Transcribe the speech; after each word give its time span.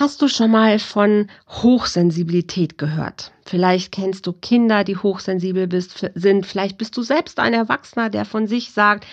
Hast 0.00 0.22
du 0.22 0.28
schon 0.28 0.50
mal 0.50 0.78
von 0.78 1.26
Hochsensibilität 1.46 2.78
gehört? 2.78 3.32
Vielleicht 3.44 3.92
kennst 3.92 4.26
du 4.26 4.32
Kinder, 4.32 4.82
die 4.82 4.96
hochsensibel 4.96 5.66
bist, 5.66 6.10
sind. 6.14 6.46
Vielleicht 6.46 6.78
bist 6.78 6.96
du 6.96 7.02
selbst 7.02 7.38
ein 7.38 7.52
Erwachsener, 7.52 8.08
der 8.08 8.24
von 8.24 8.46
sich 8.46 8.70
sagt, 8.70 9.06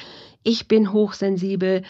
ich 0.44 0.70
bin 0.70 0.94
hochsensibel. 0.94 1.84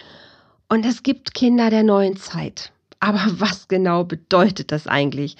Und 0.67 0.83
es 0.83 1.03
gibt 1.03 1.35
Kinder 1.35 1.69
der 1.69 1.83
neuen 1.83 2.17
Zeit. 2.17 2.71
Aber 2.99 3.23
was 3.33 3.67
genau 3.67 4.03
bedeutet 4.03 4.71
das 4.71 4.87
eigentlich? 4.87 5.37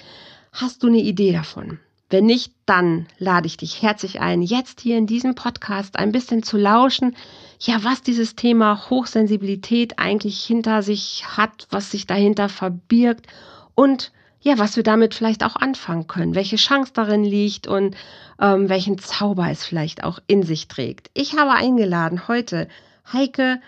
Hast 0.52 0.84
du 0.84 0.86
eine 0.86 0.98
Idee 0.98 1.32
davon? 1.32 1.80
Wenn 2.10 2.26
nicht, 2.26 2.52
dann 2.64 3.08
lade 3.18 3.48
ich 3.48 3.56
dich 3.56 3.82
herzlich 3.82 4.20
ein, 4.20 4.40
jetzt 4.40 4.82
hier 4.82 4.96
in 4.96 5.08
diesem 5.08 5.34
Podcast 5.34 5.98
ein 5.98 6.12
bisschen 6.12 6.44
zu 6.44 6.58
lauschen, 6.58 7.16
ja, 7.58 7.82
was 7.82 8.02
dieses 8.02 8.36
Thema 8.36 8.88
Hochsensibilität 8.88 9.98
eigentlich 9.98 10.42
hinter 10.44 10.82
sich 10.82 11.24
hat, 11.36 11.66
was 11.70 11.90
sich 11.90 12.06
dahinter 12.06 12.48
verbirgt 12.48 13.26
und 13.74 14.12
ja, 14.40 14.58
was 14.58 14.76
wir 14.76 14.84
damit 14.84 15.14
vielleicht 15.14 15.42
auch 15.44 15.56
anfangen 15.56 16.06
können, 16.06 16.36
welche 16.36 16.56
Chance 16.56 16.92
darin 16.94 17.24
liegt 17.24 17.66
und 17.66 17.96
ähm, 18.40 18.68
welchen 18.68 18.98
Zauber 18.98 19.50
es 19.50 19.64
vielleicht 19.64 20.04
auch 20.04 20.20
in 20.28 20.44
sich 20.44 20.68
trägt. 20.68 21.10
Ich 21.14 21.36
habe 21.36 21.50
eingeladen 21.50 22.28
heute 22.28 22.68
Heike 23.12 23.60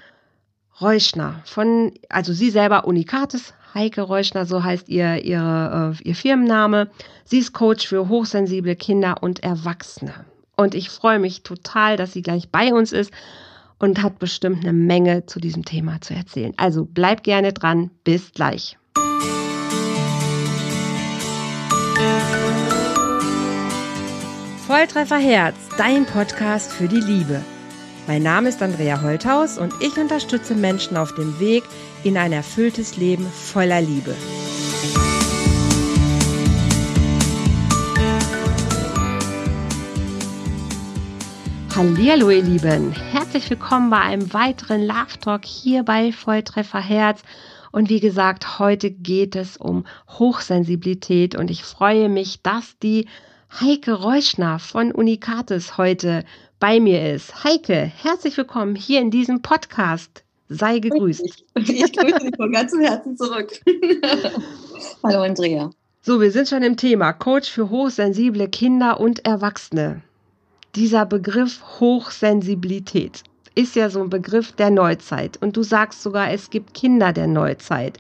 Reuschner 0.80 1.42
von, 1.44 1.92
also 2.08 2.32
sie 2.32 2.50
selber 2.50 2.86
Unikates 2.86 3.52
Heike 3.74 4.02
Reuschner, 4.02 4.46
so 4.46 4.62
heißt 4.62 4.88
ihr, 4.88 5.24
ihre, 5.24 5.96
äh, 6.00 6.08
ihr 6.08 6.14
Firmenname. 6.14 6.90
Sie 7.24 7.38
ist 7.38 7.52
Coach 7.52 7.86
für 7.86 8.08
hochsensible 8.08 8.74
Kinder 8.76 9.22
und 9.22 9.42
Erwachsene. 9.42 10.24
Und 10.56 10.74
ich 10.74 10.90
freue 10.90 11.18
mich 11.18 11.42
total, 11.42 11.96
dass 11.96 12.12
sie 12.12 12.22
gleich 12.22 12.48
bei 12.50 12.72
uns 12.72 12.92
ist 12.92 13.12
und 13.80 14.02
hat 14.02 14.20
bestimmt 14.20 14.62
eine 14.62 14.72
Menge 14.72 15.26
zu 15.26 15.40
diesem 15.40 15.64
Thema 15.64 16.00
zu 16.00 16.14
erzählen. 16.14 16.52
Also 16.56 16.84
bleib 16.84 17.24
gerne 17.24 17.52
dran. 17.52 17.90
Bis 18.04 18.32
gleich. 18.32 18.76
Volltreffer 24.66 25.18
Herz, 25.18 25.56
dein 25.76 26.06
Podcast 26.06 26.70
für 26.72 26.86
die 26.86 27.00
Liebe. 27.00 27.42
Mein 28.06 28.22
Name 28.22 28.50
ist 28.50 28.62
Andrea 28.62 29.02
Holthaus 29.02 29.58
und 29.58 29.74
ich 29.80 29.96
unterstütze 29.96 30.54
Menschen 30.54 30.96
auf 30.96 31.14
dem 31.14 31.40
Weg 31.40 31.64
in 32.04 32.16
ein 32.16 32.32
erfülltes 32.32 32.96
Leben 32.96 33.26
voller 33.26 33.80
Liebe. 33.80 34.14
Hallo 41.80 42.28
ihr 42.28 42.42
Lieben, 42.42 42.92
herzlich 42.92 43.48
willkommen 43.48 43.88
bei 43.88 44.00
einem 44.00 44.34
weiteren 44.34 44.86
Love 44.86 45.18
Talk 45.18 45.46
hier 45.46 45.82
bei 45.82 46.12
Volltreffer 46.12 46.78
Herz. 46.78 47.22
Und 47.72 47.88
wie 47.88 48.00
gesagt, 48.00 48.58
heute 48.58 48.90
geht 48.90 49.34
es 49.34 49.56
um 49.56 49.86
Hochsensibilität 50.06 51.34
und 51.36 51.50
ich 51.50 51.64
freue 51.64 52.10
mich, 52.10 52.42
dass 52.42 52.78
die 52.82 53.08
Heike 53.58 53.94
Reuschner 53.94 54.58
von 54.58 54.92
Unikatis 54.92 55.78
heute 55.78 56.26
bei 56.58 56.80
mir 56.80 57.14
ist. 57.14 57.44
Heike, 57.44 57.90
herzlich 58.02 58.36
willkommen 58.36 58.74
hier 58.74 59.00
in 59.00 59.10
diesem 59.10 59.40
Podcast. 59.40 60.22
Sei 60.50 60.80
gegrüßt. 60.80 61.24
Ich 61.54 61.92
grüße 61.94 62.18
dich 62.18 62.36
von 62.36 62.52
ganzem 62.52 62.80
Herzen 62.80 63.16
zurück. 63.16 63.58
Hallo 65.02 65.22
Andrea. 65.22 65.70
So, 66.02 66.20
wir 66.20 66.30
sind 66.30 66.46
schon 66.46 66.62
im 66.62 66.76
Thema. 66.76 67.14
Coach 67.14 67.48
für 67.48 67.70
hochsensible 67.70 68.48
Kinder 68.48 69.00
und 69.00 69.24
Erwachsene. 69.24 70.02
Dieser 70.76 71.04
Begriff 71.04 71.80
Hochsensibilität 71.80 73.24
ist 73.56 73.74
ja 73.74 73.90
so 73.90 74.00
ein 74.00 74.10
Begriff 74.10 74.52
der 74.52 74.70
Neuzeit. 74.70 75.36
Und 75.42 75.56
du 75.56 75.64
sagst 75.64 76.02
sogar, 76.02 76.30
es 76.30 76.50
gibt 76.50 76.74
Kinder 76.74 77.12
der 77.12 77.26
Neuzeit. 77.26 77.98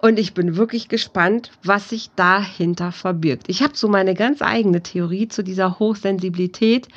Und 0.00 0.18
ich 0.18 0.34
bin 0.34 0.56
wirklich 0.56 0.88
gespannt, 0.88 1.52
was 1.62 1.90
sich 1.90 2.10
dahinter 2.16 2.90
verbirgt. 2.90 3.48
Ich 3.48 3.62
habe 3.62 3.76
so 3.76 3.88
meine 3.88 4.14
ganz 4.14 4.42
eigene 4.42 4.82
Theorie 4.82 5.28
zu 5.28 5.44
dieser 5.44 5.78
Hochsensibilität 5.78 6.88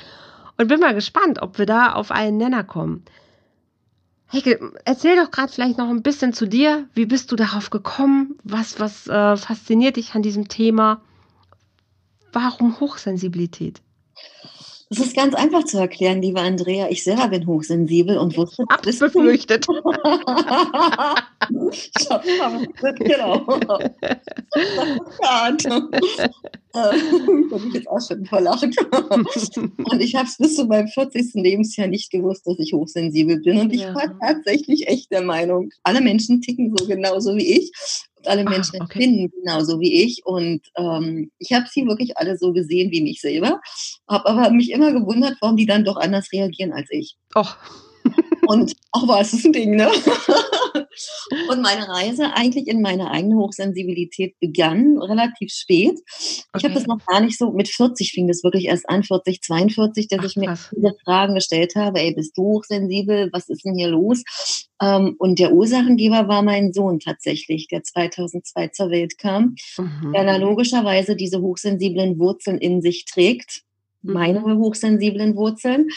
und 0.57 0.67
bin 0.67 0.79
mal 0.79 0.95
gespannt, 0.95 1.41
ob 1.41 1.59
wir 1.59 1.67
da 1.67 1.93
auf 1.93 2.09
einen 2.09 2.37
Nenner 2.37 2.63
kommen. 2.63 3.03
Heike, 4.33 4.73
erzähl 4.85 5.15
doch 5.15 5.31
gerade 5.31 5.51
vielleicht 5.51 5.77
noch 5.77 5.89
ein 5.89 6.03
bisschen 6.03 6.33
zu 6.33 6.47
dir. 6.47 6.87
Wie 6.93 7.05
bist 7.05 7.31
du 7.31 7.35
darauf 7.35 7.69
gekommen? 7.69 8.37
Was, 8.43 8.79
was 8.79 9.07
äh, 9.07 9.37
fasziniert 9.37 9.95
dich 9.95 10.13
an 10.15 10.21
diesem 10.21 10.47
Thema? 10.47 11.01
Warum 12.31 12.79
Hochsensibilität? 12.79 13.81
Das 14.89 14.99
ist 14.99 15.15
ganz 15.15 15.35
einfach 15.35 15.63
zu 15.65 15.77
erklären, 15.77 16.19
liebe 16.19 16.41
Andrea. 16.41 16.87
Ich 16.89 17.03
selber 17.03 17.27
bin 17.27 17.45
hochsensibel 17.45 18.17
und 18.17 18.35
wusste. 18.35 18.63
Abbefürchtet. 18.69 19.67
ich 19.69 19.75
habe 22.09 22.67
genau. 22.97 23.45
da 26.73 26.91
bin 26.91 27.67
ich 27.67 27.73
jetzt 27.73 27.87
auch 27.87 28.05
schon 28.05 28.25
verlacht. 28.25 28.63
und 29.11 30.01
ich 30.01 30.15
habe 30.15 30.27
es 30.27 30.37
bis 30.37 30.55
zu 30.55 30.65
meinem 30.65 30.87
40. 30.87 31.35
Lebensjahr 31.35 31.87
nicht 31.87 32.11
gewusst, 32.11 32.47
dass 32.47 32.57
ich 32.57 32.73
hochsensibel 32.73 33.39
bin. 33.41 33.59
Und 33.59 33.73
ich 33.73 33.81
ja. 33.81 33.93
war 33.93 34.17
tatsächlich 34.19 34.87
echt 34.87 35.11
der 35.11 35.21
Meinung, 35.21 35.69
alle 35.83 36.01
Menschen 36.01 36.41
ticken 36.41 36.73
so 36.75 36.87
genauso 36.87 37.35
wie 37.35 37.59
ich. 37.59 37.71
Und 38.19 38.27
alle 38.27 38.45
ah, 38.45 38.49
Menschen 38.49 38.81
okay. 38.81 38.99
empfinden 38.99 39.31
genauso 39.41 39.79
wie 39.79 40.03
ich. 40.03 40.25
Und 40.25 40.61
ähm, 40.77 41.31
ich 41.39 41.53
habe 41.53 41.65
sie 41.71 41.85
wirklich 41.85 42.17
alle 42.17 42.37
so 42.37 42.53
gesehen 42.53 42.91
wie 42.91 43.01
mich 43.01 43.21
selber. 43.21 43.59
Habe 44.07 44.29
aber 44.29 44.51
mich 44.51 44.71
immer 44.71 44.91
gewundert, 44.91 45.37
warum 45.41 45.55
die 45.55 45.65
dann 45.65 45.85
doch 45.85 45.97
anders 45.97 46.31
reagieren 46.31 46.73
als 46.73 46.89
ich. 46.91 47.15
Och. 47.35 47.55
Und 48.47 48.75
auch 48.91 49.07
war 49.07 49.21
es 49.21 49.33
ein 49.33 49.53
Ding, 49.53 49.75
ne? 49.75 49.89
Und 51.49 51.61
meine 51.61 51.87
Reise 51.87 52.33
eigentlich 52.33 52.67
in 52.67 52.81
meine 52.81 53.11
eigene 53.11 53.35
Hochsensibilität 53.35 54.39
begann 54.39 54.97
relativ 54.97 55.51
spät. 55.51 55.99
Ich 56.07 56.43
okay. 56.53 56.65
habe 56.65 56.73
das 56.73 56.87
noch 56.87 57.05
gar 57.05 57.21
nicht 57.21 57.37
so, 57.37 57.51
mit 57.51 57.67
40 57.67 58.11
fing 58.11 58.27
das 58.27 58.43
wirklich 58.43 58.65
erst 58.65 58.89
an, 58.89 59.03
40, 59.03 59.41
42, 59.41 60.07
dass 60.07 60.19
Ach, 60.19 60.25
ich 60.25 60.35
mir 60.35 60.55
viele 60.55 60.95
Fragen 61.03 61.35
gestellt 61.35 61.75
habe, 61.75 61.99
ey, 61.99 62.13
bist 62.13 62.37
du 62.37 62.43
hochsensibel? 62.43 63.29
Was 63.31 63.49
ist 63.49 63.65
denn 63.65 63.75
hier 63.75 63.89
los? 63.89 64.23
Ähm, 64.81 65.15
und 65.19 65.39
der 65.39 65.53
Ursachengeber 65.53 66.27
war 66.27 66.41
mein 66.41 66.73
Sohn 66.73 66.99
tatsächlich, 66.99 67.67
der 67.67 67.83
2002 67.83 68.69
zur 68.69 68.89
Welt 68.89 69.17
kam, 69.17 69.55
mhm. 69.77 70.13
der 70.13 70.39
logischerweise 70.39 71.15
diese 71.15 71.41
hochsensiblen 71.41 72.19
Wurzeln 72.19 72.57
in 72.57 72.81
sich 72.81 73.05
trägt 73.05 73.63
meine 74.01 74.39
mhm. 74.39 74.59
hochsensiblen 74.59 75.35
Wurzeln 75.35 75.89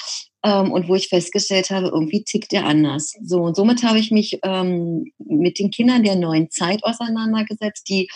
ähm, 0.44 0.72
und 0.72 0.88
wo 0.88 0.94
ich 0.94 1.08
festgestellt 1.08 1.70
habe, 1.70 1.88
irgendwie 1.88 2.24
tickt 2.24 2.52
er 2.52 2.66
anders. 2.66 3.12
So 3.22 3.42
und 3.42 3.56
somit 3.56 3.82
habe 3.82 3.98
ich 3.98 4.10
mich 4.10 4.38
ähm, 4.42 5.12
mit 5.18 5.58
den 5.58 5.70
Kindern 5.70 6.02
der 6.02 6.16
neuen 6.16 6.50
Zeit 6.50 6.84
auseinandergesetzt, 6.84 7.88
die 7.88 8.08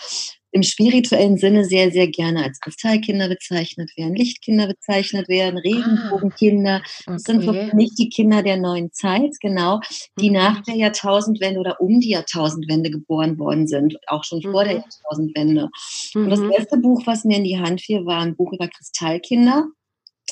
im 0.57 0.63
spirituellen 0.63 1.37
Sinne 1.37 1.67
sehr, 1.67 1.91
sehr 1.93 2.09
gerne 2.09 2.43
als 2.43 2.61
Kristallkinder 2.61 3.29
bezeichnet 3.29 3.91
werden, 3.97 4.17
Lichtkinder 4.17 4.67
bezeichnet 4.67 5.29
werden, 5.29 5.59
Regenbogenkinder. 5.59 6.81
Ah, 7.07 7.13
das 7.13 7.25
sind 7.25 7.45
für 7.45 7.71
mich 7.75 7.95
die 7.95 8.09
Kinder 8.09 8.43
der 8.43 8.57
neuen 8.57 8.91
Zeit, 8.91 9.35
genau, 9.43 9.81
die 10.19 10.31
mhm. 10.31 10.37
nach 10.37 10.63
der 10.63 10.77
Jahrtausendwende 10.77 11.61
oder 11.61 11.79
um 11.81 12.01
die 12.01 12.11
Jahrtausendwende 12.11 12.91
geboren 12.91 13.39
worden 13.39 13.67
sind, 13.67 13.99
auch 14.07 14.25
schon 14.25 14.41
vor 14.41 14.65
der 14.65 14.77
mhm. 14.77 14.81
Jahrtausendwende. 14.81 15.69
Und 16.15 16.31
das 16.31 16.41
mhm. 16.41 16.53
erste 16.53 16.79
Buch, 16.79 17.03
was 17.05 17.25
mir 17.25 17.37
in 17.37 17.45
die 17.45 17.59
Hand 17.59 17.83
fiel, 17.83 18.07
war 18.07 18.21
ein 18.21 18.35
Buch 18.35 18.53
über 18.55 18.69
Kristallkinder 18.69 19.67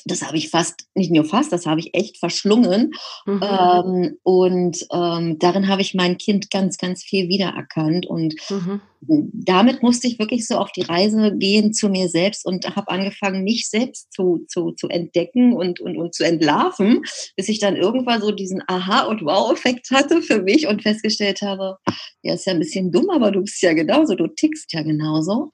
das 0.05 0.23
habe 0.23 0.37
ich 0.37 0.51
fast, 0.51 0.87
nicht 0.95 1.11
nur 1.11 1.25
fast, 1.25 1.53
das 1.53 1.67
habe 1.67 1.81
ich 1.81 1.95
echt 1.95 2.19
verschlungen. 2.19 2.93
Mhm. 3.27 3.41
Ähm, 3.43 4.17
und 4.23 4.87
ähm, 4.93 5.39
darin 5.39 5.69
habe 5.69 5.83
ich 5.83 5.95
mein 5.95 6.19
Kind 6.19 6.51
ganz, 6.51 6.77
ganz 6.77 7.03
viel 7.03 7.29
wiedererkannt. 7.29 8.07
Und 8.07 8.35
mhm. 8.51 8.81
damit 9.33 9.83
musste 9.83 10.07
ich 10.07 10.19
wirklich 10.19 10.47
so 10.47 10.57
auf 10.57 10.73
die 10.73 10.83
Reise 10.83 11.35
gehen 11.37 11.73
zu 11.73 11.89
mir 11.89 12.09
selbst 12.09 12.45
und 12.45 12.77
habe 12.77 12.89
angefangen, 12.89 13.45
mich 13.45 13.69
selbst 13.69 14.13
zu, 14.13 14.45
zu, 14.49 14.73
zu 14.73 14.89
entdecken 14.89 15.55
und, 15.55 15.81
und, 15.81 15.97
und 15.97 16.15
zu 16.15 16.25
entlarven, 16.25 17.03
bis 17.37 17.49
ich 17.49 17.59
dann 17.59 17.77
irgendwann 17.77 18.21
so 18.21 18.31
diesen 18.31 18.63
Aha- 18.67 19.07
und 19.07 19.25
Wow-Effekt 19.25 19.91
hatte 19.91 20.21
für 20.21 20.43
mich 20.43 20.67
und 20.67 20.83
festgestellt 20.83 21.41
habe, 21.41 21.79
ja, 22.23 22.35
ist 22.35 22.47
ja 22.47 22.53
ein 22.53 22.59
bisschen 22.59 22.93
dumm, 22.93 23.09
aber 23.11 23.31
du 23.31 23.41
bist 23.41 23.63
ja 23.63 23.73
genauso, 23.73 24.15
du 24.15 24.27
tickst 24.27 24.73
ja 24.73 24.83
genauso. 24.83 25.51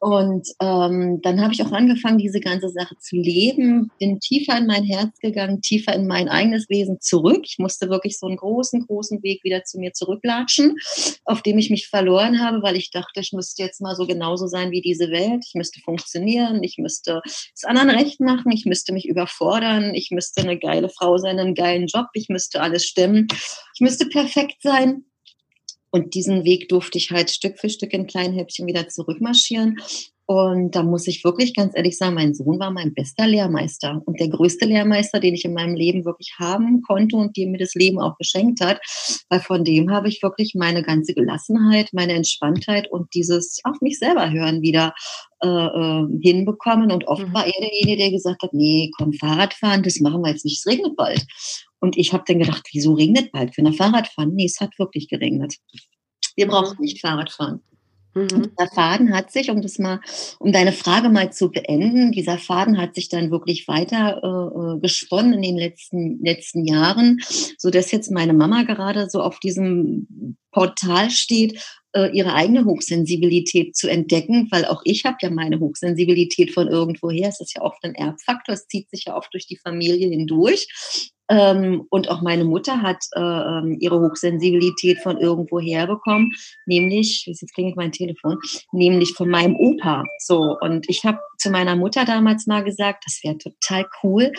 Und 0.00 0.48
ähm, 0.62 1.20
dann 1.20 1.42
habe 1.42 1.52
ich 1.52 1.62
auch 1.62 1.72
angefangen, 1.72 2.16
diese 2.16 2.40
ganze 2.40 2.70
Sache 2.70 2.96
zu 2.98 3.16
leben, 3.16 3.90
bin 3.98 4.18
tiefer 4.18 4.56
in 4.56 4.66
mein 4.66 4.82
Herz 4.82 5.18
gegangen, 5.18 5.60
tiefer 5.60 5.94
in 5.94 6.06
mein 6.06 6.30
eigenes 6.30 6.70
Wesen 6.70 7.02
zurück. 7.02 7.42
Ich 7.44 7.58
musste 7.58 7.90
wirklich 7.90 8.18
so 8.18 8.26
einen 8.26 8.38
großen, 8.38 8.86
großen 8.86 9.22
Weg 9.22 9.44
wieder 9.44 9.62
zu 9.64 9.78
mir 9.78 9.92
zurücklatschen, 9.92 10.76
auf 11.26 11.42
dem 11.42 11.58
ich 11.58 11.68
mich 11.68 11.88
verloren 11.88 12.40
habe, 12.40 12.62
weil 12.62 12.76
ich 12.76 12.90
dachte, 12.90 13.20
ich 13.20 13.32
müsste 13.34 13.62
jetzt 13.62 13.82
mal 13.82 13.94
so 13.94 14.06
genauso 14.06 14.46
sein 14.46 14.70
wie 14.70 14.80
diese 14.80 15.10
Welt. 15.10 15.44
Ich 15.46 15.54
müsste 15.54 15.80
funktionieren, 15.80 16.62
ich 16.62 16.78
müsste 16.78 17.20
es 17.54 17.64
anderen 17.64 17.90
recht 17.90 18.20
machen, 18.20 18.50
ich 18.52 18.64
müsste 18.64 18.94
mich 18.94 19.06
überfordern, 19.06 19.94
ich 19.94 20.10
müsste 20.10 20.40
eine 20.40 20.58
geile 20.58 20.88
Frau 20.88 21.18
sein, 21.18 21.38
einen 21.38 21.54
geilen 21.54 21.86
Job, 21.88 22.06
ich 22.14 22.30
müsste 22.30 22.62
alles 22.62 22.86
stimmen, 22.86 23.28
ich 23.74 23.80
müsste 23.80 24.06
perfekt 24.06 24.62
sein. 24.62 25.04
Und 25.90 26.14
diesen 26.14 26.44
Weg 26.44 26.68
durfte 26.68 26.98
ich 26.98 27.10
halt 27.10 27.30
Stück 27.30 27.58
für 27.58 27.68
Stück 27.68 27.92
in 27.92 28.06
kleinen 28.06 28.34
Häppchen 28.34 28.66
wieder 28.66 28.88
zurückmarschieren. 28.88 29.78
Und 30.32 30.76
da 30.76 30.84
muss 30.84 31.08
ich 31.08 31.24
wirklich 31.24 31.56
ganz 31.56 31.74
ehrlich 31.74 31.98
sagen, 31.98 32.14
mein 32.14 32.34
Sohn 32.36 32.60
war 32.60 32.70
mein 32.70 32.94
bester 32.94 33.26
Lehrmeister 33.26 34.00
und 34.04 34.20
der 34.20 34.28
größte 34.28 34.64
Lehrmeister, 34.64 35.18
den 35.18 35.34
ich 35.34 35.44
in 35.44 35.54
meinem 35.54 35.74
Leben 35.74 36.04
wirklich 36.04 36.34
haben 36.38 36.82
konnte 36.82 37.16
und 37.16 37.36
dem 37.36 37.50
mir 37.50 37.58
das 37.58 37.74
Leben 37.74 37.98
auch 37.98 38.16
geschenkt 38.16 38.60
hat. 38.60 38.78
Weil 39.28 39.40
von 39.40 39.64
dem 39.64 39.90
habe 39.90 40.06
ich 40.06 40.22
wirklich 40.22 40.54
meine 40.54 40.84
ganze 40.84 41.14
Gelassenheit, 41.14 41.88
meine 41.92 42.12
Entspanntheit 42.12 42.88
und 42.92 43.12
dieses 43.12 43.58
auf 43.64 43.80
mich 43.80 43.98
selber 43.98 44.30
hören 44.30 44.62
wieder 44.62 44.94
äh, 45.42 45.48
äh, 45.48 46.06
hinbekommen. 46.22 46.92
Und 46.92 47.08
oft 47.08 47.26
mhm. 47.26 47.34
war 47.34 47.46
er 47.46 47.60
derjenige, 47.60 47.96
der 47.96 48.12
gesagt 48.12 48.44
hat, 48.44 48.54
nee, 48.54 48.92
komm, 48.96 49.12
Fahrradfahren, 49.12 49.82
das 49.82 49.98
machen 49.98 50.22
wir 50.22 50.30
jetzt 50.30 50.44
nicht, 50.44 50.58
es 50.58 50.66
regnet 50.72 50.94
bald. 50.94 51.26
Und 51.80 51.96
ich 51.96 52.12
habe 52.12 52.24
dann 52.26 52.38
gedacht, 52.38 52.68
wieso 52.72 52.94
regnet 52.94 53.32
bald? 53.32 53.54
Für 53.54 53.62
eine 53.62 53.72
Fahrradfahren? 53.72 54.34
Nee, 54.34 54.46
es 54.46 54.60
hat 54.60 54.78
wirklich 54.78 55.08
geregnet. 55.08 55.56
Wir 56.36 56.46
brauchen 56.46 56.76
mhm. 56.78 56.84
nicht 56.84 57.00
Fahrradfahren. 57.00 57.62
Mhm. 58.14 58.28
Dieser 58.28 58.70
Faden 58.74 59.14
hat 59.14 59.30
sich, 59.30 59.50
um 59.50 59.62
das 59.62 59.78
mal, 59.78 60.00
um 60.40 60.52
deine 60.52 60.72
Frage 60.72 61.08
mal 61.08 61.32
zu 61.32 61.50
beenden, 61.50 62.10
dieser 62.10 62.38
Faden 62.38 62.76
hat 62.76 62.94
sich 62.94 63.08
dann 63.08 63.30
wirklich 63.30 63.68
weiter 63.68 64.20
äh, 64.22 64.76
äh 64.76 64.80
gesponnen 64.80 65.34
in 65.34 65.42
den 65.42 65.56
letzten, 65.56 66.18
letzten 66.24 66.64
Jahren, 66.66 67.18
so 67.56 67.70
dass 67.70 67.92
jetzt 67.92 68.10
meine 68.10 68.32
Mama 68.32 68.64
gerade 68.64 69.08
so 69.08 69.22
auf 69.22 69.38
diesem 69.38 70.36
Portal 70.50 71.10
steht, 71.10 71.62
äh, 71.92 72.10
ihre 72.12 72.34
eigene 72.34 72.64
Hochsensibilität 72.64 73.76
zu 73.76 73.88
entdecken, 73.88 74.48
weil 74.50 74.64
auch 74.64 74.82
ich 74.84 75.04
habe 75.04 75.16
ja 75.22 75.30
meine 75.30 75.60
Hochsensibilität 75.60 76.52
von 76.52 76.68
irgendwoher. 76.68 77.28
Es 77.28 77.40
ist 77.40 77.54
ja 77.54 77.62
oft 77.62 77.82
ein 77.84 77.94
Erbfaktor, 77.94 78.54
es 78.54 78.66
zieht 78.66 78.90
sich 78.90 79.04
ja 79.06 79.16
oft 79.16 79.32
durch 79.32 79.46
die 79.46 79.58
Familie 79.58 80.08
hindurch. 80.08 81.12
Ähm, 81.30 81.86
und 81.90 82.10
auch 82.10 82.22
meine 82.22 82.44
Mutter 82.44 82.82
hat 82.82 83.04
äh, 83.14 83.20
ähm, 83.20 83.76
ihre 83.78 84.00
Hochsensibilität 84.00 84.98
von 84.98 85.16
irgendwo 85.16 85.60
herbekommen, 85.60 86.32
nämlich, 86.66 87.24
jetzt 87.26 87.54
klingelt 87.54 87.76
mein 87.76 87.92
Telefon, 87.92 88.38
nämlich 88.72 89.14
von 89.14 89.28
meinem 89.28 89.54
Opa. 89.54 90.02
So, 90.18 90.58
und 90.60 90.88
ich 90.88 91.04
habe 91.04 91.20
zu 91.38 91.50
meiner 91.50 91.76
Mutter 91.76 92.04
damals 92.04 92.48
mal 92.48 92.64
gesagt, 92.64 93.04
das 93.06 93.20
wäre 93.22 93.38
total 93.38 93.86
cool, 94.02 94.32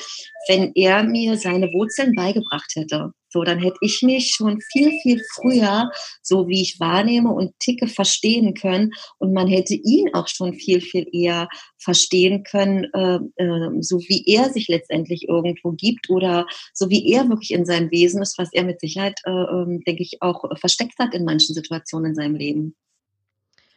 wenn 0.49 0.73
er 0.75 1.03
mir 1.03 1.37
seine 1.37 1.71
Wurzeln 1.71 2.13
beigebracht 2.13 2.71
hätte. 2.75 3.13
So, 3.31 3.43
dann 3.43 3.59
hätte 3.59 3.77
ich 3.81 4.01
mich 4.01 4.33
schon 4.35 4.59
viel, 4.71 4.91
viel 5.01 5.21
früher, 5.35 5.89
so 6.21 6.47
wie 6.47 6.61
ich 6.61 6.79
wahrnehme 6.79 7.31
und 7.31 7.57
ticke, 7.59 7.87
verstehen 7.87 8.53
können. 8.53 8.91
Und 9.19 9.33
man 9.33 9.47
hätte 9.47 9.73
ihn 9.73 10.13
auch 10.13 10.27
schon 10.27 10.53
viel, 10.53 10.81
viel 10.81 11.07
eher 11.11 11.47
verstehen 11.77 12.43
können, 12.43 12.85
äh, 12.93 13.19
äh, 13.37 13.81
so 13.81 13.99
wie 13.99 14.23
er 14.27 14.49
sich 14.49 14.67
letztendlich 14.67 15.29
irgendwo 15.29 15.71
gibt 15.71 16.09
oder 16.09 16.45
so 16.73 16.89
wie 16.89 17.11
er 17.11 17.29
wirklich 17.29 17.51
in 17.51 17.65
seinem 17.65 17.89
Wesen 17.91 18.21
ist, 18.21 18.37
was 18.37 18.49
er 18.51 18.63
mit 18.63 18.81
Sicherheit, 18.81 19.19
äh, 19.25 19.31
ähm, 19.31 19.81
denke 19.87 20.03
ich, 20.03 20.21
auch 20.21 20.43
versteckt 20.59 20.99
hat 20.99 21.13
in 21.13 21.23
manchen 21.23 21.55
Situationen 21.55 22.11
in 22.11 22.15
seinem 22.15 22.35
Leben. 22.35 22.75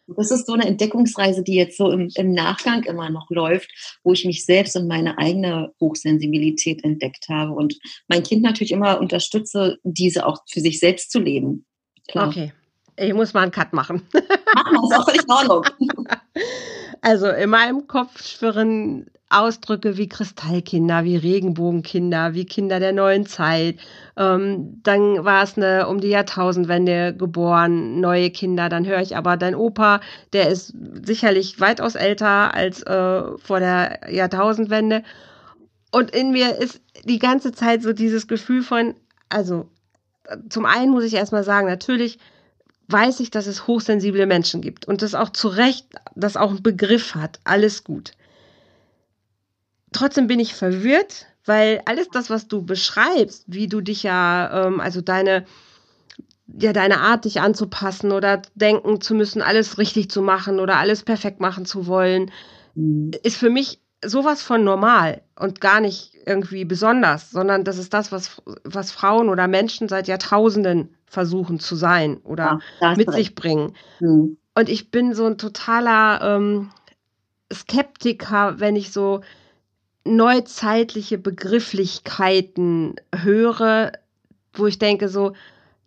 Das 0.07 0.31
ist 0.31 0.47
so 0.47 0.53
eine 0.53 0.67
Entdeckungsreise, 0.67 1.43
die 1.43 1.55
jetzt 1.55 1.79
so 1.79 1.91
im, 1.91 2.11
im, 2.15 2.33
Nachgang 2.33 2.83
immer 2.85 3.09
noch 3.11 3.31
läuft, 3.31 3.71
wo 4.03 4.13
ich 4.13 4.25
mich 4.25 4.45
selbst 4.45 4.77
und 4.77 4.87
meine 4.87 5.19
eigene 5.19 5.73
Hochsensibilität 5.81 6.85
entdeckt 6.85 7.29
habe 7.29 7.53
und 7.53 7.79
mein 8.09 8.23
Kind 8.23 8.43
natürlich 8.43 8.73
immer 8.73 9.01
unterstütze, 9.01 9.79
diese 9.83 10.27
auch 10.27 10.39
für 10.51 10.61
sich 10.61 10.79
selbst 10.79 11.11
zu 11.11 11.21
leben. 11.21 11.65
Klar. 12.09 12.29
Okay. 12.29 12.53
Ich 12.97 13.15
muss 13.15 13.35
mal 13.35 13.43
einen 13.43 13.51
Cut 13.51 13.73
machen. 13.73 14.03
Machen 14.13 14.73
wir, 14.73 14.85
ist 14.85 14.99
auch 14.99 15.05
völlig 15.05 15.25
in 15.25 15.31
Ordnung. 15.31 16.09
Also 17.01 17.29
in 17.29 17.51
meinem 17.51 17.87
Kopf 17.87 18.27
schwirren 18.27 19.11
Ausdrücke 19.35 19.97
wie 19.97 20.09
Kristallkinder, 20.09 21.05
wie 21.05 21.17
Regenbogenkinder, 21.17 22.35
wie 22.35 22.45
Kinder 22.45 22.81
der 22.81 22.93
neuen 22.93 23.27
Zeit. 23.27 23.79
Ähm, 24.17 24.81
dann 24.83 25.25
war 25.25 25.43
es 25.43 25.57
eine 25.57 25.89
um 25.89 26.01
die 26.01 26.09
Jahrtausendwende 26.09 27.15
geboren, 27.17 28.01
neue 28.01 28.31
Kinder. 28.31 28.69
Dann 28.69 28.87
höre 28.87 29.01
ich 29.01 29.17
aber 29.17 29.37
dein 29.37 29.55
Opa, 29.55 30.01
der 30.33 30.49
ist 30.49 30.73
sicherlich 31.05 31.61
weitaus 31.61 31.95
älter 31.95 32.55
als 32.55 32.83
äh, 32.83 33.23
vor 33.39 33.61
der 33.61 34.11
Jahrtausendwende. 34.11 35.03
Und 35.91 36.11
in 36.11 36.31
mir 36.33 36.57
ist 36.57 36.81
die 37.05 37.19
ganze 37.19 37.53
Zeit 37.53 37.83
so 37.83 37.93
dieses 37.93 38.27
Gefühl 38.27 38.63
von, 38.63 38.95
also 39.29 39.69
zum 40.49 40.65
einen 40.65 40.91
muss 40.91 41.05
ich 41.05 41.15
erstmal 41.15 41.45
sagen, 41.45 41.67
natürlich 41.67 42.19
weiß 42.89 43.21
ich, 43.21 43.31
dass 43.31 43.47
es 43.47 43.67
hochsensible 43.67 44.27
Menschen 44.27 44.61
gibt 44.61 44.87
und 44.87 45.03
das 45.03 45.15
auch 45.15 45.31
zu 45.31 45.49
Recht, 45.49 45.87
das 46.15 46.37
auch 46.37 46.51
einen 46.51 46.63
Begriff 46.63 47.15
hat. 47.15 47.41
Alles 47.45 47.85
gut. 47.85 48.13
Trotzdem 49.95 50.27
bin 50.27 50.41
ich 50.41 50.55
verwirrt, 50.55 51.27
weil 51.45 51.81
alles 51.87 52.09
das, 52.09 52.29
was 52.29 52.49
du 52.49 52.65
beschreibst, 52.65 53.45
wie 53.47 53.69
du 53.69 53.81
dich 53.81 54.03
ja, 54.03 54.67
ähm, 54.67 54.81
also 54.81 55.01
deine, 55.01 55.47
ja, 56.47 56.73
deine 56.73 56.99
Art, 57.01 57.25
dich 57.25 57.41
anzupassen 57.41 58.11
oder 58.11 58.43
denken 58.55 59.01
zu 59.01 59.15
müssen, 59.15 59.41
alles 59.41 59.79
richtig 59.79 60.11
zu 60.11 60.21
machen 60.21 60.59
oder 60.59 60.79
alles 60.79 61.05
perfekt 61.05 61.41
machen 61.41 61.65
zu 61.65 61.87
wollen, 61.87 62.33
mhm. 62.75 63.13
ist 63.23 63.37
für 63.37 63.51
mich 63.51 63.81
sowas 64.05 64.43
von 64.43 64.65
normal 64.65 65.23
und 65.39 65.61
gar 65.61 65.81
nicht 65.81 66.13
irgendwie 66.27 66.65
besonders, 66.65 67.31
sondern 67.31 67.63
das 67.63 67.79
ist 67.79 67.95
das, 67.95 68.11
was, 68.11 68.43
was 68.65 68.91
Frauen 68.91 69.29
oder 69.29 69.47
Menschen 69.47 69.89
seit 69.89 70.09
Jahrtausenden 70.09 70.97
versuchen 71.07 71.61
zu 71.61 71.77
sein 71.77 72.19
oder 72.25 72.59
ja, 72.81 72.97
mit 72.97 73.13
sich 73.13 73.37
bringen. 73.37 73.75
Mhm. 74.01 74.39
Und 74.57 74.69
ich 74.69 74.91
bin 74.91 75.15
so 75.15 75.27
ein 75.27 75.39
totaler 75.39 76.37
ähm, 76.37 76.71
Skeptiker, 77.53 78.59
wenn 78.59 78.75
ich 78.75 78.93
so 78.93 79.21
neuzeitliche 80.05 81.19
Begrifflichkeiten 81.19 82.97
höre, 83.15 83.93
wo 84.53 84.67
ich 84.67 84.79
denke, 84.79 85.09
so, 85.09 85.33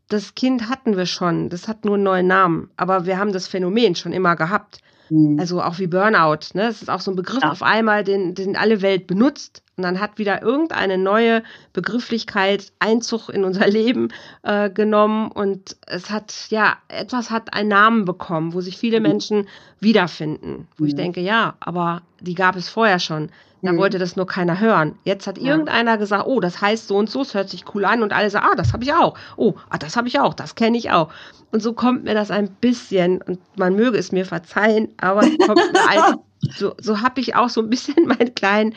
das 0.09 0.35
Kind 0.35 0.69
hatten 0.69 0.97
wir 0.97 1.05
schon, 1.05 1.49
das 1.49 1.67
hat 1.67 1.85
nur 1.85 1.95
einen 1.95 2.03
neuen 2.03 2.27
Namen, 2.27 2.69
aber 2.77 3.05
wir 3.05 3.17
haben 3.17 3.33
das 3.33 3.47
Phänomen 3.47 3.95
schon 3.95 4.13
immer 4.13 4.35
gehabt. 4.35 4.79
Mhm. 5.09 5.39
Also 5.39 5.61
auch 5.61 5.79
wie 5.79 5.87
Burnout, 5.87 6.53
ne? 6.53 6.67
Das 6.67 6.81
ist 6.81 6.89
auch 6.89 6.99
so 6.99 7.11
ein 7.11 7.15
Begriff 7.15 7.43
ja. 7.43 7.51
auf 7.51 7.63
einmal, 7.63 8.03
den, 8.03 8.35
den 8.35 8.55
alle 8.55 8.81
Welt 8.81 9.07
benutzt. 9.07 9.63
Und 9.77 9.83
dann 9.83 9.99
hat 9.99 10.17
wieder 10.17 10.41
irgendeine 10.41 10.97
neue 10.97 11.43
Begrifflichkeit 11.71 12.71
Einzug 12.79 13.29
in 13.29 13.43
unser 13.43 13.67
Leben 13.69 14.09
äh, 14.43 14.69
genommen 14.69 15.31
und 15.31 15.77
es 15.85 16.09
hat, 16.09 16.33
ja, 16.49 16.77
etwas 16.87 17.29
hat 17.29 17.53
einen 17.53 17.69
Namen 17.69 18.05
bekommen, 18.05 18.53
wo 18.53 18.61
sich 18.61 18.77
viele 18.77 18.99
mhm. 18.99 19.07
Menschen 19.07 19.47
wiederfinden. 19.79 20.67
Wo 20.77 20.83
mhm. 20.83 20.89
ich 20.89 20.95
denke, 20.95 21.21
ja, 21.21 21.55
aber 21.59 22.01
die 22.19 22.33
gab 22.33 22.55
es 22.55 22.69
vorher 22.69 22.99
schon. 22.99 23.29
Da 23.61 23.71
mhm. 23.71 23.77
wollte 23.77 23.97
das 23.97 24.15
nur 24.15 24.27
keiner 24.27 24.59
hören. 24.59 24.95
Jetzt 25.03 25.25
hat 25.25 25.37
ja. 25.37 25.51
irgendeiner 25.51 25.97
gesagt, 25.97 26.27
oh, 26.27 26.39
das 26.39 26.61
heißt 26.61 26.87
so 26.87 26.97
und 26.97 27.09
so, 27.09 27.21
es 27.21 27.33
hört 27.33 27.49
sich 27.49 27.65
cool 27.73 27.85
an 27.85 28.03
und 28.03 28.13
alle 28.13 28.29
sagen, 28.29 28.47
ah, 28.51 28.55
das 28.55 28.73
habe 28.73 28.83
ich 28.83 28.93
auch. 28.93 29.17
Oh, 29.35 29.55
ah, 29.69 29.77
das 29.77 29.97
habe 29.97 30.07
ich 30.07 30.19
auch, 30.19 30.33
das 30.33 30.55
kenne 30.55 30.77
ich 30.77 30.91
auch. 30.91 31.09
Und 31.51 31.61
so 31.61 31.73
kommt 31.73 32.03
mir 32.03 32.13
das 32.13 32.29
ein 32.29 32.49
bisschen, 32.61 33.21
und 33.21 33.39
man 33.57 33.75
möge 33.75 33.97
es 33.97 34.11
mir 34.11 34.25
verzeihen, 34.25 34.89
aber 34.97 35.21
kommt 35.21 35.55
mir 35.73 35.89
ein, 35.89 36.17
so, 36.55 36.75
so 36.79 37.01
habe 37.01 37.19
ich 37.19 37.35
auch 37.35 37.49
so 37.49 37.61
ein 37.61 37.69
bisschen 37.69 37.95
meinen 38.05 38.35
kleinen, 38.35 38.75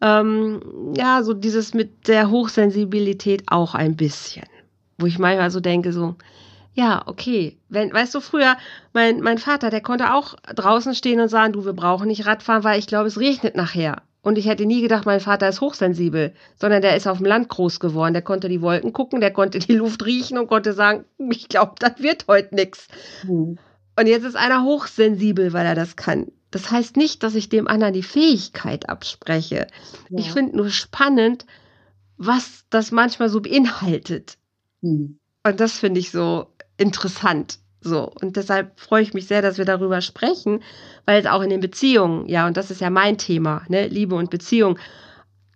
ähm, 0.00 0.94
ja, 0.96 1.22
so 1.22 1.34
dieses 1.34 1.74
mit 1.74 2.08
der 2.08 2.30
Hochsensibilität 2.30 3.44
auch 3.46 3.74
ein 3.74 3.96
bisschen. 3.96 4.44
Wo 4.98 5.06
ich 5.06 5.18
manchmal 5.18 5.50
so 5.50 5.60
denke, 5.60 5.92
so, 5.92 6.16
ja, 6.74 7.02
okay. 7.06 7.58
Wenn, 7.68 7.92
weißt 7.92 8.14
du, 8.14 8.20
früher, 8.20 8.56
mein, 8.94 9.20
mein 9.20 9.38
Vater, 9.38 9.68
der 9.68 9.82
konnte 9.82 10.14
auch 10.14 10.34
draußen 10.54 10.94
stehen 10.94 11.20
und 11.20 11.28
sagen, 11.28 11.52
du, 11.52 11.64
wir 11.64 11.74
brauchen 11.74 12.08
nicht 12.08 12.26
Radfahren, 12.26 12.64
weil 12.64 12.78
ich 12.78 12.86
glaube, 12.86 13.08
es 13.08 13.18
regnet 13.18 13.56
nachher. 13.56 14.02
Und 14.22 14.38
ich 14.38 14.46
hätte 14.46 14.66
nie 14.66 14.80
gedacht, 14.80 15.04
mein 15.04 15.20
Vater 15.20 15.48
ist 15.48 15.60
hochsensibel, 15.60 16.32
sondern 16.56 16.80
der 16.80 16.96
ist 16.96 17.08
auf 17.08 17.18
dem 17.18 17.26
Land 17.26 17.48
groß 17.48 17.80
geworden. 17.80 18.14
Der 18.14 18.22
konnte 18.22 18.48
die 18.48 18.62
Wolken 18.62 18.92
gucken, 18.92 19.20
der 19.20 19.32
konnte 19.32 19.58
die 19.58 19.74
Luft 19.74 20.04
riechen 20.06 20.38
und 20.38 20.46
konnte 20.46 20.72
sagen, 20.72 21.04
ich 21.18 21.48
glaube, 21.48 21.74
das 21.80 21.98
wird 21.98 22.26
heute 22.28 22.54
nichts. 22.54 22.86
Mhm. 23.24 23.58
Und 23.98 24.06
jetzt 24.06 24.24
ist 24.24 24.36
einer 24.36 24.62
hochsensibel, 24.62 25.52
weil 25.52 25.66
er 25.66 25.74
das 25.74 25.96
kann. 25.96 26.28
Das 26.52 26.70
heißt 26.70 26.96
nicht, 26.96 27.22
dass 27.22 27.34
ich 27.34 27.48
dem 27.48 27.66
anderen 27.66 27.94
die 27.94 28.02
Fähigkeit 28.02 28.88
abspreche. 28.88 29.66
Ja. 30.08 30.18
Ich 30.18 30.30
finde 30.32 30.56
nur 30.56 30.70
spannend, 30.70 31.46
was 32.16 32.64
das 32.70 32.92
manchmal 32.92 33.28
so 33.28 33.40
beinhaltet. 33.40 34.38
Mhm. 34.82 35.18
Und 35.44 35.60
das 35.60 35.78
finde 35.78 35.98
ich 35.98 36.10
so 36.10 36.46
interessant. 36.76 37.58
So, 37.82 38.10
und 38.20 38.36
deshalb 38.36 38.78
freue 38.78 39.02
ich 39.02 39.12
mich 39.12 39.26
sehr, 39.26 39.42
dass 39.42 39.58
wir 39.58 39.64
darüber 39.64 40.00
sprechen, 40.00 40.62
weil 41.04 41.20
es 41.20 41.26
auch 41.26 41.42
in 41.42 41.50
den 41.50 41.60
Beziehungen, 41.60 42.28
ja, 42.28 42.46
und 42.46 42.56
das 42.56 42.70
ist 42.70 42.80
ja 42.80 42.90
mein 42.90 43.18
Thema, 43.18 43.64
ne, 43.68 43.88
Liebe 43.88 44.14
und 44.14 44.30
Beziehung, 44.30 44.78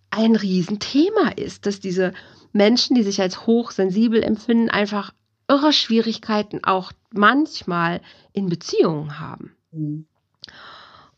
ein 0.09 0.35
Riesenthema 0.35 1.29
ist, 1.35 1.65
dass 1.65 1.79
diese 1.79 2.13
Menschen, 2.51 2.95
die 2.95 3.03
sich 3.03 3.21
als 3.21 3.45
hochsensibel 3.45 4.21
empfinden, 4.23 4.69
einfach 4.69 5.13
irre 5.47 5.71
Schwierigkeiten 5.71 6.63
auch 6.63 6.91
manchmal 7.11 8.01
in 8.33 8.49
Beziehungen 8.49 9.19
haben. 9.19 9.55
Mhm. 9.71 10.07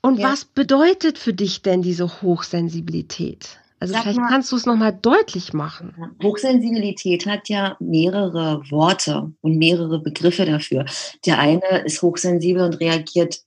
Und 0.02 0.20
ja. 0.20 0.32
was 0.32 0.46
bedeutet 0.46 1.18
für 1.18 1.34
dich 1.34 1.62
denn 1.62 1.82
diese 1.82 2.22
Hochsensibilität? 2.22 3.60
Also 3.80 3.94
Sag 3.94 4.04
vielleicht 4.04 4.20
mal, 4.20 4.28
kannst 4.28 4.52
du 4.52 4.58
es 4.58 4.66
nochmal 4.66 4.98
deutlich 5.02 5.54
machen. 5.54 5.94
Hochsensibilität 6.22 7.26
hat 7.26 7.48
ja 7.48 7.78
mehrere 7.80 8.62
Worte 8.70 9.32
und 9.42 9.58
mehrere 9.58 10.00
Begriffe 10.00 10.46
dafür. 10.46 10.86
Der 11.26 11.40
eine 11.40 11.84
ist 11.86 12.02
hochsensibel 12.02 12.64
und 12.64 12.80
reagiert 12.82 13.40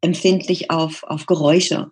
empfindlich 0.00 0.70
auf, 0.70 1.02
auf 1.04 1.26
Geräusche. 1.26 1.90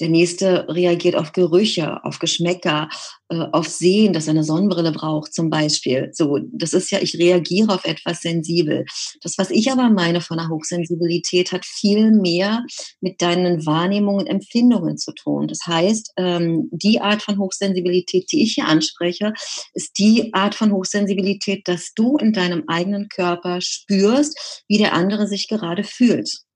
Der 0.00 0.08
nächste 0.08 0.68
reagiert 0.68 1.16
auf 1.16 1.32
Gerüche, 1.32 2.04
auf 2.04 2.18
Geschmäcker, 2.18 2.88
äh, 3.30 3.46
auf 3.52 3.68
Sehen, 3.68 4.12
dass 4.12 4.26
er 4.26 4.32
eine 4.32 4.44
Sonnenbrille 4.44 4.92
braucht 4.92 5.34
zum 5.34 5.50
Beispiel. 5.50 6.10
So, 6.12 6.38
das 6.52 6.72
ist 6.72 6.90
ja, 6.90 7.00
ich 7.00 7.18
reagiere 7.18 7.74
auf 7.74 7.84
etwas 7.84 8.20
sensibel. 8.20 8.84
Das, 9.22 9.38
was 9.38 9.50
ich 9.50 9.70
aber 9.72 9.90
meine 9.90 10.20
von 10.20 10.38
der 10.38 10.48
Hochsensibilität, 10.48 11.52
hat 11.52 11.66
viel 11.66 12.12
mehr 12.12 12.64
mit 13.00 13.20
deinen 13.20 13.66
Wahrnehmungen 13.66 14.20
und 14.20 14.26
Empfindungen 14.26 14.96
zu 14.96 15.12
tun. 15.12 15.48
Das 15.48 15.60
heißt, 15.66 16.12
ähm, 16.16 16.68
die 16.70 17.00
Art 17.00 17.22
von 17.22 17.38
Hochsensibilität, 17.38 18.30
die 18.32 18.42
ich 18.42 18.54
hier 18.54 18.66
anspreche, 18.66 19.32
ist 19.74 19.98
die 19.98 20.32
Art 20.32 20.54
von 20.54 20.72
Hochsensibilität, 20.72 21.66
dass 21.66 21.92
du 21.94 22.16
in 22.18 22.32
deinem 22.32 22.64
eigenen 22.68 23.08
Körper 23.08 23.60
spürst, 23.60 24.64
wie 24.68 24.78
der 24.78 24.92
andere 24.92 25.26
sich 25.26 25.48
gerade 25.48 25.82
fühlt. 25.84 26.47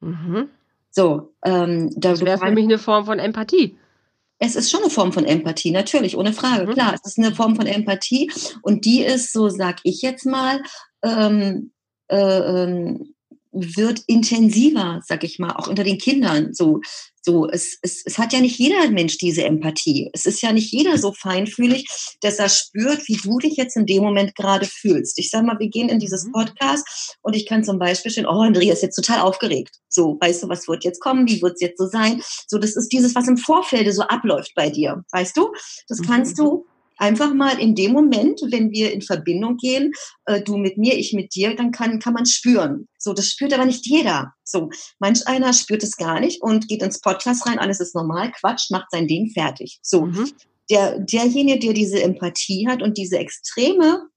Mhm. 0.00 0.48
So, 0.90 1.34
ähm, 1.44 1.90
da 1.96 2.10
das 2.10 2.20
wäre 2.22 2.38
für 2.38 2.50
mich 2.50 2.64
eine 2.64 2.78
Form 2.78 3.04
von 3.04 3.18
Empathie. 3.18 3.76
Es 4.38 4.54
ist 4.54 4.70
schon 4.70 4.82
eine 4.82 4.90
Form 4.90 5.12
von 5.12 5.24
Empathie, 5.24 5.72
natürlich, 5.72 6.16
ohne 6.16 6.32
Frage. 6.32 6.66
Mhm. 6.66 6.72
Klar, 6.72 6.94
es 6.94 7.04
ist 7.04 7.18
eine 7.18 7.34
Form 7.34 7.56
von 7.56 7.66
Empathie 7.66 8.30
und 8.62 8.84
die 8.84 9.02
ist, 9.02 9.32
so 9.32 9.48
sag 9.48 9.78
ich 9.82 10.02
jetzt 10.02 10.26
mal, 10.26 10.62
ähm, 11.02 11.72
äh, 12.08 12.16
ähm, 12.16 13.14
wird 13.76 14.02
intensiver, 14.06 15.00
sag 15.06 15.24
ich 15.24 15.38
mal, 15.38 15.52
auch 15.52 15.68
unter 15.68 15.84
den 15.84 15.98
Kindern. 15.98 16.52
So, 16.52 16.80
so, 17.22 17.46
es, 17.48 17.78
es, 17.82 18.02
es 18.06 18.16
hat 18.16 18.32
ja 18.32 18.40
nicht 18.40 18.58
jeder 18.58 18.90
Mensch 18.90 19.18
diese 19.18 19.44
Empathie. 19.44 20.08
Es 20.14 20.24
ist 20.24 20.40
ja 20.40 20.52
nicht 20.52 20.72
jeder 20.72 20.96
so 20.96 21.12
feinfühlig, 21.12 21.86
dass 22.22 22.38
er 22.38 22.48
spürt, 22.48 23.06
wie 23.06 23.18
du 23.22 23.38
dich 23.38 23.56
jetzt 23.56 23.76
in 23.76 23.86
dem 23.86 24.02
Moment 24.02 24.34
gerade 24.34 24.66
fühlst. 24.66 25.18
Ich 25.18 25.30
sag 25.30 25.44
mal, 25.44 25.58
wir 25.58 25.68
gehen 25.68 25.88
in 25.88 25.98
dieses 25.98 26.24
mhm. 26.24 26.32
Podcast 26.32 27.16
und 27.22 27.36
ich 27.36 27.46
kann 27.46 27.64
zum 27.64 27.78
Beispiel 27.78 28.10
stehen, 28.10 28.26
oh, 28.26 28.40
Andrea 28.40 28.72
ist 28.72 28.82
jetzt 28.82 28.96
total 28.96 29.20
aufgeregt. 29.20 29.76
So, 29.88 30.16
weißt 30.20 30.42
du, 30.42 30.48
was 30.48 30.68
wird 30.68 30.84
jetzt 30.84 31.00
kommen? 31.00 31.28
Wie 31.28 31.42
wird 31.42 31.54
es 31.54 31.60
jetzt 31.60 31.78
so 31.78 31.86
sein? 31.86 32.22
So, 32.46 32.58
das 32.58 32.76
ist 32.76 32.88
dieses, 32.88 33.14
was 33.14 33.28
im 33.28 33.36
Vorfeld 33.36 33.92
so 33.92 34.02
abläuft 34.02 34.52
bei 34.54 34.70
dir. 34.70 35.02
Weißt 35.12 35.36
du? 35.36 35.52
Das 35.88 36.00
kannst 36.00 36.38
mhm. 36.38 36.42
du 36.42 36.66
einfach 36.98 37.32
mal 37.32 37.58
in 37.58 37.74
dem 37.74 37.92
Moment, 37.92 38.40
wenn 38.50 38.70
wir 38.70 38.92
in 38.92 39.02
Verbindung 39.02 39.56
gehen, 39.56 39.92
äh, 40.26 40.42
du 40.42 40.56
mit 40.56 40.76
mir, 40.76 40.98
ich 40.98 41.12
mit 41.12 41.34
dir, 41.34 41.56
dann 41.56 41.70
kann, 41.70 41.98
kann 41.98 42.12
man 42.12 42.26
spüren. 42.26 42.88
So, 42.98 43.14
das 43.14 43.28
spürt 43.28 43.54
aber 43.54 43.64
nicht 43.64 43.86
jeder. 43.86 44.34
So, 44.44 44.70
manch 44.98 45.26
einer 45.26 45.52
spürt 45.52 45.82
es 45.82 45.96
gar 45.96 46.20
nicht 46.20 46.42
und 46.42 46.68
geht 46.68 46.82
ins 46.82 47.00
Podcast 47.00 47.46
rein, 47.46 47.58
alles 47.58 47.80
ist 47.80 47.94
normal, 47.94 48.32
quatscht, 48.32 48.70
macht 48.70 48.90
sein 48.90 49.08
Ding 49.08 49.30
fertig. 49.30 49.78
So, 49.82 50.06
mhm. 50.06 50.30
der, 50.70 50.98
derjenige, 50.98 51.58
der 51.58 51.72
diese 51.72 52.02
Empathie 52.02 52.66
hat 52.68 52.82
und 52.82 52.98
diese 52.98 53.18
extreme 53.18 54.08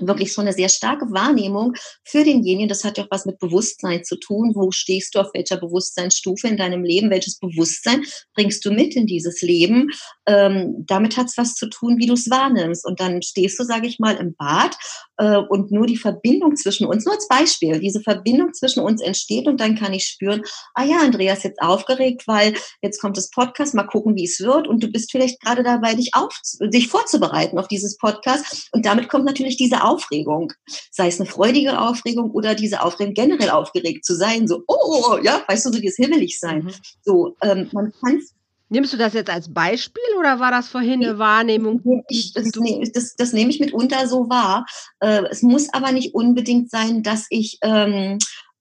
wirklich 0.00 0.32
schon 0.32 0.46
eine 0.46 0.52
sehr 0.52 0.68
starke 0.68 1.06
Wahrnehmung 1.10 1.74
für 2.04 2.24
denjenigen. 2.24 2.68
Das 2.68 2.84
hat 2.84 2.98
ja 2.98 3.04
auch 3.04 3.10
was 3.10 3.26
mit 3.26 3.38
Bewusstsein 3.38 4.04
zu 4.04 4.16
tun. 4.16 4.52
Wo 4.54 4.70
stehst 4.70 5.14
du 5.14 5.20
auf 5.20 5.28
welcher 5.34 5.56
Bewusstseinsstufe 5.56 6.48
in 6.48 6.56
deinem 6.56 6.84
Leben? 6.84 7.10
Welches 7.10 7.38
Bewusstsein 7.38 8.04
bringst 8.34 8.64
du 8.64 8.70
mit 8.70 8.96
in 8.96 9.06
dieses 9.06 9.42
Leben? 9.42 9.90
Ähm, 10.26 10.84
damit 10.86 11.16
hat 11.16 11.26
es 11.26 11.36
was 11.36 11.54
zu 11.54 11.68
tun, 11.68 11.98
wie 11.98 12.06
du 12.06 12.14
es 12.14 12.30
wahrnimmst. 12.30 12.84
Und 12.84 13.00
dann 13.00 13.22
stehst 13.22 13.58
du, 13.58 13.64
sage 13.64 13.86
ich 13.86 13.98
mal, 13.98 14.16
im 14.16 14.34
Bad 14.36 14.76
und 15.18 15.70
nur 15.70 15.86
die 15.86 15.96
Verbindung 15.96 16.56
zwischen 16.56 16.86
uns, 16.86 17.04
nur 17.04 17.14
als 17.14 17.28
Beispiel, 17.28 17.80
diese 17.80 18.00
Verbindung 18.00 18.52
zwischen 18.52 18.80
uns 18.80 19.02
entsteht 19.02 19.46
und 19.46 19.60
dann 19.60 19.76
kann 19.76 19.92
ich 19.92 20.06
spüren, 20.06 20.42
ah 20.74 20.84
ja, 20.84 20.98
Andreas 20.98 21.42
jetzt 21.42 21.60
aufgeregt, 21.60 22.24
weil 22.26 22.54
jetzt 22.82 23.00
kommt 23.00 23.16
das 23.16 23.30
Podcast, 23.30 23.74
mal 23.74 23.84
gucken, 23.84 24.16
wie 24.16 24.24
es 24.24 24.40
wird. 24.40 24.68
Und 24.68 24.82
du 24.82 24.88
bist 24.88 25.10
vielleicht 25.10 25.40
gerade 25.40 25.62
dabei, 25.62 25.94
dich, 25.94 26.10
auf, 26.14 26.38
dich 26.60 26.88
vorzubereiten 26.88 27.58
auf 27.58 27.68
dieses 27.68 27.96
Podcast. 27.96 28.68
Und 28.72 28.84
damit 28.86 29.08
kommt 29.08 29.24
natürlich 29.24 29.56
diese 29.56 29.82
Aufregung, 29.82 30.52
sei 30.90 31.08
es 31.08 31.20
eine 31.20 31.28
freudige 31.28 31.80
Aufregung 31.80 32.30
oder 32.32 32.54
diese 32.54 32.82
Aufregung 32.82 33.14
generell 33.14 33.50
aufgeregt 33.50 34.04
zu 34.04 34.14
sein, 34.14 34.46
so, 34.46 34.62
oh, 34.66 35.18
ja, 35.22 35.42
weißt 35.48 35.66
du, 35.66 35.72
so 35.72 35.80
dieses 35.80 35.96
himmelig 35.96 36.38
sein. 36.38 36.64
Mhm. 36.64 36.72
So, 37.02 37.36
ähm, 37.42 37.68
man 37.72 37.92
kann 38.00 38.20
Nimmst 38.68 38.92
du 38.92 38.96
das 38.96 39.14
jetzt 39.14 39.30
als 39.30 39.52
Beispiel 39.52 40.02
oder 40.18 40.40
war 40.40 40.50
das 40.50 40.68
vorhin 40.68 41.04
eine 41.04 41.18
Wahrnehmung? 41.18 42.04
Ich, 42.08 42.32
das, 42.32 42.50
das, 42.92 43.14
das, 43.14 43.32
nehme 43.32 43.50
ich 43.50 43.60
mitunter 43.60 44.08
so 44.08 44.28
wahr. 44.28 44.66
Äh, 45.00 45.22
es 45.30 45.42
muss 45.42 45.72
aber 45.72 45.92
nicht 45.92 46.14
unbedingt 46.14 46.70
sein, 46.70 47.04
dass 47.04 47.26
ich 47.30 47.58
ähm, 47.62 48.18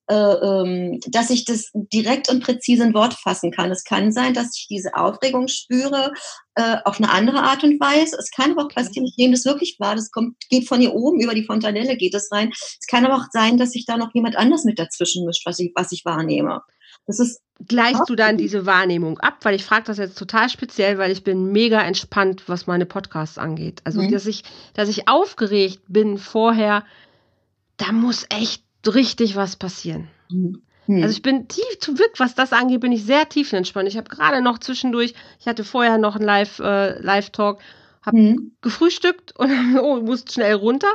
äh, 0.08 0.14
ähm, 0.14 1.00
dass 1.08 1.32
ich 1.32 1.46
das 1.46 1.72
direkt 1.74 2.30
und 2.30 2.44
präzise 2.44 2.84
in 2.84 2.94
Wort 2.94 3.16
fassen 3.16 3.50
kann. 3.50 3.72
Es 3.72 3.84
kann 3.84 4.12
sein, 4.12 4.36
dass 4.36 4.56
ich 4.56 4.68
diese 4.70 4.94
Aufregung 4.94 5.48
spüre 5.48 6.14
äh, 6.54 6.78
auf 6.86 6.98
eine 6.98 7.10
andere 7.10 7.42
Art 7.42 7.64
und 7.64 7.80
Weise. 7.80 8.16
Es 8.20 8.30
kann 8.30 8.52
aber 8.52 8.66
auch 8.66 8.70
passieren, 8.70 9.08
ich 9.08 9.18
nehme 9.18 9.34
das 9.34 9.46
wirklich 9.46 9.78
wahr, 9.80 9.96
das 9.96 10.12
kommt, 10.12 10.36
geht 10.52 10.68
von 10.68 10.80
hier 10.80 10.94
oben 10.94 11.20
über 11.20 11.34
die 11.34 11.44
Fontanelle, 11.44 11.98
geht 11.98 12.14
das 12.14 12.32
rein. 12.32 12.52
Es 12.54 12.86
kann 12.88 13.04
aber 13.04 13.16
auch 13.16 13.26
sein, 13.32 13.58
dass 13.58 13.72
sich 13.72 13.88
da 13.88 13.98
noch 13.98 14.14
jemand 14.14 14.36
anders 14.36 14.64
mit 14.64 14.78
dazwischen 14.78 15.26
mischt, 15.26 15.46
was 15.48 15.58
ich, 15.58 15.72
was 15.74 15.92
ich 15.92 16.06
wahrnehme. 16.06 16.62
Das 17.06 17.20
ist 17.20 17.42
Gleichst 17.68 18.10
du 18.10 18.16
dann 18.16 18.38
diese 18.38 18.66
Wahrnehmung 18.66 19.18
ab? 19.20 19.38
Weil 19.44 19.56
ich 19.56 19.64
frage 19.64 19.86
das 19.86 19.98
jetzt 19.98 20.18
total 20.18 20.50
speziell, 20.50 20.98
weil 20.98 21.12
ich 21.12 21.24
bin 21.24 21.54
mega 21.54 21.80
entspannt, 21.80 22.44
was 22.48 22.68
meine 22.68 22.86
Podcasts 22.86 23.38
angeht. 23.38 23.82
Also, 23.86 24.02
mhm. 24.02 24.12
dass 24.12 24.26
ich, 24.26 24.44
dass 24.74 24.90
ich 24.90 25.08
aufgeregt 25.08 25.82
bin 25.88 26.18
vorher, 26.18 26.84
da 27.78 27.94
muss 27.94 28.26
echt 28.30 28.64
richtig 28.86 29.38
was 29.38 29.56
passieren. 29.56 30.10
Mhm. 30.30 30.62
Also 30.88 31.10
ich 31.10 31.24
bin 31.24 31.48
tief 31.48 31.80
zu 31.80 31.96
Glück, 31.96 32.12
was 32.18 32.36
das 32.36 32.54
angeht, 32.54 32.82
bin 32.82 32.92
ich 32.92 33.06
sehr 33.06 33.28
tiefenentspannt. 33.28 33.88
Ich 33.88 33.98
habe 33.98 34.10
gerade 34.10 34.42
noch 34.42 34.60
zwischendurch, 34.60 35.16
ich 35.40 35.48
hatte 35.48 35.64
vorher 35.64 35.98
noch 35.98 36.16
einen 36.16 36.26
Live, 36.26 36.60
äh, 36.60 37.00
Live-Talk, 37.00 37.60
habe 38.04 38.18
mhm. 38.18 38.52
gefrühstückt 38.62 39.34
und 39.36 39.50
oh, 39.82 40.02
musste 40.02 40.34
schnell 40.34 40.54
runter 40.54 40.92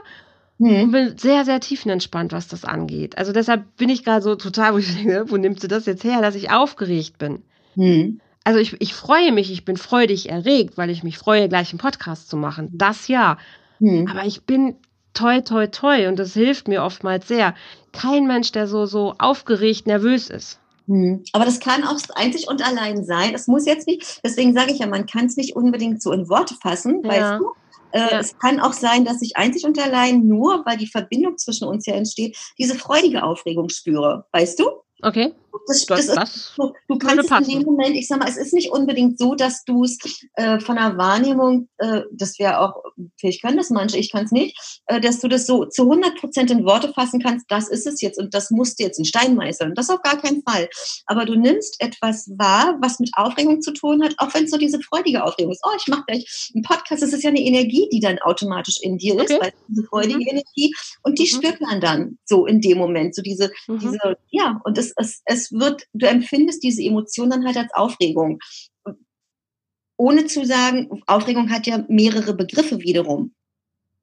mhm. 0.60 0.82
und 0.82 0.92
bin 0.92 1.18
sehr, 1.18 1.44
sehr 1.44 1.58
tiefenentspannt, 1.58 2.32
was 2.32 2.46
das 2.46 2.64
angeht. 2.64 3.18
Also 3.18 3.32
deshalb 3.32 3.76
bin 3.76 3.88
ich 3.88 4.04
gerade 4.04 4.22
so 4.22 4.36
total, 4.36 4.74
wo 4.74 4.78
ich 4.78 4.94
denke, 4.96 5.24
wo 5.28 5.36
nimmst 5.36 5.64
du 5.64 5.68
das 5.68 5.86
jetzt 5.86 6.04
her, 6.04 6.20
dass 6.20 6.36
ich 6.36 6.52
aufgeregt 6.52 7.18
bin? 7.18 7.42
Mhm. 7.74 8.20
Also 8.44 8.60
ich, 8.60 8.80
ich 8.80 8.94
freue 8.94 9.32
mich, 9.32 9.50
ich 9.50 9.64
bin 9.64 9.76
freudig 9.76 10.30
erregt, 10.30 10.78
weil 10.78 10.90
ich 10.90 11.02
mich 11.02 11.18
freue, 11.18 11.48
gleich 11.48 11.72
einen 11.72 11.78
Podcast 11.78 12.30
zu 12.30 12.36
machen. 12.36 12.68
Das 12.72 13.08
ja. 13.08 13.38
Mhm. 13.80 14.06
Aber 14.08 14.24
ich 14.24 14.44
bin 14.44 14.76
toi, 15.14 15.40
toi, 15.40 15.66
toi, 15.66 16.08
und 16.08 16.18
das 16.18 16.34
hilft 16.34 16.68
mir 16.68 16.82
oftmals 16.82 17.26
sehr. 17.28 17.54
Kein 17.92 18.26
Mensch, 18.26 18.52
der 18.52 18.66
so, 18.66 18.86
so 18.86 19.14
aufgeregt, 19.18 19.86
nervös 19.86 20.30
ist. 20.30 20.60
Hm. 20.86 21.22
Aber 21.32 21.44
das 21.44 21.60
kann 21.60 21.84
auch 21.84 21.98
einzig 22.14 22.48
und 22.48 22.66
allein 22.66 23.04
sein. 23.04 23.34
Es 23.34 23.46
muss 23.46 23.66
jetzt 23.66 23.86
nicht, 23.86 24.20
deswegen 24.24 24.54
sage 24.54 24.72
ich 24.72 24.78
ja, 24.80 24.86
man 24.86 25.06
kann 25.06 25.26
es 25.26 25.36
nicht 25.36 25.54
unbedingt 25.54 26.02
so 26.02 26.12
in 26.12 26.28
Worte 26.28 26.54
fassen, 26.60 27.02
ja. 27.04 27.10
weißt 27.10 27.40
du? 27.40 27.52
Äh, 27.92 27.98
ja. 27.98 28.20
Es 28.20 28.38
kann 28.38 28.60
auch 28.60 28.72
sein, 28.72 29.04
dass 29.04 29.22
ich 29.22 29.36
einzig 29.36 29.64
und 29.64 29.78
allein 29.78 30.26
nur, 30.26 30.64
weil 30.66 30.76
die 30.76 30.86
Verbindung 30.86 31.38
zwischen 31.38 31.66
uns 31.66 31.86
ja 31.86 31.94
entsteht, 31.94 32.36
diese 32.58 32.74
freudige 32.74 33.22
Aufregung 33.22 33.68
spüre, 33.68 34.26
weißt 34.32 34.58
du? 34.60 34.70
Okay. 35.02 35.32
Das, 35.66 35.86
das, 35.86 36.06
das 36.06 36.36
ist, 36.36 36.52
du, 36.56 36.72
du 36.88 36.98
kannst 36.98 37.30
es 37.30 37.48
in 37.48 37.60
dem 37.60 37.62
Moment, 37.66 37.96
ich 37.96 38.08
sag 38.08 38.18
mal, 38.18 38.28
es 38.28 38.36
ist 38.36 38.52
nicht 38.52 38.70
unbedingt 38.70 39.18
so, 39.18 39.34
dass 39.34 39.64
du 39.64 39.84
es 39.84 39.98
äh, 40.34 40.58
von 40.60 40.76
der 40.76 40.96
Wahrnehmung, 40.96 41.68
äh, 41.78 42.02
das 42.12 42.38
wäre 42.38 42.60
auch, 42.60 42.82
vielleicht 43.18 43.42
können 43.42 43.56
das 43.56 43.70
manche, 43.70 43.98
ich 43.98 44.10
kann 44.10 44.24
es 44.24 44.32
nicht, 44.32 44.56
äh, 44.86 45.00
dass 45.00 45.20
du 45.20 45.28
das 45.28 45.46
so 45.46 45.66
zu 45.66 45.82
100 45.82 46.16
Prozent 46.16 46.50
in 46.50 46.64
Worte 46.64 46.92
fassen 46.92 47.22
kannst, 47.22 47.46
das 47.48 47.68
ist 47.68 47.86
es 47.86 48.00
jetzt 48.00 48.18
und 48.18 48.34
das 48.34 48.50
musst 48.50 48.78
du 48.78 48.84
jetzt 48.84 48.98
in 48.98 49.04
Stein 49.04 49.36
meißeln. 49.36 49.74
Das 49.74 49.90
auf 49.90 50.02
gar 50.02 50.20
keinen 50.20 50.42
Fall. 50.42 50.68
Aber 51.06 51.24
du 51.24 51.34
nimmst 51.34 51.80
etwas 51.80 52.30
wahr, 52.36 52.76
was 52.80 53.00
mit 53.00 53.10
Aufregung 53.14 53.60
zu 53.62 53.72
tun 53.72 54.02
hat, 54.02 54.14
auch 54.18 54.32
wenn 54.34 54.44
es 54.44 54.50
so 54.50 54.58
diese 54.58 54.80
freudige 54.80 55.24
Aufregung 55.24 55.52
ist. 55.52 55.62
Oh, 55.64 55.76
ich 55.76 55.86
mache 55.88 56.04
gleich 56.06 56.50
einen 56.54 56.62
Podcast, 56.62 57.02
das 57.02 57.12
ist 57.12 57.22
ja 57.22 57.30
eine 57.30 57.40
Energie, 57.40 57.88
die 57.92 58.00
dann 58.00 58.18
automatisch 58.20 58.76
in 58.80 58.98
dir 58.98 59.14
okay. 59.14 59.24
ist, 59.24 59.40
weil 59.40 59.52
diese 59.68 59.84
freudige 59.84 60.18
mhm. 60.18 60.28
Energie 60.28 60.74
und 61.02 61.18
die 61.18 61.22
mhm. 61.22 61.36
spürt 61.36 61.60
man 61.60 61.80
dann 61.80 62.18
so 62.24 62.46
in 62.46 62.60
dem 62.60 62.78
Moment, 62.78 63.14
so 63.14 63.22
diese, 63.22 63.50
mhm. 63.66 63.78
diese, 63.78 64.16
ja, 64.30 64.60
und 64.64 64.78
es, 64.78 64.92
es, 64.96 65.22
es 65.24 65.39
wird, 65.52 65.86
du 65.92 66.06
empfindest 66.06 66.62
diese 66.62 66.82
Emotion 66.82 67.30
dann 67.30 67.44
halt 67.44 67.56
als 67.56 67.72
Aufregung. 67.74 68.38
Ohne 69.96 70.26
zu 70.26 70.44
sagen, 70.46 71.02
Aufregung 71.06 71.50
hat 71.50 71.66
ja 71.66 71.84
mehrere 71.88 72.34
Begriffe 72.34 72.80
wiederum. 72.80 73.34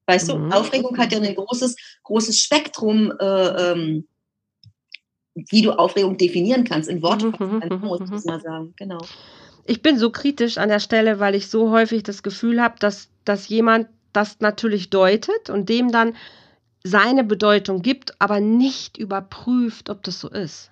Weißt 0.08 0.34
mhm. 0.34 0.50
du, 0.50 0.56
Aufregung 0.56 0.98
hat 0.98 1.12
ja 1.12 1.20
ein 1.20 1.36
großes, 1.36 1.75
großes 2.03 2.39
Spektrum, 2.39 3.12
äh, 3.20 3.72
ähm, 3.72 4.08
wie 5.50 5.62
du 5.62 5.72
Aufregung 5.72 6.17
definieren 6.17 6.63
kannst, 6.63 6.89
in 6.89 7.01
Worten, 7.01 7.34
mhm, 7.38 7.62
mhm, 7.70 7.86
muss 7.86 8.01
ich 8.01 8.25
mal 8.25 8.41
sagen, 8.41 8.74
genau. 8.77 9.00
Ich 9.65 9.82
bin 9.82 10.00
so 10.00 10.10
kritisch 10.10 10.58
an 10.58 10.70
der 10.70 10.79
Stelle, 10.79 11.20
weil 11.20 11.36
ich 11.36 11.50
so 11.50 11.72
häufig 11.72 12.03
das 12.03 12.24
Gefühl 12.24 12.62
habe, 12.62 12.75
dass, 12.79 13.10
dass 13.25 13.50
jemand 13.50 13.89
das 14.13 14.39
natürlich 14.39 14.89
deutet 14.89 15.50
und 15.50 15.67
dem 15.70 15.91
dann 15.91 16.15
seine 16.84 17.24
Bedeutung 17.24 17.82
gibt, 17.82 18.20
aber 18.20 18.39
nicht 18.39 18.98
überprüft, 18.98 19.89
ob 19.89 20.03
das 20.03 20.20
so 20.20 20.29
ist. 20.29 20.70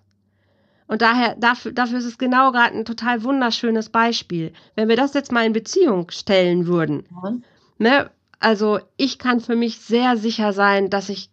Und 0.88 1.02
daher, 1.02 1.36
dafür, 1.36 1.72
dafür 1.72 1.98
ist 1.98 2.06
es 2.06 2.18
genau 2.18 2.52
gerade 2.52 2.78
ein 2.78 2.86
total 2.86 3.24
wunderschönes 3.24 3.90
Beispiel. 3.90 4.54
Wenn 4.76 4.88
wir 4.88 4.96
das 4.96 5.14
jetzt 5.14 5.32
mal 5.32 5.46
in 5.46 5.54
Beziehung 5.54 6.12
stellen 6.12 6.68
würden, 6.68 7.08
ja. 7.24 7.34
ne, 7.80 8.12
also 8.40 8.80
ich 8.98 9.18
kann 9.18 9.40
für 9.40 9.56
mich 9.56 9.80
sehr 9.80 10.18
sicher 10.18 10.54
sein, 10.54 10.90
dass 10.90 11.10
ich 11.10 11.30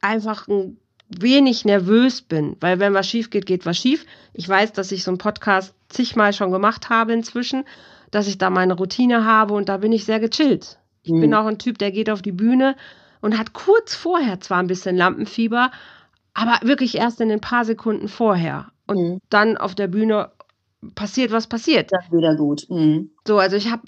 einfach 0.00 0.46
ein 0.46 0.76
wenig 1.08 1.64
nervös 1.64 2.22
bin, 2.22 2.56
weil 2.60 2.78
wenn 2.78 2.94
was 2.94 3.08
schief 3.08 3.30
geht, 3.30 3.46
geht 3.46 3.66
was 3.66 3.78
schief. 3.78 4.06
Ich 4.32 4.48
weiß, 4.48 4.72
dass 4.72 4.92
ich 4.92 5.04
so 5.04 5.10
einen 5.10 5.18
Podcast 5.18 5.74
zigmal 5.88 6.32
schon 6.32 6.52
gemacht 6.52 6.88
habe 6.88 7.12
inzwischen, 7.12 7.64
dass 8.10 8.28
ich 8.28 8.38
da 8.38 8.50
meine 8.50 8.74
Routine 8.74 9.24
habe 9.24 9.54
und 9.54 9.68
da 9.68 9.78
bin 9.78 9.92
ich 9.92 10.04
sehr 10.04 10.20
gechillt. 10.20 10.78
Ich 11.02 11.12
mhm. 11.12 11.20
bin 11.20 11.34
auch 11.34 11.46
ein 11.46 11.58
Typ, 11.58 11.78
der 11.78 11.90
geht 11.90 12.10
auf 12.10 12.22
die 12.22 12.32
Bühne 12.32 12.76
und 13.20 13.38
hat 13.38 13.52
kurz 13.52 13.94
vorher 13.94 14.40
zwar 14.40 14.58
ein 14.58 14.66
bisschen 14.66 14.96
Lampenfieber, 14.96 15.70
aber 16.34 16.58
wirklich 16.62 16.96
erst 16.96 17.20
in 17.20 17.30
ein 17.30 17.40
paar 17.40 17.64
Sekunden 17.64 18.08
vorher. 18.08 18.70
Und 18.92 19.12
mhm. 19.14 19.18
dann 19.30 19.56
auf 19.56 19.74
der 19.74 19.88
Bühne 19.88 20.30
passiert, 20.94 21.30
was 21.30 21.46
passiert. 21.46 21.92
Das 21.92 22.10
wieder 22.10 22.34
gut. 22.36 22.66
Mhm. 22.68 23.10
So, 23.26 23.38
also 23.38 23.56
ich 23.56 23.70
habe 23.70 23.82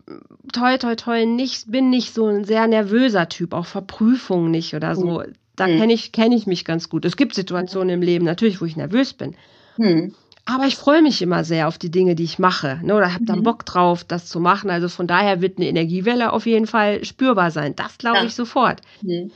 toi, 0.53 0.79
toi, 0.79 0.95
toi, 0.95 1.27
nicht, 1.27 1.71
bin 1.71 1.91
nicht 1.91 2.15
so 2.15 2.27
ein 2.27 2.45
sehr 2.45 2.67
nervöser 2.67 3.29
Typ, 3.29 3.53
auch 3.53 3.67
Verprüfung 3.67 4.51
nicht 4.51 4.75
oder 4.75 4.95
so. 4.95 5.21
Mhm. 5.21 5.33
Da 5.57 5.67
mhm. 5.67 5.79
kenne 5.79 5.93
ich, 5.93 6.13
kenn 6.13 6.33
ich 6.33 6.47
mich 6.47 6.65
ganz 6.65 6.89
gut. 6.89 7.05
Es 7.05 7.17
gibt 7.17 7.35
Situationen 7.35 7.91
im 7.91 8.03
Leben 8.03 8.25
natürlich, 8.25 8.61
wo 8.61 8.65
ich 8.65 8.77
nervös 8.77 9.13
bin. 9.13 9.35
Mhm. 9.77 10.15
Aber 10.47 10.67
ich 10.67 10.77
freue 10.77 11.01
mich 11.01 11.23
immer 11.23 11.43
sehr 11.43 11.69
auf 11.69 11.79
die 11.79 11.91
Dinge, 11.91 12.15
die 12.15 12.25
ich 12.25 12.39
mache. 12.39 12.79
Ne, 12.83 12.95
oder 12.95 13.15
habe 13.15 13.25
dann 13.25 13.41
mhm. 13.41 13.45
Bock 13.45 13.65
drauf, 13.65 14.05
das 14.05 14.27
zu 14.27 14.41
machen. 14.41 14.71
Also 14.71 14.89
von 14.89 15.07
daher 15.07 15.41
wird 15.41 15.57
eine 15.57 15.69
Energiewelle 15.69 16.33
auf 16.33 16.47
jeden 16.47 16.67
Fall 16.67 17.05
spürbar 17.05 17.51
sein. 17.51 17.75
Das 17.75 17.99
glaube 17.99 18.19
ja. 18.19 18.25
ich 18.25 18.35
sofort. 18.35 18.83
Mhm. 19.03 19.31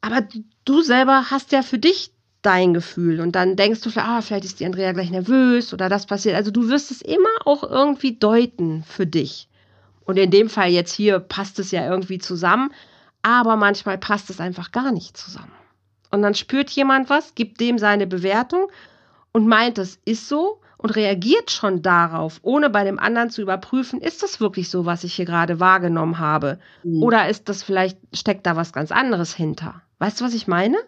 Aber 0.00 0.26
du 0.64 0.80
selber 0.80 1.30
hast 1.30 1.52
ja 1.52 1.62
für 1.62 1.78
dich 1.78 2.12
dein 2.42 2.74
Gefühl. 2.74 3.20
Und 3.20 3.32
dann 3.32 3.56
denkst 3.56 3.80
du, 3.82 3.90
ah, 3.96 4.20
vielleicht 4.22 4.44
ist 4.44 4.60
die 4.60 4.66
Andrea 4.66 4.92
gleich 4.92 5.10
nervös 5.10 5.72
oder 5.74 5.88
das 5.88 6.06
passiert. 6.06 6.36
Also 6.36 6.50
du 6.50 6.68
wirst 6.68 6.90
es 6.90 7.02
immer 7.02 7.28
auch 7.44 7.62
irgendwie 7.62 8.16
deuten 8.16 8.82
für 8.84 9.06
dich. 9.06 9.48
Und 10.04 10.18
in 10.18 10.30
dem 10.30 10.48
Fall 10.48 10.70
jetzt 10.70 10.94
hier 10.94 11.20
passt 11.20 11.58
es 11.58 11.70
ja 11.70 11.88
irgendwie 11.88 12.18
zusammen, 12.18 12.72
aber 13.22 13.56
manchmal 13.56 13.98
passt 13.98 14.30
es 14.30 14.40
einfach 14.40 14.72
gar 14.72 14.92
nicht 14.92 15.16
zusammen. 15.16 15.52
Und 16.10 16.22
dann 16.22 16.34
spürt 16.34 16.70
jemand 16.70 17.10
was, 17.10 17.34
gibt 17.34 17.60
dem 17.60 17.78
seine 17.78 18.06
Bewertung 18.06 18.68
und 19.32 19.46
meint, 19.46 19.78
das 19.78 19.98
ist 20.04 20.28
so 20.28 20.60
und 20.78 20.96
reagiert 20.96 21.50
schon 21.50 21.82
darauf, 21.82 22.40
ohne 22.42 22.70
bei 22.70 22.84
dem 22.84 22.98
anderen 22.98 23.30
zu 23.30 23.42
überprüfen, 23.42 24.00
ist 24.00 24.22
das 24.22 24.40
wirklich 24.40 24.70
so, 24.70 24.86
was 24.86 25.04
ich 25.04 25.14
hier 25.14 25.26
gerade 25.26 25.60
wahrgenommen 25.60 26.18
habe? 26.18 26.58
Mhm. 26.82 27.02
Oder 27.02 27.28
ist 27.28 27.48
das 27.48 27.62
vielleicht, 27.62 27.98
steckt 28.14 28.46
da 28.46 28.56
was 28.56 28.72
ganz 28.72 28.90
anderes 28.90 29.34
hinter? 29.34 29.82
Weißt 29.98 30.20
du, 30.20 30.24
was 30.24 30.34
ich 30.34 30.48
meine? 30.48 30.78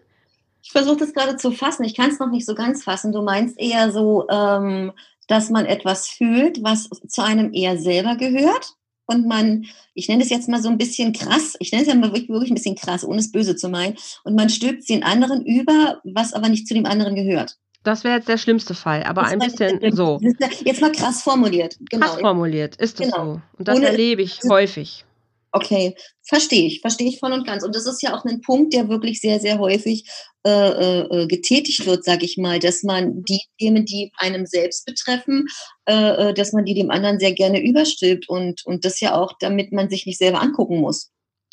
Ich 0.63 0.73
versuche 0.73 0.97
das 0.97 1.13
gerade 1.13 1.37
zu 1.37 1.51
fassen. 1.51 1.85
Ich 1.85 1.95
kann 1.95 2.11
es 2.11 2.19
noch 2.19 2.31
nicht 2.31 2.47
so 2.47 2.55
ganz 2.55 2.85
fassen. 2.85 3.13
Du 3.13 3.23
meinst 3.23 3.59
eher 3.59 3.91
so, 3.91 4.29
ähm, 4.29 4.93
dass 5.29 5.51
man 5.51 5.67
etwas 5.67 6.09
fühlt, 6.09 6.63
was 6.63 6.89
zu 7.09 7.23
einem 7.23 7.53
eher 7.53 7.79
selber 7.79 8.17
gehört. 8.17 8.75
Und 9.07 9.27
man, 9.27 9.67
ich 9.95 10.09
nenne 10.09 10.23
es 10.23 10.31
jetzt 10.31 10.49
mal 10.49 10.63
so 10.63 10.69
ein 10.69 10.79
bisschen 10.79 11.13
krass, 11.13 11.55
ich 11.59 11.73
nenne 11.73 11.83
es 11.83 11.89
ja 11.89 11.95
mal 11.95 12.13
wirklich, 12.13 12.29
wirklich 12.29 12.51
ein 12.51 12.55
bisschen 12.55 12.77
krass, 12.77 13.05
ohne 13.05 13.19
es 13.19 13.33
böse 13.33 13.57
zu 13.57 13.69
meinen. 13.69 13.97
Und 14.25 14.37
man 14.37 14.49
stülpt 14.49 14.89
den 14.89 15.03
anderen 15.03 15.45
über, 15.45 16.01
was 16.05 16.33
aber 16.33 16.49
nicht 16.49 16.69
zu 16.69 16.75
dem 16.75 16.87
anderen 16.87 17.15
gehört. 17.15 17.57
Das 17.83 18.05
wäre 18.05 18.17
jetzt 18.17 18.29
der 18.29 18.39
schlimmste 18.39 18.75
Fall, 18.75 19.03
aber 19.03 19.23
das 19.23 19.33
ein 19.33 19.39
bisschen 19.41 19.97
so. 19.97 20.21
Jetzt 20.65 20.81
mal 20.81 20.93
krass 20.93 21.23
formuliert. 21.23 21.77
Genau. 21.91 22.07
Krass 22.07 22.21
formuliert, 22.21 22.77
ist 22.77 23.01
das 23.01 23.11
genau. 23.11 23.25
so. 23.25 23.41
Und 23.59 23.69
das 23.69 23.77
Ohne, 23.77 23.89
erlebe 23.89 24.23
ich 24.23 24.39
häufig. 24.49 25.05
Okay, 25.51 25.95
verstehe 26.23 26.67
ich, 26.67 26.81
verstehe 26.81 27.09
ich 27.09 27.19
voll 27.19 27.33
und 27.33 27.47
ganz. 27.47 27.65
Und 27.65 27.75
das 27.75 27.87
ist 27.87 28.03
ja 28.03 28.17
auch 28.17 28.25
ein 28.25 28.41
Punkt, 28.41 28.73
der 28.73 28.89
wirklich 28.89 29.21
sehr, 29.21 29.41
sehr 29.41 29.59
häufig 29.59 30.09
äh, 30.45 31.01
äh, 31.03 31.27
getätigt 31.29 31.87
wird, 31.87 32.05
sage 32.05 32.25
ich 32.25 32.37
mal, 32.37 32.59
dass 32.59 32.83
man 32.83 33.23
die 33.23 33.43
Themen, 33.61 33.85
die 33.85 34.11
einem 34.17 34.45
selbst 34.45 34.87
betreffen, 34.87 35.47
äh, 35.87 36.31
äh, 36.31 36.35
dass 36.35 36.53
man 36.53 36.65
die 36.65 36.75
dem 36.75 36.91
anderen 36.91 37.21
sehr 37.21 37.33
gerne 37.33 37.63
überstülpt 37.63 38.29
und, 38.29 38.67
und 38.67 38.85
das 38.85 39.01
ja 39.01 39.15
auch, 39.15 39.35
damit 39.39 39.71
man 39.71 39.89
sich 39.89 40.05
nicht 40.05 40.19
selber 40.19 40.43
angucken 40.43 40.81
muss. 40.81 41.13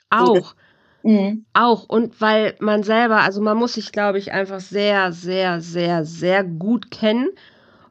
Auch. 0.10 0.56
Mhm. 1.04 1.46
Auch 1.54 1.88
und 1.88 2.20
weil 2.20 2.56
man 2.60 2.82
selber, 2.82 3.22
also 3.22 3.42
man 3.42 3.58
muss 3.58 3.74
sich, 3.74 3.92
glaube 3.92 4.18
ich, 4.18 4.32
einfach 4.32 4.60
sehr, 4.60 5.12
sehr, 5.12 5.62
sehr, 5.62 6.04
sehr 6.04 6.44
gut 6.44 6.90
kennen, 6.90 7.30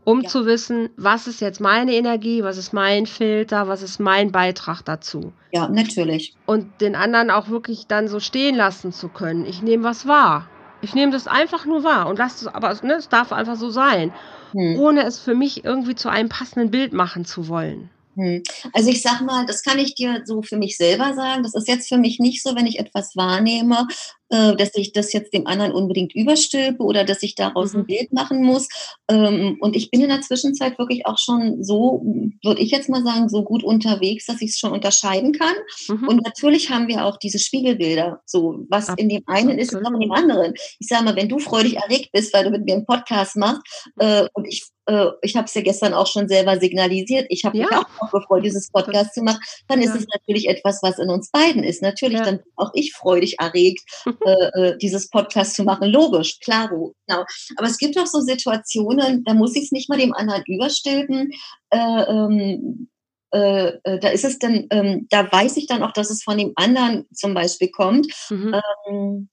um 0.02 0.22
ja. 0.22 0.28
zu 0.28 0.46
wissen, 0.46 0.90
was 0.96 1.26
ist 1.28 1.40
jetzt 1.40 1.60
meine 1.60 1.94
Energie, 1.94 2.42
was 2.42 2.56
ist 2.56 2.72
mein 2.72 3.06
Filter, 3.06 3.68
was 3.68 3.82
ist 3.82 4.00
mein 4.00 4.32
Beitrag 4.32 4.82
dazu. 4.82 5.32
Ja, 5.52 5.68
natürlich. 5.68 6.34
Und 6.44 6.80
den 6.80 6.96
anderen 6.96 7.30
auch 7.30 7.50
wirklich 7.50 7.86
dann 7.86 8.08
so 8.08 8.18
stehen 8.18 8.56
lassen 8.56 8.92
zu 8.92 9.08
können. 9.08 9.46
Ich 9.46 9.62
nehme 9.62 9.84
was 9.84 10.08
wahr. 10.08 10.48
Ich 10.80 10.94
nehme 10.94 11.12
das 11.12 11.26
einfach 11.26 11.64
nur 11.64 11.82
wahr 11.82 12.06
und 12.06 12.18
lasse 12.18 12.46
es, 12.46 12.54
aber 12.54 12.74
ne, 12.82 12.94
es 12.94 13.08
darf 13.08 13.32
einfach 13.32 13.56
so 13.56 13.70
sein, 13.70 14.12
hm. 14.52 14.78
ohne 14.78 15.04
es 15.04 15.18
für 15.18 15.34
mich 15.34 15.64
irgendwie 15.64 15.94
zu 15.94 16.08
einem 16.08 16.28
passenden 16.28 16.70
Bild 16.70 16.92
machen 16.92 17.24
zu 17.24 17.48
wollen. 17.48 17.90
Hm. 18.18 18.42
Also 18.72 18.90
ich 18.90 19.00
sag 19.00 19.20
mal, 19.20 19.46
das 19.46 19.62
kann 19.62 19.78
ich 19.78 19.94
dir 19.94 20.22
so 20.24 20.42
für 20.42 20.56
mich 20.56 20.76
selber 20.76 21.14
sagen. 21.14 21.44
Das 21.44 21.54
ist 21.54 21.68
jetzt 21.68 21.88
für 21.88 21.98
mich 21.98 22.18
nicht 22.18 22.42
so, 22.42 22.56
wenn 22.56 22.66
ich 22.66 22.80
etwas 22.80 23.14
wahrnehme, 23.14 23.86
äh, 24.30 24.56
dass 24.56 24.74
ich 24.74 24.92
das 24.92 25.12
jetzt 25.12 25.32
dem 25.32 25.46
anderen 25.46 25.70
unbedingt 25.70 26.16
überstülpe 26.16 26.82
oder 26.82 27.04
dass 27.04 27.22
ich 27.22 27.36
daraus 27.36 27.74
mhm. 27.74 27.80
ein 27.80 27.86
Bild 27.86 28.12
machen 28.12 28.42
muss. 28.42 28.68
Ähm, 29.08 29.56
und 29.60 29.76
ich 29.76 29.92
bin 29.92 30.00
in 30.00 30.08
der 30.08 30.20
Zwischenzeit 30.20 30.80
wirklich 30.80 31.06
auch 31.06 31.16
schon 31.18 31.62
so, 31.62 32.02
würde 32.42 32.60
ich 32.60 32.72
jetzt 32.72 32.88
mal 32.88 33.04
sagen, 33.04 33.28
so 33.28 33.44
gut 33.44 33.62
unterwegs, 33.62 34.26
dass 34.26 34.42
ich 34.42 34.50
es 34.50 34.58
schon 34.58 34.72
unterscheiden 34.72 35.32
kann. 35.32 35.54
Mhm. 35.88 36.08
Und 36.08 36.24
natürlich 36.24 36.70
haben 36.70 36.88
wir 36.88 37.04
auch 37.04 37.18
diese 37.18 37.38
Spiegelbilder. 37.38 38.20
So, 38.26 38.66
was 38.68 38.88
Ab 38.88 38.98
in 38.98 39.08
dem 39.08 39.22
einen 39.26 39.58
ist, 39.58 39.72
ist 39.72 39.80
in 39.80 40.00
dem 40.00 40.12
anderen. 40.12 40.54
Ich 40.80 40.88
sage 40.88 41.04
mal, 41.04 41.14
wenn 41.14 41.28
du 41.28 41.38
freudig 41.38 41.76
erregt 41.76 42.10
bist, 42.12 42.34
weil 42.34 42.44
du 42.44 42.50
mit 42.50 42.64
mir 42.64 42.74
einen 42.74 42.86
Podcast 42.86 43.36
machst 43.36 43.62
äh, 43.98 44.26
und 44.32 44.44
ich 44.46 44.64
äh, 44.88 45.10
ich 45.22 45.36
habe 45.36 45.46
es 45.46 45.54
ja 45.54 45.60
gestern 45.60 45.94
auch 45.94 46.06
schon 46.06 46.28
selber 46.28 46.58
signalisiert, 46.58 47.26
ich 47.28 47.44
habe 47.44 47.58
ja. 47.58 47.66
mich 47.66 47.76
auch 47.76 48.10
gefreut, 48.10 48.44
dieses 48.44 48.70
Podcast 48.70 49.14
zu 49.14 49.22
machen, 49.22 49.40
dann 49.68 49.80
ist 49.80 49.90
ja. 49.90 49.96
es 49.96 50.06
natürlich 50.12 50.48
etwas, 50.48 50.82
was 50.82 50.98
in 50.98 51.10
uns 51.10 51.30
beiden 51.30 51.62
ist. 51.62 51.82
Natürlich 51.82 52.18
ja. 52.18 52.24
dann 52.24 52.40
auch 52.56 52.70
ich 52.74 52.92
freudig 52.94 53.38
erregt, 53.38 53.82
äh, 54.26 54.70
äh, 54.70 54.78
dieses 54.78 55.10
Podcast 55.10 55.54
zu 55.54 55.62
machen. 55.62 55.88
Logisch, 55.88 56.40
klaro. 56.40 56.94
Genau. 57.06 57.24
Aber 57.56 57.66
es 57.66 57.78
gibt 57.78 57.98
auch 57.98 58.06
so 58.06 58.20
Situationen, 58.20 59.24
da 59.24 59.34
muss 59.34 59.54
ich 59.54 59.64
es 59.64 59.72
nicht 59.72 59.88
mal 59.88 59.98
dem 59.98 60.14
anderen 60.14 60.42
überstülpen. 60.46 61.30
Äh, 61.70 61.78
ähm, 61.78 62.88
äh, 63.30 63.72
äh, 63.84 63.98
da 63.98 64.08
ist 64.08 64.24
es 64.24 64.38
dann, 64.38 64.66
ähm, 64.70 65.06
da 65.10 65.30
weiß 65.30 65.58
ich 65.58 65.66
dann 65.66 65.82
auch, 65.82 65.92
dass 65.92 66.10
es 66.10 66.22
von 66.22 66.38
dem 66.38 66.52
anderen 66.56 67.06
zum 67.12 67.34
Beispiel 67.34 67.68
kommt. 67.70 68.06
Mhm. 68.30 68.54
Ähm, 68.88 69.28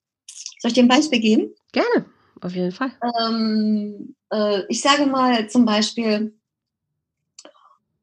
soll 0.59 0.69
ich 0.69 0.73
dir 0.73 0.83
ein 0.83 0.89
Beispiel 0.89 1.19
geben? 1.19 1.53
Gerne, 1.71 2.05
auf 2.45 2.55
jeden 2.55 2.71
Fall. 2.71 2.91
Ähm, 3.19 4.15
äh, 4.31 4.61
ich 4.69 4.81
sage 4.81 5.05
mal 5.07 5.49
zum 5.49 5.65
Beispiel, 5.65 6.33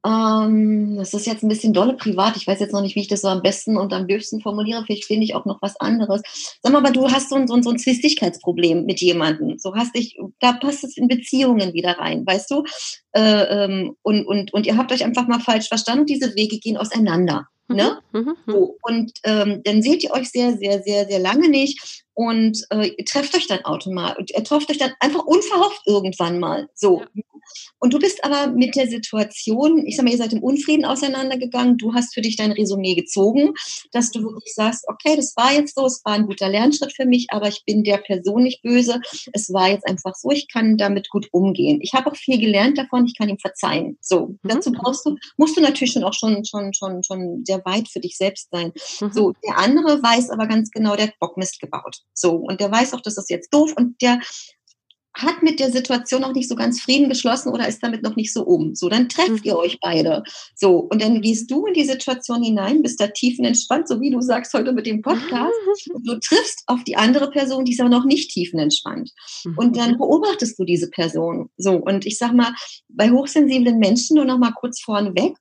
ähm, 0.04 0.96
das 0.96 1.14
ist 1.14 1.26
jetzt 1.26 1.44
ein 1.44 1.48
bisschen 1.48 1.72
dolle 1.72 1.94
privat. 1.94 2.36
Ich 2.36 2.46
weiß 2.46 2.58
jetzt 2.58 2.72
noch 2.72 2.82
nicht, 2.82 2.96
wie 2.96 3.00
ich 3.00 3.08
das 3.08 3.20
so 3.20 3.28
am 3.28 3.42
besten 3.42 3.76
und 3.76 3.92
am 3.92 4.08
höchsten 4.08 4.40
formuliere. 4.40 4.82
Vielleicht 4.84 5.04
finde 5.04 5.24
ich 5.24 5.34
auch 5.34 5.44
noch 5.44 5.62
was 5.62 5.78
anderes. 5.78 6.22
Sag 6.60 6.72
mal, 6.72 6.80
aber 6.80 6.90
du 6.90 7.08
hast 7.08 7.30
so 7.30 7.36
ein, 7.36 7.46
so 7.46 7.54
ein, 7.54 7.62
so 7.62 7.70
ein 7.70 7.78
Zwistigkeitsproblem 7.78 8.84
mit 8.84 9.00
jemandem. 9.00 9.58
So 9.58 9.76
hast 9.76 9.94
dich, 9.94 10.18
da 10.40 10.54
passt 10.54 10.82
es 10.82 10.96
in 10.96 11.06
Beziehungen 11.06 11.72
wieder 11.72 11.98
rein, 11.98 12.26
weißt 12.26 12.50
du? 12.50 12.64
Äh, 13.12 13.20
ähm, 13.20 13.96
und, 14.02 14.26
und, 14.26 14.52
und 14.52 14.66
ihr 14.66 14.76
habt 14.76 14.90
euch 14.90 15.04
einfach 15.04 15.28
mal 15.28 15.40
falsch 15.40 15.68
verstanden. 15.68 16.06
Diese 16.06 16.34
Wege 16.34 16.58
gehen 16.58 16.76
auseinander. 16.76 17.46
Ne? 17.68 17.98
Mhm, 18.12 18.20
mhm. 18.20 18.36
So, 18.46 18.76
und 18.82 19.12
ähm, 19.24 19.62
dann 19.64 19.82
seht 19.82 20.02
ihr 20.02 20.10
euch 20.10 20.30
sehr, 20.30 20.56
sehr, 20.58 20.82
sehr, 20.82 21.06
sehr 21.06 21.20
lange 21.20 21.48
nicht 21.48 22.01
und 22.14 22.58
äh, 22.70 22.88
ihr 22.96 23.04
trefft 23.04 23.34
euch 23.34 23.46
dann 23.46 23.64
automatisch, 23.64 24.36
ihr 24.36 24.44
trefft 24.44 24.70
euch 24.70 24.78
dann 24.78 24.92
einfach 25.00 25.24
unverhofft 25.24 25.82
irgendwann 25.86 26.38
mal. 26.38 26.68
So. 26.74 27.02
Ja. 27.14 27.22
Und 27.78 27.92
du 27.92 27.98
bist 27.98 28.24
aber 28.24 28.52
mit 28.52 28.76
der 28.76 28.86
Situation, 28.86 29.84
ich 29.86 29.96
sag 29.96 30.04
mal, 30.04 30.12
ihr 30.12 30.18
seid 30.18 30.32
im 30.32 30.42
Unfrieden 30.42 30.84
auseinandergegangen, 30.84 31.78
du 31.78 31.94
hast 31.94 32.14
für 32.14 32.20
dich 32.20 32.36
dein 32.36 32.52
Resümee 32.52 32.94
gezogen, 32.94 33.54
dass 33.92 34.10
du 34.10 34.22
wirklich 34.22 34.54
sagst, 34.54 34.84
okay, 34.88 35.16
das 35.16 35.34
war 35.36 35.52
jetzt 35.52 35.74
so, 35.74 35.86
es 35.86 36.02
war 36.04 36.14
ein 36.14 36.26
guter 36.26 36.48
Lernschritt 36.48 36.92
für 36.94 37.06
mich, 37.06 37.26
aber 37.30 37.48
ich 37.48 37.64
bin 37.64 37.82
der 37.82 37.98
Person 37.98 38.44
nicht 38.44 38.62
böse. 38.62 39.00
Es 39.32 39.52
war 39.52 39.70
jetzt 39.70 39.86
einfach 39.88 40.14
so, 40.14 40.30
ich 40.30 40.48
kann 40.48 40.76
damit 40.76 41.10
gut 41.10 41.28
umgehen. 41.32 41.80
Ich 41.82 41.92
habe 41.92 42.10
auch 42.10 42.16
viel 42.16 42.38
gelernt 42.38 42.78
davon, 42.78 43.06
ich 43.06 43.16
kann 43.16 43.28
ihm 43.28 43.38
verzeihen. 43.38 43.98
So, 44.00 44.28
mhm. 44.28 44.38
dazu 44.44 44.72
brauchst 44.72 45.04
du, 45.04 45.16
musst 45.36 45.56
du 45.56 45.60
natürlich 45.60 45.92
schon 45.92 46.04
auch 46.04 46.14
schon, 46.14 46.44
schon, 46.44 46.72
schon, 46.72 47.02
schon 47.02 47.44
sehr 47.44 47.64
weit 47.64 47.88
für 47.88 48.00
dich 48.00 48.16
selbst 48.16 48.48
sein. 48.50 48.72
Mhm. 49.00 49.12
So, 49.12 49.32
der 49.44 49.58
andere 49.58 50.02
weiß 50.02 50.30
aber 50.30 50.46
ganz 50.46 50.70
genau, 50.70 50.96
der 50.96 51.08
hat 51.08 51.18
Bockmist 51.18 51.60
gebaut. 51.60 52.01
So, 52.14 52.36
und 52.36 52.60
der 52.60 52.70
weiß 52.70 52.94
auch, 52.94 53.00
das 53.00 53.16
ist 53.16 53.30
jetzt 53.30 53.52
doof 53.52 53.72
und 53.76 54.00
der 54.02 54.20
hat 55.14 55.42
mit 55.42 55.60
der 55.60 55.70
Situation 55.70 56.22
noch 56.22 56.32
nicht 56.32 56.48
so 56.48 56.54
ganz 56.54 56.80
Frieden 56.80 57.08
geschlossen 57.08 57.50
oder 57.50 57.68
ist 57.68 57.82
damit 57.82 58.02
noch 58.02 58.16
nicht 58.16 58.32
so 58.32 58.44
um. 58.44 58.74
So, 58.74 58.88
dann 58.88 59.08
trefft 59.08 59.44
ihr 59.44 59.54
mhm. 59.54 59.60
euch 59.60 59.78
beide. 59.80 60.22
So, 60.54 60.78
und 60.78 61.02
dann 61.02 61.20
gehst 61.20 61.50
du 61.50 61.66
in 61.66 61.74
die 61.74 61.84
Situation 61.84 62.42
hinein, 62.42 62.82
bist 62.82 63.00
da 63.00 63.08
tiefenentspannt, 63.08 63.88
so 63.88 64.00
wie 64.00 64.10
du 64.10 64.20
sagst 64.22 64.54
heute 64.54 64.72
mit 64.72 64.86
dem 64.86 65.02
Podcast. 65.02 65.52
Mhm. 65.86 65.94
Und 65.94 66.08
du 66.08 66.18
triffst 66.18 66.62
auf 66.66 66.82
die 66.84 66.96
andere 66.96 67.30
Person, 67.30 67.64
die 67.64 67.72
ist 67.72 67.80
aber 67.80 67.90
noch 67.90 68.06
nicht 68.06 68.30
tiefenentspannt. 68.30 69.10
Und 69.56 69.76
dann 69.76 69.92
mhm. 69.92 69.98
beobachtest 69.98 70.58
du 70.58 70.64
diese 70.64 70.88
Person. 70.88 71.50
So, 71.58 71.74
und 71.76 72.06
ich 72.06 72.16
sag 72.16 72.32
mal, 72.32 72.54
bei 72.88 73.10
hochsensiblen 73.10 73.78
Menschen 73.78 74.16
nur 74.16 74.24
noch 74.24 74.38
mal 74.38 74.52
kurz 74.52 74.80
vorneweg, 74.80 75.36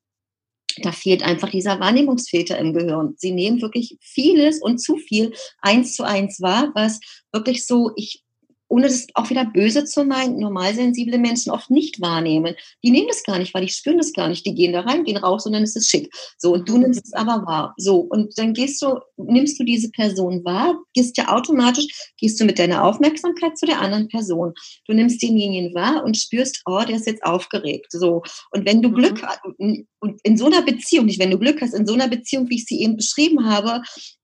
da 0.82 0.92
fehlt 0.92 1.24
einfach 1.24 1.50
dieser 1.50 1.80
Wahrnehmungsfilter 1.80 2.58
im 2.58 2.74
Gehirn. 2.74 3.16
Sie 3.18 3.32
nehmen 3.32 3.62
wirklich 3.62 3.98
vieles 4.02 4.62
und 4.62 4.80
zu 4.80 4.98
viel 4.98 5.34
eins 5.62 5.96
zu 5.96 6.04
eins 6.04 6.42
wahr, 6.42 6.72
was 6.76 7.00
wirklich 7.32 7.66
so, 7.66 7.92
ich 7.96 8.24
ohne 8.72 8.88
das 8.88 9.08
auch 9.16 9.30
wieder 9.30 9.44
böse 9.44 9.84
zu 9.84 10.06
meinen, 10.06 10.40
normalsensible 10.40 11.18
Menschen 11.18 11.52
oft 11.52 11.70
nicht 11.70 12.00
wahrnehmen. 12.00 12.56
Die 12.84 12.92
nehmen 12.92 13.10
das 13.10 13.24
gar 13.24 13.38
nicht, 13.38 13.54
weil 13.54 13.66
die 13.66 13.72
spüren 13.72 13.98
das 13.98 14.14
gar 14.14 14.30
nicht. 14.30 14.46
Die 14.46 14.56
gehen 14.56 14.72
da 14.72 14.82
rein, 14.82 15.04
gehen 15.04 15.18
raus 15.18 15.46
und 15.46 15.52
dann 15.52 15.64
ist 15.64 15.76
es 15.76 15.90
schick. 15.90 16.10
So, 16.38 16.54
und 16.54 16.70
du 16.70 16.78
nimmst 16.78 17.06
es 17.06 17.14
aber 17.14 17.46
wahr. 17.46 17.74
So, 17.78 17.98
und 17.98 18.38
dann 18.38 18.54
gehst 18.54 18.82
du, 18.82 18.98
nimmst 19.18 19.60
du 19.60 19.66
diese 19.66 19.92
Person 19.92 20.46
wahr, 20.46 20.80
gehst 20.94 21.18
ja 21.18 21.28
automatisch, 21.36 22.14
gehst 22.18 22.40
du 22.40 22.46
mit 22.46 22.60
deiner 22.60 22.86
Aufmerksamkeit 22.86 23.58
zu 23.58 23.66
der 23.66 23.82
anderen 23.82 24.08
Person. 24.08 24.54
Du 24.88 24.94
nimmst 24.94 25.22
denjenigen 25.22 25.76
wahr 25.76 26.06
und 26.06 26.16
spürst, 26.16 26.62
oh, 26.66 26.82
der 26.88 26.96
ist 26.96 27.08
jetzt 27.08 27.26
aufgeregt. 27.26 27.88
So, 27.90 28.24
und 28.52 28.66
wenn 28.66 28.82
du 28.82 28.88
mhm. 28.88 28.96
Glück 28.96 29.22
hast, 29.22 29.42
und 30.00 30.22
in 30.24 30.38
so 30.38 30.46
einer 30.46 30.62
Beziehung, 30.62 31.08
nicht 31.08 31.20
wenn 31.20 31.32
du 31.32 31.38
Glück 31.38 31.62
hast, 31.62 31.74
in 31.74 31.86
so 31.86 31.94
einer 31.94 32.08
Beziehung, 32.08 32.50
wie 32.50 32.56
ich 32.56 32.66
sie 32.66 32.82
eben 32.82 32.96
beschrieben 32.96 33.46
habe, 33.46 33.82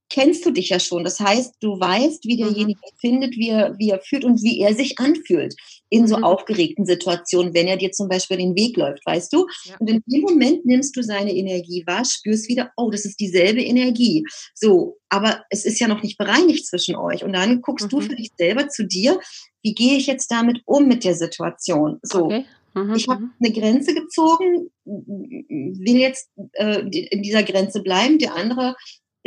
kennst 0.10 0.46
du 0.46 0.52
dich 0.52 0.70
ja 0.70 0.80
schon. 0.80 1.04
Das 1.04 1.20
heißt, 1.20 1.56
du 1.60 1.80
weißt, 1.80 2.26
wie 2.26 2.36
mhm. 2.42 2.48
derjenige 2.48 2.80
mhm. 2.80 2.98
findet, 3.00 3.36
wie 3.36 3.50
er, 3.50 3.78
wie 3.78 3.90
er 3.90 4.00
fühlt 4.00 4.26
und 4.26 4.42
wie 4.42 4.60
er 4.60 4.74
sich 4.74 5.00
anfühlt 5.00 5.56
in 5.90 6.08
so 6.08 6.18
mhm. 6.18 6.24
aufgeregten 6.24 6.86
Situationen, 6.86 7.54
wenn 7.54 7.68
er 7.68 7.78
dir 7.78 7.92
zum 7.92 8.10
Beispiel 8.10 8.38
den 8.38 8.56
Weg 8.56 8.78
läuft, 8.78 9.06
weißt 9.06 9.32
du? 9.34 9.48
Ja. 9.66 9.76
Und 9.80 9.90
in 9.90 10.04
dem 10.06 10.22
Moment 10.22 10.66
nimmst 10.66 10.96
du 10.96 11.02
seine 11.02 11.34
Energie 11.34 11.84
wahr, 11.86 12.04
spürst 12.06 12.48
wieder, 12.50 12.72
oh, 12.78 12.90
das 12.90 13.06
ist 13.06 13.20
dieselbe 13.20 13.62
Energie. 13.62 14.26
So, 14.54 14.98
aber 15.10 15.44
es 15.50 15.66
ist 15.66 15.80
ja 15.80 15.88
noch 15.88 16.04
nicht 16.04 16.18
bereinigt 16.18 16.66
zwischen 16.68 16.96
euch. 16.96 17.24
Und 17.24 17.34
dann 17.34 17.62
guckst 17.62 17.86
mhm. 17.86 17.90
du 17.90 18.02
für 18.02 18.16
dich 18.16 18.32
selber 18.38 18.68
zu 18.70 18.86
dir, 18.86 19.20
wie 19.62 19.74
gehe 19.74 19.98
ich 19.98 20.08
jetzt 20.08 20.32
damit 20.32 20.62
um 20.66 20.88
mit 20.88 21.04
der 21.04 21.16
Situation? 21.16 22.00
So. 22.02 22.26
Okay. 22.26 22.46
Mhm, 22.74 22.96
ich 22.96 23.08
habe 23.08 23.22
mhm. 23.22 23.32
eine 23.40 23.54
Grenze 23.54 23.94
gezogen, 23.94 24.70
will 24.86 25.98
jetzt 25.98 26.30
äh, 26.54 26.80
in 26.80 27.24
dieser 27.24 27.44
Grenze 27.44 27.82
bleiben. 27.82 28.20
Der 28.20 28.36
andere 28.36 28.76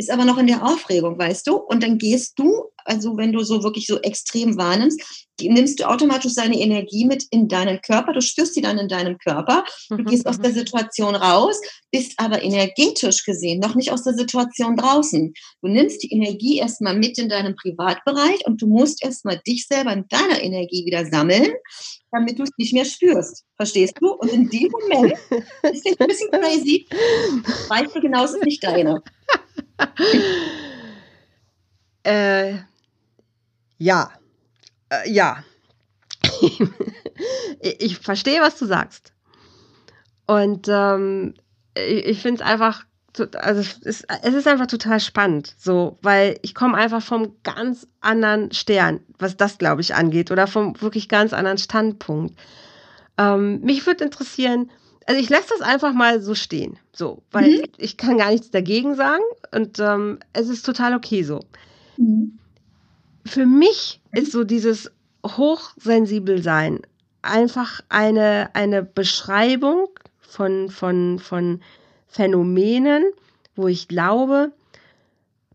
ist 0.01 0.11
aber 0.11 0.25
noch 0.25 0.37
in 0.37 0.47
der 0.47 0.65
Aufregung, 0.65 1.17
weißt 1.17 1.47
du? 1.47 1.55
Und 1.55 1.83
dann 1.83 1.97
gehst 1.97 2.37
du, 2.37 2.65
also 2.83 3.17
wenn 3.17 3.31
du 3.31 3.43
so 3.43 3.63
wirklich 3.63 3.85
so 3.85 3.99
extrem 4.01 4.57
wahrnimmst, 4.57 4.99
nimmst 5.41 5.79
du 5.79 5.89
automatisch 5.89 6.33
seine 6.33 6.59
Energie 6.59 7.05
mit 7.05 7.25
in 7.31 7.47
deinen 7.47 7.81
Körper, 7.81 8.13
du 8.13 8.21
spürst 8.21 8.53
sie 8.53 8.61
dann 8.61 8.77
in 8.77 8.87
deinem 8.87 9.17
Körper, 9.17 9.63
du 9.89 9.97
mhm, 9.97 10.05
gehst 10.05 10.27
aus 10.27 10.39
der 10.39 10.51
Situation 10.51 11.15
raus, 11.15 11.59
bist 11.91 12.13
aber 12.17 12.43
energetisch 12.43 13.23
gesehen 13.23 13.59
noch 13.59 13.75
nicht 13.75 13.91
aus 13.91 14.03
der 14.03 14.13
Situation 14.13 14.75
draußen. 14.75 15.33
Du 15.61 15.67
nimmst 15.67 16.03
die 16.03 16.11
Energie 16.13 16.57
erstmal 16.57 16.97
mit 16.97 17.17
in 17.17 17.29
deinen 17.29 17.55
Privatbereich 17.55 18.45
und 18.45 18.61
du 18.61 18.67
musst 18.67 19.03
erstmal 19.03 19.39
dich 19.47 19.67
selber 19.67 19.93
in 19.93 20.07
deiner 20.09 20.41
Energie 20.41 20.85
wieder 20.85 21.05
sammeln, 21.05 21.51
damit 22.11 22.39
du 22.39 22.43
es 22.43 22.51
nicht 22.57 22.73
mehr 22.73 22.85
spürst. 22.85 23.45
Verstehst 23.55 23.93
du? 23.99 24.13
Und 24.13 24.31
in 24.31 24.49
dem 24.49 24.71
Moment 24.71 25.13
ist 25.71 25.85
es 25.85 25.99
ein 25.99 26.07
bisschen 26.07 26.31
crazy, 26.31 26.87
weißt 27.69 27.95
du 27.95 28.01
genau, 28.01 28.25
es 28.25 28.33
ist 28.33 28.43
nicht 28.43 28.63
deine. 28.63 29.01
äh, 32.03 32.55
ja. 33.77 34.11
Äh, 34.89 35.11
ja. 35.11 35.43
ich 37.59 37.97
verstehe, 37.97 38.41
was 38.41 38.57
du 38.57 38.65
sagst. 38.65 39.11
Und 40.27 40.67
ähm, 40.69 41.33
ich, 41.75 42.05
ich 42.05 42.21
finde 42.21 42.43
es 42.43 42.49
einfach, 42.49 42.85
also 43.35 43.61
es 43.61 43.77
ist, 43.79 44.07
es 44.23 44.33
ist 44.33 44.47
einfach 44.47 44.67
total 44.67 44.99
spannend, 44.99 45.53
so, 45.57 45.97
weil 46.01 46.39
ich 46.41 46.55
komme 46.55 46.77
einfach 46.77 47.01
vom 47.01 47.35
ganz 47.43 47.87
anderen 47.99 48.51
Stern, 48.51 49.01
was 49.19 49.35
das, 49.35 49.57
glaube 49.57 49.81
ich, 49.81 49.95
angeht, 49.95 50.31
oder 50.31 50.47
vom 50.47 50.79
wirklich 50.81 51.09
ganz 51.09 51.33
anderen 51.33 51.57
Standpunkt. 51.57 52.39
Ähm, 53.17 53.61
mich 53.61 53.85
würde 53.85 54.05
interessieren, 54.05 54.71
also 55.11 55.21
ich 55.21 55.29
lasse 55.29 55.49
das 55.49 55.59
einfach 55.59 55.91
mal 55.91 56.21
so 56.21 56.35
stehen, 56.35 56.79
so, 56.93 57.21
weil 57.31 57.57
mhm. 57.57 57.63
ich 57.77 57.97
kann 57.97 58.17
gar 58.17 58.31
nichts 58.31 58.49
dagegen 58.49 58.95
sagen 58.95 59.23
und 59.53 59.77
ähm, 59.79 60.19
es 60.31 60.47
ist 60.47 60.65
total 60.65 60.95
okay 60.95 61.23
so. 61.23 61.41
Mhm. 61.97 62.39
Für 63.25 63.45
mich 63.45 63.99
ist 64.13 64.31
so 64.31 64.45
dieses 64.45 64.89
hochsensibel 65.25 66.41
sein 66.41 66.79
einfach 67.23 67.81
eine, 67.89 68.51
eine 68.53 68.83
Beschreibung 68.83 69.89
von, 70.21 70.69
von, 70.69 71.19
von 71.19 71.59
Phänomenen, 72.07 73.03
wo 73.57 73.67
ich 73.67 73.89
glaube, 73.89 74.53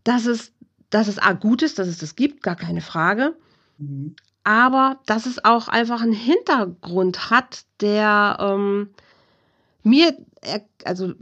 dass 0.03 0.27
es, 0.27 0.51
dass 0.91 1.07
es 1.07 1.17
A, 1.17 1.33
gut 1.33 1.63
ist, 1.63 1.79
dass 1.79 1.87
es 1.87 1.97
das 1.97 2.15
gibt, 2.15 2.43
gar 2.43 2.55
keine 2.55 2.81
Frage. 2.81 3.35
Mhm. 3.79 4.15
Aber 4.43 4.99
dass 5.07 5.25
es 5.25 5.43
auch 5.43 5.67
einfach 5.67 6.03
einen 6.03 6.13
Hintergrund 6.13 7.31
hat, 7.31 7.65
der 7.81 8.37
ähm, 8.39 8.91
mir, 9.87 10.15
also 10.83 11.13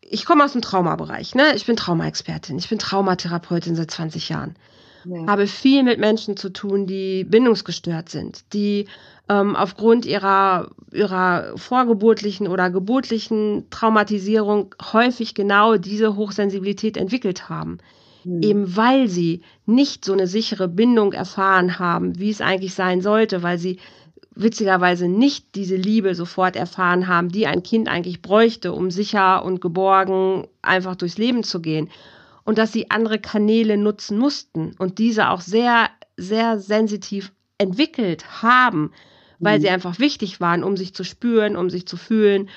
ich 0.00 0.24
komme 0.24 0.44
aus 0.44 0.52
dem 0.52 0.62
Traumabereich, 0.62 1.34
ne? 1.34 1.54
Ich 1.54 1.66
bin 1.66 1.76
Traumaexpertin, 1.76 2.58
ich 2.58 2.68
bin 2.68 2.78
Traumatherapeutin 2.78 3.74
seit 3.74 3.90
20 3.90 4.28
Jahren. 4.28 4.56
Ja. 5.04 5.26
Habe 5.26 5.46
viel 5.46 5.82
mit 5.82 6.00
Menschen 6.00 6.36
zu 6.36 6.52
tun, 6.52 6.86
die 6.86 7.24
bindungsgestört 7.24 8.08
sind, 8.08 8.52
die 8.52 8.86
ähm, 9.28 9.54
aufgrund 9.54 10.04
ihrer, 10.04 10.70
ihrer 10.92 11.52
vorgeburtlichen 11.56 12.48
oder 12.48 12.70
geburtlichen 12.70 13.66
Traumatisierung 13.70 14.74
häufig 14.92 15.34
genau 15.34 15.76
diese 15.76 16.16
Hochsensibilität 16.16 16.96
entwickelt 16.96 17.48
haben. 17.48 17.78
Mhm. 18.24 18.42
Eben 18.42 18.76
weil 18.76 19.08
sie 19.08 19.42
nicht 19.64 20.04
so 20.04 20.12
eine 20.12 20.26
sichere 20.26 20.66
Bindung 20.66 21.12
erfahren 21.12 21.78
haben, 21.78 22.18
wie 22.18 22.30
es 22.30 22.40
eigentlich 22.40 22.74
sein 22.74 23.00
sollte, 23.00 23.42
weil 23.44 23.58
sie 23.58 23.78
witzigerweise 24.36 25.08
nicht 25.08 25.54
diese 25.54 25.76
Liebe 25.76 26.14
sofort 26.14 26.56
erfahren 26.56 27.08
haben, 27.08 27.30
die 27.30 27.46
ein 27.46 27.62
Kind 27.62 27.88
eigentlich 27.88 28.22
bräuchte, 28.22 28.72
um 28.72 28.90
sicher 28.90 29.44
und 29.44 29.60
geborgen 29.60 30.46
einfach 30.62 30.94
durchs 30.94 31.18
Leben 31.18 31.42
zu 31.42 31.60
gehen. 31.60 31.90
Und 32.44 32.58
dass 32.58 32.72
sie 32.72 32.90
andere 32.90 33.18
Kanäle 33.18 33.76
nutzen 33.76 34.18
mussten 34.18 34.76
und 34.78 34.98
diese 34.98 35.30
auch 35.30 35.40
sehr, 35.40 35.88
sehr 36.16 36.60
sensitiv 36.60 37.32
entwickelt 37.58 38.42
haben, 38.42 38.92
weil 39.40 39.58
mhm. 39.58 39.62
sie 39.62 39.70
einfach 39.70 39.98
wichtig 39.98 40.40
waren, 40.40 40.62
um 40.62 40.76
sich 40.76 40.94
zu 40.94 41.02
spüren, 41.02 41.56
um 41.56 41.70
sich 41.70 41.88
zu 41.88 41.96
fühlen 41.96 42.48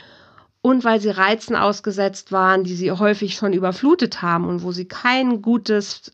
und 0.61 0.83
weil 0.83 0.99
sie 0.99 1.09
Reizen 1.09 1.55
ausgesetzt 1.55 2.31
waren, 2.31 2.65
die 2.65 2.75
sie 2.75 2.91
häufig 2.91 3.35
schon 3.35 3.53
überflutet 3.53 4.21
haben 4.21 4.45
und 4.45 4.63
wo 4.63 4.73
sie 4.73 4.85
kein 4.85 5.41
gutes 5.41 6.11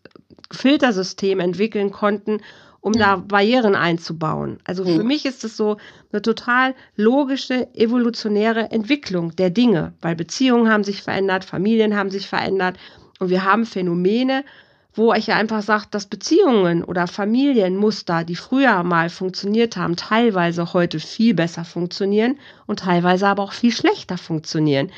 Filtersystem 0.51 1.39
entwickeln 1.39 1.91
konnten, 1.91 2.41
um 2.85 2.93
da 2.93 3.15
Barrieren 3.15 3.73
einzubauen. 3.73 4.59
Also 4.63 4.85
für 4.85 5.03
mich 5.03 5.25
ist 5.25 5.43
es 5.43 5.57
so 5.57 5.77
eine 6.11 6.21
total 6.21 6.75
logische, 6.95 7.67
evolutionäre 7.73 8.69
Entwicklung 8.69 9.35
der 9.35 9.49
Dinge, 9.49 9.93
weil 10.01 10.15
Beziehungen 10.15 10.71
haben 10.71 10.83
sich 10.83 11.01
verändert, 11.01 11.45
Familien 11.45 11.95
haben 11.95 12.11
sich 12.11 12.27
verändert 12.27 12.77
und 13.19 13.29
wir 13.29 13.43
haben 13.43 13.65
Phänomene, 13.65 14.45
wo 14.93 15.15
ich 15.15 15.25
ja 15.25 15.35
einfach 15.35 15.63
sage, 15.63 15.85
dass 15.89 16.05
Beziehungen 16.05 16.83
oder 16.83 17.07
Familienmuster, 17.07 18.23
die 18.23 18.35
früher 18.35 18.83
mal 18.83 19.09
funktioniert 19.09 19.77
haben, 19.77 19.95
teilweise 19.95 20.71
heute 20.73 20.99
viel 20.99 21.33
besser 21.33 21.65
funktionieren 21.65 22.37
und 22.67 22.81
teilweise 22.81 23.27
aber 23.27 23.41
auch 23.41 23.53
viel 23.53 23.71
schlechter 23.71 24.19
funktionieren. 24.19 24.91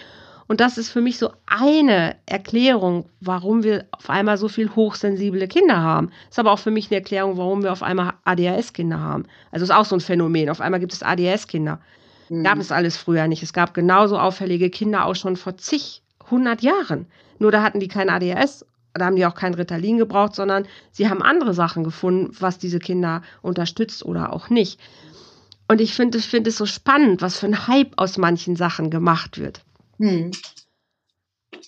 Und 0.48 0.62
das 0.62 0.78
ist 0.78 0.90
für 0.90 1.02
mich 1.02 1.18
so 1.18 1.32
eine 1.46 2.16
Erklärung, 2.26 3.10
warum 3.20 3.64
wir 3.64 3.86
auf 3.92 4.10
einmal 4.10 4.38
so 4.38 4.48
viel 4.48 4.74
hochsensible 4.76 5.48
Kinder 5.48 5.82
haben. 5.82 6.12
Ist 6.30 6.40
aber 6.40 6.52
auch 6.52 6.60
für 6.60 6.72
mich 6.72 6.90
eine 6.90 6.98
Erklärung, 7.00 7.38
warum 7.38 7.64
wir 7.64 7.72
auf 7.72 7.84
einmal 7.84 8.14
ADHS-Kinder 8.24 9.00
haben. 9.00 9.26
Also 9.52 9.66
ist 9.66 9.72
auch 9.72 9.86
so 9.86 9.96
ein 9.96 10.02
Phänomen. 10.02 10.50
Auf 10.50 10.62
einmal 10.62 10.80
gibt 10.80 10.94
es 10.94 11.04
ADHS-Kinder. 11.04 11.80
Mhm. 12.30 12.44
Gab 12.44 12.60
es 12.60 12.72
alles 12.72 12.96
früher 12.96 13.28
nicht. 13.28 13.44
Es 13.44 13.52
gab 13.52 13.74
genauso 13.74 14.18
auffällige 14.18 14.70
Kinder 14.70 15.06
auch 15.06 15.16
schon 15.16 15.36
vor 15.36 15.58
zig, 15.58 16.02
hundert 16.32 16.62
Jahren. 16.62 17.08
Nur 17.40 17.52
da 17.52 17.62
hatten 17.62 17.80
die 17.80 17.90
kein 17.90 18.10
ADHS 18.10 18.66
da 18.98 19.06
haben 19.06 19.16
die 19.16 19.26
auch 19.26 19.36
kein 19.36 19.54
Ritalin 19.54 19.98
gebraucht, 19.98 20.36
sondern 20.36 20.66
sie 20.92 21.10
haben 21.10 21.22
andere 21.22 21.54
Sachen 21.54 21.84
gefunden, 21.84 22.36
was 22.40 22.58
diese 22.58 22.80
Kinder 22.80 23.22
unterstützt 23.42 24.04
oder 24.04 24.34
auch 24.34 24.50
nicht. 24.50 24.80
Und 25.68 25.82
ich 25.82 25.94
finde 25.94 26.18
ich 26.18 26.28
finde 26.28 26.50
es 26.50 26.58
so 26.58 26.66
spannend, 26.66 27.22
was 27.22 27.40
für 27.40 27.46
ein 27.46 27.68
Hype 27.68 27.94
aus 27.98 28.18
manchen 28.18 28.56
Sachen 28.56 28.90
gemacht 28.90 29.38
wird. 29.38 29.62
Hm. 30.00 30.32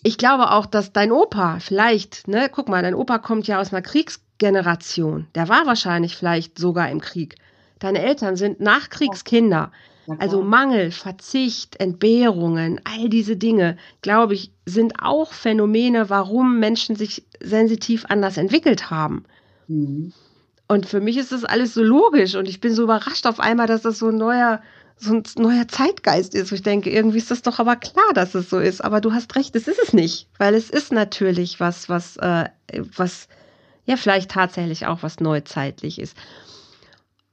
Ich 0.03 0.17
glaube 0.17 0.51
auch, 0.51 0.65
dass 0.65 0.93
dein 0.93 1.11
Opa 1.11 1.59
vielleicht, 1.59 2.27
ne, 2.27 2.49
guck 2.51 2.69
mal, 2.69 2.81
dein 2.81 2.95
Opa 2.95 3.17
kommt 3.17 3.47
ja 3.47 3.59
aus 3.59 3.73
einer 3.73 3.81
Kriegsgeneration. 3.81 5.27
Der 5.35 5.49
war 5.49 5.65
wahrscheinlich 5.65 6.15
vielleicht 6.15 6.57
sogar 6.57 6.89
im 6.89 7.01
Krieg. 7.01 7.35
Deine 7.79 8.01
Eltern 8.01 8.35
sind 8.35 8.59
Nachkriegskinder. 8.59 9.71
Also 10.17 10.41
Mangel, 10.41 10.89
Verzicht, 10.89 11.79
Entbehrungen, 11.79 12.81
all 12.83 13.09
diese 13.09 13.37
Dinge, 13.37 13.77
glaube 14.01 14.33
ich, 14.33 14.51
sind 14.65 14.95
auch 15.03 15.33
Phänomene, 15.33 16.09
warum 16.09 16.59
Menschen 16.59 16.95
sich 16.95 17.27
sensitiv 17.39 18.05
anders 18.09 18.37
entwickelt 18.37 18.89
haben. 18.89 19.25
Mhm. 19.67 20.11
Und 20.67 20.85
für 20.87 20.99
mich 20.99 21.17
ist 21.17 21.31
das 21.31 21.45
alles 21.45 21.73
so 21.73 21.83
logisch 21.83 22.35
und 22.35 22.47
ich 22.47 22.59
bin 22.59 22.73
so 22.73 22.83
überrascht 22.83 23.27
auf 23.27 23.39
einmal, 23.39 23.67
dass 23.67 23.83
das 23.83 23.99
so 23.99 24.09
ein 24.09 24.17
neuer 24.17 24.61
so 24.99 25.13
ein 25.13 25.23
neuer 25.37 25.67
Zeitgeist 25.67 26.35
ist. 26.35 26.51
ich 26.51 26.61
denke, 26.61 26.89
irgendwie 26.89 27.17
ist 27.17 27.31
das 27.31 27.41
doch 27.41 27.59
aber 27.59 27.75
klar, 27.75 28.13
dass 28.13 28.35
es 28.35 28.49
so 28.49 28.59
ist. 28.59 28.83
Aber 28.83 29.01
du 29.01 29.13
hast 29.13 29.35
recht, 29.35 29.55
es 29.55 29.67
ist 29.67 29.79
es 29.81 29.93
nicht, 29.93 30.27
weil 30.37 30.53
es 30.53 30.69
ist 30.69 30.91
natürlich 30.91 31.59
was, 31.59 31.89
was, 31.89 32.17
äh, 32.17 32.49
was 32.95 33.27
ja 33.85 33.97
vielleicht 33.97 34.31
tatsächlich 34.31 34.85
auch 34.85 35.01
was 35.01 35.19
neuzeitlich 35.19 35.99
ist. 35.99 36.17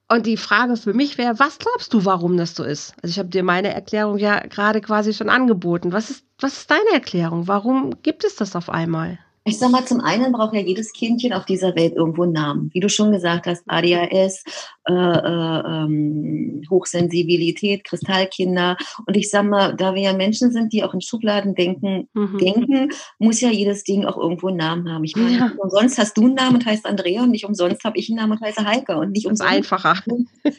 Und 0.09 0.27
die 0.27 0.37
Frage 0.37 0.77
für 0.77 0.95
mich 0.95 1.19
wäre, 1.19 1.39
was 1.41 1.59
glaubst 1.59 1.93
du, 1.93 2.05
warum 2.05 2.37
das 2.37 2.55
so 2.55 2.63
ist? 2.63 2.95
Also 3.03 3.13
ich 3.13 3.19
habe 3.19 3.29
dir 3.29 3.43
meine 3.43 3.75
Erklärung 3.75 4.19
ja 4.19 4.39
gerade 4.39 4.81
quasi 4.81 5.13
schon 5.13 5.29
angeboten. 5.29 5.93
Was 5.93 6.11
ist, 6.11 6.25
was 6.39 6.59
ist 6.59 6.71
deine 6.71 6.93
Erklärung? 6.93 7.49
Warum 7.49 8.03
gibt 8.03 8.23
es 8.23 8.37
das 8.37 8.55
auf 8.55 8.71
einmal? 8.71 9.19
Ich 9.47 9.59
sag 9.59 9.71
mal, 9.71 9.85
zum 9.85 10.01
einen 10.01 10.33
braucht 10.33 10.55
ja 10.55 10.61
jedes 10.61 10.93
Kindchen 10.93 11.33
auf 11.33 11.45
dieser 11.45 11.77
Welt 11.77 11.95
irgendwo 11.95 12.25
einen 12.25 12.33
Namen. 12.33 12.71
Wie 12.73 12.81
du 12.81 12.89
schon 12.89 13.13
gesagt 13.13 13.47
hast, 13.47 13.63
ADHS, 13.69 14.43
äh, 14.89 14.93
äh, 14.93 15.63
ähm, 15.65 16.63
Hochsensibilität, 16.69 17.85
Kristallkinder. 17.85 18.77
Und 19.07 19.17
ich 19.17 19.31
sag 19.31 19.45
mal, 19.45 19.77
da 19.77 19.95
wir 19.95 20.03
ja 20.03 20.13
Menschen 20.15 20.51
sind, 20.51 20.73
die 20.73 20.83
auch 20.83 20.95
in 20.95 21.01
Schubladen 21.01 21.55
denken, 21.55 22.09
mhm. 22.13 22.39
denken, 22.39 22.89
muss 23.21 23.41
ja 23.41 23.51
jedes 23.51 23.85
Ding 23.85 24.05
auch 24.05 24.17
irgendwo 24.17 24.49
einen 24.49 24.57
Namen 24.57 24.93
haben. 24.93 25.05
Ich 25.05 25.15
meine, 25.15 25.39
ja. 25.39 25.53
umsonst 25.59 25.97
hast 25.99 26.17
du 26.17 26.25
einen 26.25 26.35
Namen 26.35 26.57
und 26.57 26.67
heißt 26.67 26.85
Andrea 26.85 27.23
und 27.23 27.31
nicht 27.31 27.45
umsonst 27.45 27.85
habe 27.85 27.99
ich 27.99 28.09
einen 28.09 28.19
Namen 28.19 28.33
und 28.33 28.41
heiße 28.41 28.65
Heike. 28.65 28.97
Und 28.97 29.13
nicht 29.13 29.27
umsonst. 29.27 29.53
Einfacher. 29.53 29.95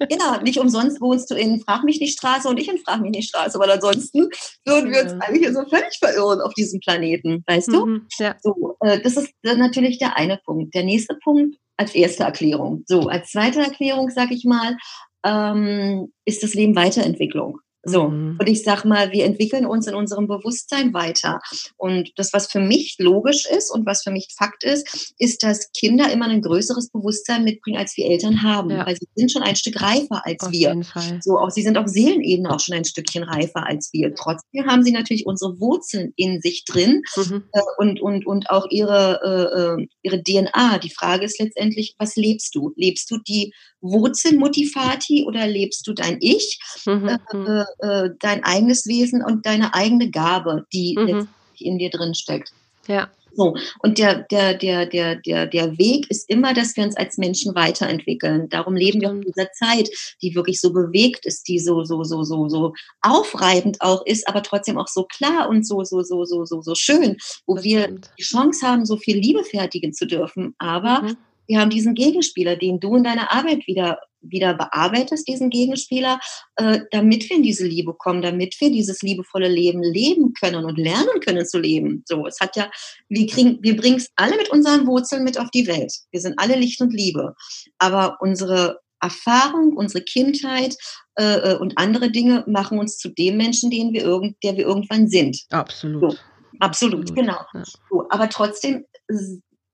Genau, 0.09 0.41
nicht 0.43 0.59
umsonst 0.59 1.01
wohnst 1.01 1.29
du 1.31 1.35
in 1.35 1.59
Frag 1.59 1.83
mich 1.83 1.99
nicht 1.99 2.17
Straße 2.17 2.47
und 2.47 2.57
ich 2.57 2.69
in 2.69 2.77
Frag 2.77 3.01
mich 3.01 3.11
nicht 3.11 3.29
Straße, 3.29 3.59
weil 3.59 3.69
ansonsten 3.69 4.29
würden 4.65 4.91
wir 4.91 5.01
uns 5.03 5.13
eigentlich 5.21 5.47
so 5.53 5.63
völlig 5.69 5.97
verirren 5.99 6.39
auf 6.41 6.53
diesem 6.53 6.79
Planeten, 6.79 7.43
weißt 7.47 7.69
du? 7.69 7.85
Mhm. 7.85 8.07
Ja. 8.19 8.35
So, 8.41 8.76
äh, 8.81 8.99
das 8.99 9.17
ist 9.17 9.33
natürlich 9.43 9.97
der 9.97 10.17
eine 10.17 10.39
Punkt. 10.45 10.73
Der 10.73 10.83
nächste 10.83 11.15
Punkt 11.23 11.57
als 11.77 11.93
erste 11.95 12.23
Erklärung. 12.23 12.83
So, 12.87 13.01
als 13.01 13.31
zweite 13.31 13.61
Erklärung, 13.61 14.09
sage 14.09 14.33
ich 14.33 14.45
mal, 14.45 14.77
ähm, 15.23 16.11
ist 16.25 16.43
das 16.43 16.53
Leben 16.53 16.75
Weiterentwicklung. 16.75 17.59
So, 17.89 18.09
mhm. 18.09 18.37
und 18.39 18.49
ich 18.49 18.63
sag 18.63 18.83
mal, 18.83 19.11
wir 19.11 19.23
entwickeln 19.23 19.65
uns 19.65 19.87
in 19.87 19.95
unserem 19.95 20.27
Bewusstsein 20.27 20.93
weiter. 20.93 21.39
Und 21.77 22.11
das, 22.17 22.33
was 22.33 22.51
für 22.51 22.59
mich 22.59 22.95
logisch 22.99 23.45
ist 23.45 23.71
und 23.71 23.85
was 23.85 24.03
für 24.03 24.11
mich 24.11 24.27
Fakt 24.37 24.65
ist, 24.65 25.13
ist, 25.17 25.41
dass 25.41 25.71
Kinder 25.71 26.11
immer 26.11 26.27
ein 26.27 26.41
größeres 26.41 26.89
Bewusstsein 26.89 27.45
mitbringen, 27.45 27.77
als 27.77 27.95
wir 27.95 28.05
Eltern 28.05 28.43
haben. 28.43 28.71
Ja. 28.71 28.85
Weil 28.85 28.97
sie 28.97 29.07
sind 29.15 29.31
schon 29.31 29.43
ein 29.43 29.55
Stück 29.55 29.81
reifer 29.81 30.25
als 30.25 30.43
auf 30.43 30.51
wir. 30.51 30.69
Jeden 30.69 30.83
Fall. 30.83 31.19
So, 31.21 31.37
auch 31.37 31.49
sie 31.49 31.63
sind 31.63 31.77
auf 31.77 31.87
Seelenebene 31.87 32.53
auch 32.53 32.59
schon 32.59 32.75
ein 32.75 32.85
Stückchen 32.85 33.23
reifer 33.23 33.65
als 33.65 33.89
wir. 33.93 34.13
Trotzdem 34.13 34.65
haben 34.67 34.83
sie 34.83 34.91
natürlich 34.91 35.25
unsere 35.25 35.59
Wurzeln 35.59 36.11
in 36.17 36.41
sich 36.41 36.65
drin 36.65 37.01
mhm. 37.15 37.43
äh, 37.53 37.61
und, 37.77 38.01
und, 38.01 38.27
und 38.27 38.49
auch 38.49 38.67
ihre, 38.69 39.21
äh, 39.23 39.81
äh 39.81 39.87
ihre 40.01 40.23
DNA. 40.23 40.79
Die 40.79 40.93
Frage 40.93 41.25
ist 41.25 41.39
letztendlich, 41.39 41.95
was 41.97 42.15
lebst 42.15 42.53
du? 42.55 42.73
Lebst 42.75 43.09
du 43.11 43.17
die 43.17 43.53
Wurzelmotivati 43.81 45.25
oder 45.25 45.47
lebst 45.47 45.85
du 45.87 45.93
dein 45.93 46.17
Ich, 46.19 46.59
mhm. 46.85 47.07
äh, 47.07 47.17
mhm. 47.33 47.65
Äh, 47.79 48.09
dein 48.19 48.43
eigenes 48.43 48.85
Wesen 48.87 49.23
und 49.23 49.45
deine 49.45 49.73
eigene 49.73 50.09
Gabe, 50.09 50.65
die 50.73 50.97
mhm. 50.97 51.27
in 51.59 51.77
dir 51.77 51.89
drin 51.89 52.13
steckt? 52.13 52.51
Ja. 52.87 53.09
So, 53.37 53.55
und 53.83 53.99
der, 53.99 54.23
der, 54.31 54.55
der, 54.55 54.87
der, 54.87 55.17
der, 55.17 55.45
der 55.45 55.77
Weg 55.77 56.09
ist 56.09 56.27
immer, 56.27 56.55
dass 56.55 56.75
wir 56.75 56.83
uns 56.83 56.97
als 56.97 57.19
Menschen 57.19 57.53
weiterentwickeln. 57.53 58.49
Darum 58.49 58.75
leben 58.75 58.99
wir 58.99 59.11
in 59.11 59.21
dieser 59.21 59.51
Zeit, 59.51 59.89
die 60.23 60.33
wirklich 60.33 60.59
so 60.59 60.73
bewegt 60.73 61.27
ist, 61.27 61.47
die 61.47 61.59
so, 61.59 61.83
so, 61.83 62.03
so, 62.03 62.23
so, 62.23 62.49
so 62.49 62.73
aufreibend 63.01 63.79
auch 63.79 64.03
ist, 64.07 64.27
aber 64.27 64.41
trotzdem 64.41 64.79
auch 64.79 64.87
so 64.87 65.03
klar 65.03 65.49
und 65.49 65.67
so, 65.67 65.83
so, 65.83 66.01
so, 66.01 66.25
so, 66.25 66.45
so, 66.45 66.61
so 66.61 66.73
schön, 66.73 67.17
wo 67.45 67.61
wir 67.61 67.99
die 68.17 68.23
Chance 68.23 68.65
haben, 68.65 68.87
so 68.87 68.97
viel 68.97 69.17
Liebe 69.19 69.43
fertigen 69.43 69.93
zu 69.93 70.07
dürfen. 70.07 70.55
Aber 70.57 71.03
mhm 71.03 71.17
wir 71.47 71.59
haben 71.59 71.69
diesen 71.69 71.95
Gegenspieler, 71.95 72.55
den 72.55 72.79
du 72.79 72.95
in 72.95 73.03
deiner 73.03 73.33
Arbeit 73.33 73.65
wieder, 73.67 73.99
wieder 74.21 74.53
bearbeitest, 74.53 75.27
diesen 75.27 75.49
Gegenspieler, 75.49 76.19
äh, 76.57 76.81
damit 76.91 77.29
wir 77.29 77.37
in 77.37 77.43
diese 77.43 77.65
Liebe 77.65 77.93
kommen, 77.93 78.21
damit 78.21 78.55
wir 78.59 78.69
dieses 78.69 79.01
liebevolle 79.01 79.47
Leben 79.47 79.81
leben 79.81 80.33
können 80.33 80.65
und 80.65 80.77
lernen 80.77 81.19
können 81.23 81.45
zu 81.45 81.59
leben. 81.59 82.03
So, 82.05 82.27
es 82.27 82.39
hat 82.39 82.55
ja, 82.55 82.69
wir 83.09 83.25
kriegen, 83.27 83.59
wir 83.61 83.75
bringen 83.77 83.97
es 83.97 84.09
alle 84.15 84.35
mit 84.35 84.49
unseren 84.49 84.85
Wurzeln 84.85 85.23
mit 85.23 85.39
auf 85.39 85.49
die 85.51 85.67
Welt. 85.67 85.93
Wir 86.11 86.21
sind 86.21 86.35
alle 86.37 86.55
Licht 86.55 86.81
und 86.81 86.93
Liebe. 86.93 87.33
Aber 87.77 88.17
unsere 88.19 88.79
Erfahrung, 88.99 89.73
unsere 89.77 90.03
Kindheit 90.03 90.75
äh, 91.19 91.51
äh 91.51 91.57
und 91.57 91.77
andere 91.77 92.11
Dinge 92.11 92.43
machen 92.47 92.79
uns 92.79 92.97
zu 92.97 93.09
dem 93.09 93.37
Menschen, 93.37 93.69
den 93.69 93.93
wir 93.93 94.03
irgend, 94.03 94.37
der 94.43 94.57
wir 94.57 94.65
irgendwann 94.65 95.07
sind. 95.07 95.45
Absolut. 95.51 96.01
So, 96.01 96.17
absolut, 96.59 97.01
absolut, 97.01 97.15
genau. 97.15 97.39
Ja. 97.53 97.63
So, 97.89 98.05
aber 98.09 98.27
trotzdem 98.29 98.85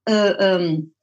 äh, 0.05 0.11
ähm, 0.11 0.93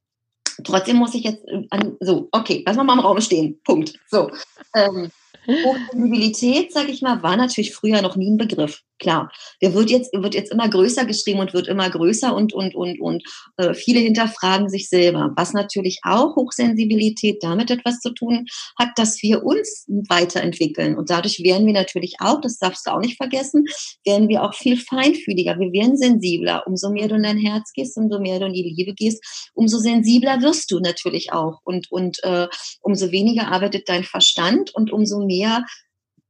Trotzdem 0.65 0.97
muss 0.97 1.15
ich 1.15 1.25
jetzt 1.25 1.47
äh, 1.49 1.67
an, 1.71 1.97
so, 2.01 2.29
okay, 2.33 2.63
lass 2.67 2.77
mal 2.77 2.85
mal 2.85 2.95
im 2.95 3.01
Raum 3.01 3.21
stehen. 3.21 3.61
Punkt. 3.65 3.93
So. 4.09 4.31
Ähm, 4.75 5.11
Hochsensibilität, 5.47 6.73
sag 6.73 6.89
ich 6.89 7.03
mal, 7.03 7.23
war 7.23 7.37
natürlich 7.37 7.75
früher 7.75 8.03
noch 8.03 8.17
nie 8.17 8.31
ein 8.31 8.37
Begriff 8.37 8.83
klar, 9.01 9.33
der 9.61 9.75
wird 9.75 9.91
jetzt, 9.91 10.13
wird 10.13 10.35
jetzt 10.35 10.53
immer 10.53 10.69
größer 10.69 11.05
geschrieben 11.05 11.41
und 11.41 11.55
wird 11.55 11.67
immer 11.67 11.91
größer 11.91 12.35
und, 12.35 12.53
und, 12.53 12.75
und, 12.75 13.01
und 13.01 13.25
äh, 13.57 13.75
viele 13.75 14.01
hinterfragen 14.01 14.69
sich 14.69 14.89
selber. 14.89 15.33
Was 15.37 15.53
natürlich 15.53 15.99
auch 16.05 16.37
Hochsensibilität 16.37 17.43
damit 17.43 17.71
etwas 17.71 17.99
zu 18.01 18.11
tun 18.11 18.47
hat, 18.79 18.91
dass 18.97 19.23
wir 19.23 19.43
uns 19.43 19.87
weiterentwickeln. 20.09 20.97
Und 20.97 21.11
dadurch 21.11 21.43
werden 21.43 21.67
wir 21.67 21.75
natürlich 21.75 22.17
auch, 22.21 22.41
das 22.41 22.59
darfst 22.59 22.87
du 22.87 22.93
auch 22.93 23.01
nicht 23.01 23.17
vergessen, 23.17 23.65
werden 24.05 24.29
wir 24.29 24.45
auch 24.45 24.55
viel 24.55 24.77
feinfühliger. 24.77 25.59
Wir 25.59 25.73
werden 25.73 25.97
sensibler. 25.97 26.63
Umso 26.67 26.91
mehr 26.91 27.09
du 27.09 27.17
in 27.17 27.23
dein 27.23 27.39
Herz 27.39 27.73
gehst, 27.73 27.97
umso 27.97 28.21
mehr 28.21 28.39
du 28.39 28.47
in 28.47 28.53
die 28.53 28.75
Liebe 28.77 28.95
gehst, 28.95 29.51
umso 29.55 29.79
sensibler 29.79 30.43
wirst 30.43 30.71
du 30.71 30.79
natürlich 30.79 31.33
auch. 31.33 31.61
Und, 31.65 31.91
und 31.91 32.23
äh, 32.23 32.49
umso 32.81 33.11
weniger 33.11 33.49
arbeitet 33.49 33.89
dein 33.89 34.05
Verstand 34.05 34.75
und 34.75 34.93
umso 34.93 35.25
mehr 35.25 35.65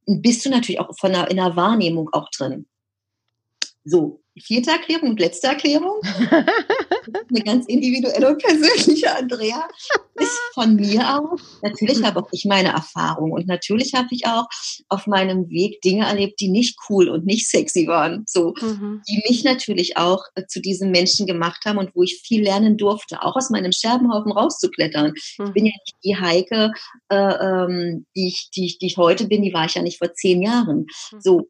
bist 0.07 0.45
du 0.45 0.51
natürlich 0.51 0.81
auch 0.81 0.91
von 0.99 1.13
der, 1.13 1.31
in 1.31 1.37
der 1.37 1.57
Wahrnehmung 1.57 2.09
auch 2.13 2.29
drin. 2.31 2.67
So, 3.85 4.21
vierte 4.39 4.71
Erklärung 4.71 5.11
und 5.11 5.21
letzte 5.21 5.49
Erklärung. 5.49 6.01
Eine 6.03 7.43
ganz 7.45 7.67
individuelle 7.67 8.29
und 8.29 8.43
persönliche 8.43 9.17
Andrea 9.17 9.67
ist 10.17 10.39
von 10.55 10.77
mir 10.77 11.19
aus. 11.19 11.41
Natürlich 11.63 12.03
habe 12.03 12.21
auch 12.21 12.29
ich 12.33 12.45
meine 12.45 12.71
Erfahrung 12.71 13.33
und 13.33 13.47
natürlich 13.47 13.95
habe 13.95 14.09
ich 14.11 14.27
auch 14.27 14.47
auf 14.89 15.07
meinem 15.07 15.49
Weg 15.49 15.81
Dinge 15.81 16.07
erlebt, 16.07 16.41
die 16.41 16.49
nicht 16.49 16.79
cool 16.89 17.09
und 17.09 17.25
nicht 17.25 17.49
sexy 17.49 17.87
waren. 17.87 18.25
So, 18.27 18.55
mhm. 18.61 19.03
die 19.09 19.23
mich 19.29 19.45
natürlich 19.45 19.97
auch 19.97 20.25
äh, 20.35 20.47
zu 20.47 20.61
diesem 20.61 20.91
Menschen 20.91 21.27
gemacht 21.27 21.65
haben 21.65 21.79
und 21.79 21.95
wo 21.95 22.03
ich 22.03 22.21
viel 22.23 22.43
lernen 22.43 22.77
durfte, 22.77 23.23
auch 23.23 23.37
aus 23.37 23.51
meinem 23.51 23.73
Scherbenhaufen 23.73 24.33
rauszuklettern. 24.33 25.15
Mhm. 25.39 25.47
Ich 25.47 25.53
bin 25.53 25.67
ja 25.67 25.73
nicht 25.73 25.97
die 26.05 26.17
Heike, 26.17 26.73
äh, 27.09 27.17
ähm, 27.17 28.07
die, 28.15 28.29
ich, 28.29 28.51
die, 28.55 28.77
die 28.79 28.87
ich 28.87 28.97
heute 28.99 29.27
bin, 29.27 29.43
die 29.43 29.55
war 29.55 29.65
ich 29.65 29.75
ja 29.75 29.83
nicht 29.83 29.99
vor 29.99 30.13
zehn 30.13 30.43
Jahren. 30.43 30.87
Mhm. 31.13 31.21
So, 31.21 31.49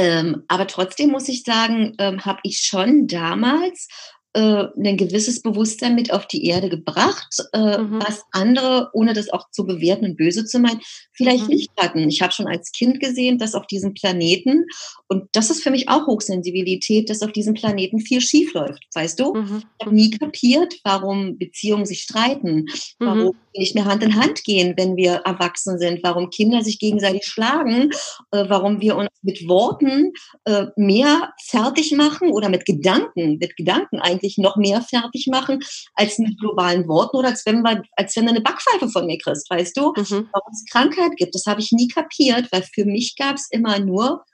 ähm, 0.00 0.44
aber 0.48 0.66
trotzdem 0.66 1.10
muss 1.10 1.28
ich 1.28 1.42
sagen, 1.42 1.94
ähm, 1.98 2.24
habe 2.24 2.40
ich 2.42 2.60
schon 2.60 3.06
damals 3.06 3.86
äh, 4.32 4.66
ein 4.76 4.96
gewisses 4.96 5.42
Bewusstsein 5.42 5.94
mit 5.94 6.12
auf 6.12 6.26
die 6.26 6.46
Erde 6.46 6.68
gebracht, 6.68 7.36
äh, 7.52 7.78
mhm. 7.78 8.00
was 8.00 8.24
andere, 8.30 8.90
ohne 8.92 9.12
das 9.12 9.28
auch 9.30 9.50
zu 9.50 9.66
bewerten 9.66 10.04
und 10.04 10.16
böse 10.16 10.44
zu 10.44 10.60
meinen, 10.60 10.80
vielleicht 11.12 11.44
mhm. 11.44 11.54
nicht 11.54 11.70
hatten. 11.76 12.08
Ich 12.08 12.22
habe 12.22 12.32
schon 12.32 12.46
als 12.46 12.70
Kind 12.70 13.00
gesehen, 13.00 13.38
dass 13.38 13.54
auf 13.54 13.66
diesem 13.66 13.94
Planeten, 13.94 14.66
und 15.08 15.24
das 15.32 15.50
ist 15.50 15.62
für 15.62 15.72
mich 15.72 15.88
auch 15.88 16.06
Hochsensibilität, 16.06 17.10
dass 17.10 17.22
auf 17.22 17.32
diesem 17.32 17.54
Planeten 17.54 17.98
viel 17.98 18.20
schief 18.20 18.54
läuft. 18.54 18.86
Weißt 18.94 19.18
du? 19.18 19.34
Mhm. 19.34 19.62
Ich 19.78 19.86
habe 19.86 19.94
nie 19.94 20.10
kapiert, 20.10 20.74
warum 20.84 21.36
Beziehungen 21.36 21.86
sich 21.86 22.02
streiten, 22.02 22.66
warum 23.00 23.18
mhm. 23.18 23.32
nicht 23.56 23.74
mehr 23.74 23.86
Hand 23.86 24.04
in 24.04 24.14
Hand 24.14 24.44
gehen, 24.44 24.74
wenn 24.76 24.96
wir 24.96 25.22
erwachsen 25.24 25.78
sind, 25.78 26.04
warum 26.04 26.30
Kinder 26.30 26.62
sich 26.62 26.78
gegenseitig 26.78 27.26
schlagen, 27.26 27.90
äh, 28.30 28.44
warum 28.48 28.80
wir 28.80 28.96
uns 28.96 29.10
mit 29.22 29.48
Worten 29.48 30.12
äh, 30.44 30.66
mehr 30.76 31.32
fertig 31.44 31.92
machen 31.92 32.30
oder 32.30 32.48
mit 32.48 32.64
Gedanken, 32.64 33.38
mit 33.38 33.56
Gedanken 33.56 33.98
eigentlich 33.98 34.19
noch 34.38 34.56
mehr 34.56 34.82
fertig 34.82 35.26
machen, 35.26 35.60
als 35.94 36.18
mit 36.18 36.38
globalen 36.38 36.86
Worten 36.88 37.16
oder 37.16 37.28
als 37.28 37.44
wenn, 37.46 37.62
wir, 37.62 37.82
als 37.96 38.16
wenn 38.16 38.24
du 38.24 38.30
eine 38.30 38.40
Backpfeife 38.40 38.88
von 38.88 39.06
mir 39.06 39.18
kriegst, 39.18 39.50
weißt 39.50 39.76
du? 39.76 39.92
Mhm. 39.96 40.28
Warum 40.32 40.52
es 40.52 40.64
Krankheit 40.70 41.16
gibt, 41.16 41.34
das 41.34 41.46
habe 41.46 41.60
ich 41.60 41.72
nie 41.72 41.88
kapiert, 41.88 42.50
weil 42.52 42.62
für 42.62 42.84
mich 42.84 43.16
gab 43.16 43.36
es 43.36 43.48
immer 43.50 43.78
nur, 43.78 44.24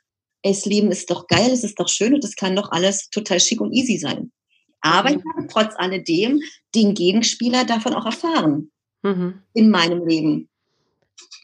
ey, 0.42 0.52
das 0.52 0.64
Leben 0.64 0.90
ist 0.90 1.10
doch 1.10 1.26
geil, 1.26 1.50
es 1.50 1.64
ist 1.64 1.78
doch 1.78 1.88
schön 1.88 2.14
und 2.14 2.24
es 2.24 2.36
kann 2.36 2.56
doch 2.56 2.70
alles 2.70 3.10
total 3.10 3.40
schick 3.40 3.60
und 3.60 3.72
easy 3.72 3.98
sein. 3.98 4.32
Aber 4.80 5.10
mhm. 5.10 5.18
ich 5.18 5.24
habe 5.34 5.46
trotz 5.48 5.74
alledem 5.76 6.40
den 6.74 6.94
Gegenspieler 6.94 7.64
davon 7.64 7.94
auch 7.94 8.06
erfahren 8.06 8.70
mhm. 9.02 9.42
in 9.54 9.70
meinem 9.70 10.06
Leben. 10.06 10.48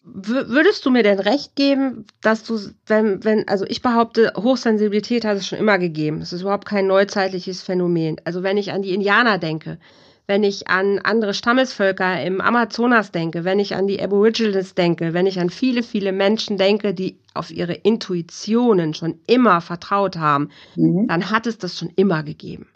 Würdest 0.05 0.85
du 0.85 0.91
mir 0.91 1.05
denn 1.05 1.21
recht 1.21 1.55
geben, 1.55 2.07
dass 2.21 2.43
du, 2.43 2.59
wenn, 2.87 3.23
wenn, 3.25 3.47
also 3.47 3.65
ich 3.69 3.83
behaupte, 3.83 4.33
Hochsensibilität 4.37 5.25
hat 5.25 5.37
es 5.37 5.47
schon 5.47 5.59
immer 5.61 5.79
gegeben. 5.79 6.21
Es 6.21 6.33
ist 6.33 6.43
überhaupt 6.43 6.67
kein 6.67 6.89
neuzeitliches 6.89 7.63
Phänomen. 7.63 8.17
Also 8.25 8.43
wenn 8.43 8.57
ich 8.57 8.73
an 8.73 8.83
die 8.83 8.95
Indianer 8.95 9.39
denke, 9.39 9.79
wenn 10.27 10.45
ich 10.45 10.69
an 10.69 10.99
andere 11.01 11.35
Stammesvölker 11.35 12.23
im 12.25 12.41
Amazonas 12.41 13.11
denke, 13.11 13.45
wenn 13.45 13.59
ich 13.59 13.75
an 13.75 13.87
die 13.87 14.01
Aborigines 14.01 14.75
denke, 14.75 15.15
wenn 15.15 15.27
ich 15.27 15.39
an 15.39 15.51
viele, 15.51 15.83
viele 15.83 16.13
Menschen 16.13 16.57
denke, 16.57 16.95
die 16.95 17.19
auf 17.35 17.51
ihre 17.51 17.75
Intuitionen 17.75 18.95
schon 18.95 19.21
immer 19.27 19.61
vertraut 19.61 20.17
haben, 20.17 20.51
mhm. 20.77 21.07
dann 21.09 21.31
hat 21.31 21.47
es 21.47 21.59
das 21.59 21.79
schon 21.79 21.91
immer 21.97 22.23
gegeben. 22.23 22.67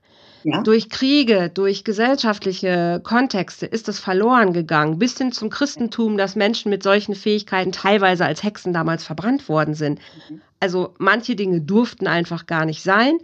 Ja. 0.49 0.63
Durch 0.63 0.91
Kriege, 0.91 1.51
durch 1.53 1.83
gesellschaftliche 1.83 3.01
Kontexte 3.03 3.67
ist 3.67 3.89
es 3.89 3.99
verloren 3.99 4.53
gegangen, 4.53 4.97
bis 4.97 5.19
hin 5.19 5.33
zum 5.33 5.51
Christentum, 5.51 6.17
dass 6.17 6.37
Menschen 6.37 6.71
mit 6.71 6.85
solchen 6.85 7.17
Fähigkeiten 7.17 7.73
teilweise 7.73 8.25
als 8.25 8.45
Hexen 8.45 8.73
damals 8.73 9.03
verbrannt 9.03 9.49
worden 9.49 9.75
sind. 9.75 9.99
Mhm. 10.31 10.41
Also 10.61 10.95
manche 10.99 11.35
Dinge 11.35 11.63
durften 11.63 12.07
einfach 12.07 12.47
gar 12.47 12.65
nicht 12.65 12.85
sein. 12.85 13.15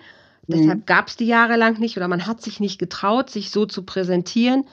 Mhm. 0.48 0.52
Deshalb 0.52 0.86
gab 0.88 1.06
es 1.06 1.16
die 1.16 1.26
jahrelang 1.26 1.78
nicht 1.78 1.96
oder 1.96 2.08
man 2.08 2.26
hat 2.26 2.42
sich 2.42 2.58
nicht 2.58 2.80
getraut, 2.80 3.30
sich 3.30 3.50
so 3.50 3.66
zu 3.66 3.84
präsentieren. 3.84 4.64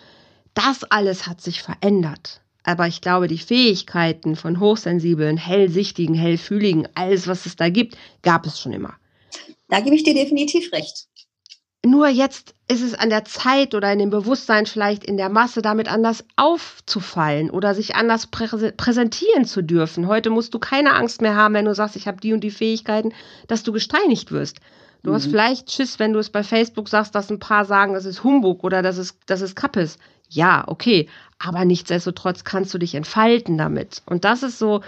Das 0.56 0.84
alles 0.86 1.28
hat 1.28 1.42
sich 1.42 1.62
verändert. 1.62 2.42
Aber 2.64 2.88
ich 2.88 3.02
glaube, 3.02 3.28
die 3.28 3.38
Fähigkeiten 3.38 4.36
von 4.36 4.60
Hochsensiblen, 4.60 5.38
Hellsichtigen, 5.38 6.16
Hellfühligen, 6.16 6.88
alles, 6.96 7.28
was 7.28 7.46
es 7.46 7.56
da 7.56 7.70
gibt, 7.70 7.96
gab 8.24 8.48
es 8.48 8.60
schon 8.60 8.74
immer. 8.74 8.96
Da 9.68 9.82
gebe 9.82 9.96
ich 9.96 10.04
dir 10.04 10.16
definitiv 10.16 10.74
recht. 10.74 11.09
Nur 11.86 12.10
jetzt 12.10 12.56
ist 12.68 12.82
es 12.82 12.94
an 12.94 13.10
der 13.10 13.24
Zeit 13.24 13.74
oder 13.74 13.92
in 13.94 14.00
dem 14.00 14.10
Bewusstsein 14.10 14.66
vielleicht 14.66 15.06
in 15.06 15.16
der 15.16 15.30
Masse 15.30 15.62
damit 15.62 15.90
anders 15.90 16.26
aufzufallen 16.36 17.50
oder 17.50 17.74
sich 17.74 17.96
anders 17.96 18.28
prä 18.28 18.48
präsentieren 18.76 19.46
zu 19.46 19.64
dürfen. 19.64 20.08
Heute 20.08 20.30
musst 20.30 20.54
du 20.54 20.60
keine 20.60 20.94
Angst 20.94 21.22
mehr 21.22 21.36
haben, 21.36 21.54
wenn 21.54 21.66
du 21.66 21.74
sagst, 21.74 21.96
ich 21.96 22.08
habe 22.08 22.20
die 22.20 22.34
und 22.34 22.42
die 22.42 22.52
Fähigkeiten, 22.52 23.14
dass 23.48 23.64
du 23.64 23.72
gesteinigt 23.72 24.34
wirst. 24.34 24.58
Du 25.04 25.12
mhm. 25.12 25.16
hast 25.16 25.28
vielleicht 25.28 25.72
Schiss, 25.72 26.00
wenn 26.00 26.12
du 26.12 26.20
es 26.20 26.30
bei 26.30 26.44
Facebook 26.44 26.90
sagst, 26.90 27.16
dass 27.16 27.30
ein 27.30 27.40
paar 27.40 27.64
sagen, 27.64 27.94
das 27.94 28.04
ist 28.04 28.26
Humbug 28.26 28.66
oder 28.66 28.82
das 28.82 28.98
ist, 28.98 29.18
das 29.28 29.40
ist 29.40 29.56
Kappes. 29.56 29.98
Ja, 30.30 30.66
okay. 30.68 31.08
Aber 31.40 31.64
nichtsdestotrotz 31.64 32.44
kannst 32.44 32.74
du 32.74 32.78
dich 32.78 32.94
entfalten 32.94 33.58
damit. 33.58 34.02
Und 34.06 34.26
das 34.26 34.44
ist 34.44 34.60
so 34.60 34.82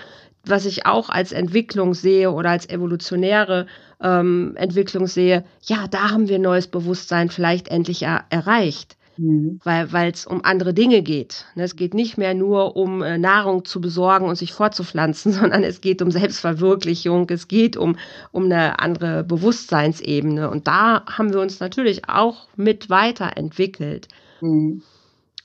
was 0.46 0.66
ich 0.66 0.86
auch 0.86 1.10
als 1.10 1.32
Entwicklung 1.32 1.94
sehe 1.94 2.32
oder 2.32 2.50
als 2.50 2.70
evolutionäre 2.70 3.68
ähm, 4.02 4.54
Entwicklung 4.56 5.08
sehe, 5.08 5.44
ja, 5.64 5.88
da 5.88 6.12
haben 6.12 6.28
wir 6.28 6.40
neues 6.40 6.68
Bewusstsein 6.68 7.30
vielleicht 7.30 7.68
endlich 7.68 8.04
er 8.04 8.26
erreicht. 8.30 8.98
Mhm. 9.18 9.60
Weil 9.64 10.12
es 10.12 10.26
um 10.26 10.44
andere 10.44 10.74
Dinge 10.74 11.04
geht. 11.04 11.46
Ne, 11.56 11.64
es 11.64 11.76
geht 11.76 11.94
nicht 11.94 12.18
mehr 12.18 12.34
nur 12.34 12.76
um 12.76 13.04
äh, 13.04 13.18
Nahrung 13.18 13.66
zu 13.66 13.82
besorgen 13.82 14.26
und 14.26 14.36
sich 14.36 14.54
fortzupflanzen, 14.54 15.32
sondern 15.40 15.64
es 15.64 15.82
geht 15.82 16.02
um 16.02 16.12
Selbstverwirklichung, 16.12 17.30
es 17.30 17.48
geht 17.48 17.78
um, 17.78 17.98
um 18.32 18.46
eine 18.46 18.80
andere 18.80 19.24
Bewusstseinsebene. 19.24 20.50
Und 20.50 20.68
da 20.68 21.06
haben 21.06 21.34
wir 21.34 21.42
uns 21.42 21.60
natürlich 21.60 22.10
auch 22.10 22.48
mit 22.56 22.90
weiterentwickelt. 22.90 24.08
Mhm. 24.40 24.82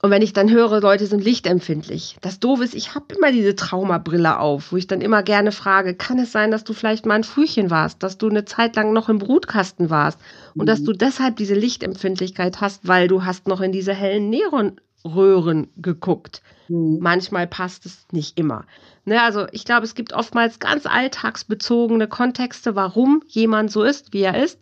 Und 0.07 0.11
wenn 0.11 0.21
ich 0.21 0.31
dann 0.31 0.49
höre, 0.49 0.79
Leute 0.79 1.05
sind 1.05 1.21
lichtempfindlich, 1.21 2.15
das 2.21 2.39
doof 2.39 2.61
ist, 2.61 2.73
ich 2.73 2.95
habe 2.95 3.13
immer 3.13 3.33
diese 3.33 3.57
Traumabrille 3.57 4.39
auf, 4.39 4.71
wo 4.71 4.77
ich 4.77 4.87
dann 4.87 5.01
immer 5.01 5.21
gerne 5.21 5.51
frage, 5.51 5.95
kann 5.95 6.17
es 6.17 6.31
sein, 6.31 6.49
dass 6.49 6.63
du 6.63 6.71
vielleicht 6.71 7.05
mal 7.05 7.15
ein 7.15 7.25
Frühchen 7.25 7.69
warst, 7.69 8.01
dass 8.03 8.17
du 8.17 8.29
eine 8.29 8.45
Zeit 8.45 8.77
lang 8.77 8.93
noch 8.93 9.09
im 9.09 9.17
Brutkasten 9.17 9.89
warst 9.89 10.17
und 10.55 10.61
mhm. 10.61 10.65
dass 10.67 10.81
du 10.81 10.93
deshalb 10.93 11.35
diese 11.35 11.55
Lichtempfindlichkeit 11.55 12.61
hast, 12.61 12.87
weil 12.87 13.09
du 13.09 13.25
hast 13.25 13.49
noch 13.49 13.59
in 13.59 13.73
diese 13.73 13.93
hellen 13.93 14.29
Neonröhren 14.29 15.67
geguckt. 15.75 16.41
Mhm. 16.69 16.99
Manchmal 17.01 17.45
passt 17.45 17.85
es 17.85 18.05
nicht 18.13 18.39
immer. 18.39 18.63
Ne, 19.03 19.21
also 19.21 19.47
ich 19.51 19.65
glaube, 19.65 19.83
es 19.83 19.93
gibt 19.93 20.13
oftmals 20.13 20.59
ganz 20.59 20.85
alltagsbezogene 20.85 22.07
Kontexte, 22.07 22.77
warum 22.77 23.23
jemand 23.27 23.73
so 23.73 23.83
ist, 23.83 24.13
wie 24.13 24.21
er 24.21 24.41
ist. 24.41 24.61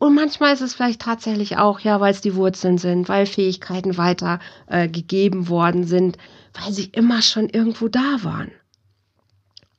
Und 0.00 0.14
manchmal 0.14 0.54
ist 0.54 0.62
es 0.62 0.72
vielleicht 0.72 1.02
tatsächlich 1.02 1.58
auch, 1.58 1.78
ja, 1.80 2.00
weil 2.00 2.10
es 2.10 2.22
die 2.22 2.34
Wurzeln 2.34 2.78
sind, 2.78 3.10
weil 3.10 3.26
Fähigkeiten 3.26 3.98
weiter 3.98 4.40
äh, 4.66 4.88
gegeben 4.88 5.50
worden 5.50 5.84
sind, 5.84 6.16
weil 6.54 6.72
sie 6.72 6.86
immer 6.86 7.20
schon 7.20 7.50
irgendwo 7.50 7.88
da 7.88 8.16
waren. 8.22 8.50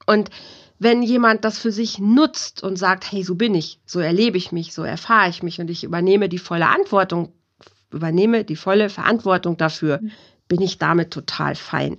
Und 0.05 0.29
wenn 0.77 1.01
jemand 1.01 1.43
das 1.43 1.57
für 1.57 1.71
sich 1.71 1.97
nutzt 1.97 2.61
und 2.61 2.75
sagt, 2.75 3.11
hey, 3.11 3.23
so 3.23 3.33
bin 3.33 3.55
ich, 3.55 3.79
so 3.87 3.99
erlebe 3.99 4.37
ich 4.37 4.51
mich, 4.51 4.75
so 4.75 4.83
erfahre 4.83 5.27
ich 5.27 5.41
mich 5.41 5.59
und 5.59 5.71
ich 5.71 5.83
übernehme 5.83 6.29
die 6.29 6.37
volle 6.37 6.65
Verantwortung, 6.65 7.33
übernehme 7.89 8.43
die 8.43 8.55
volle 8.55 8.89
Verantwortung 8.89 9.57
dafür, 9.57 10.01
mhm. 10.03 10.11
bin 10.47 10.61
ich 10.61 10.77
damit 10.77 11.09
total 11.09 11.55
fein. 11.55 11.97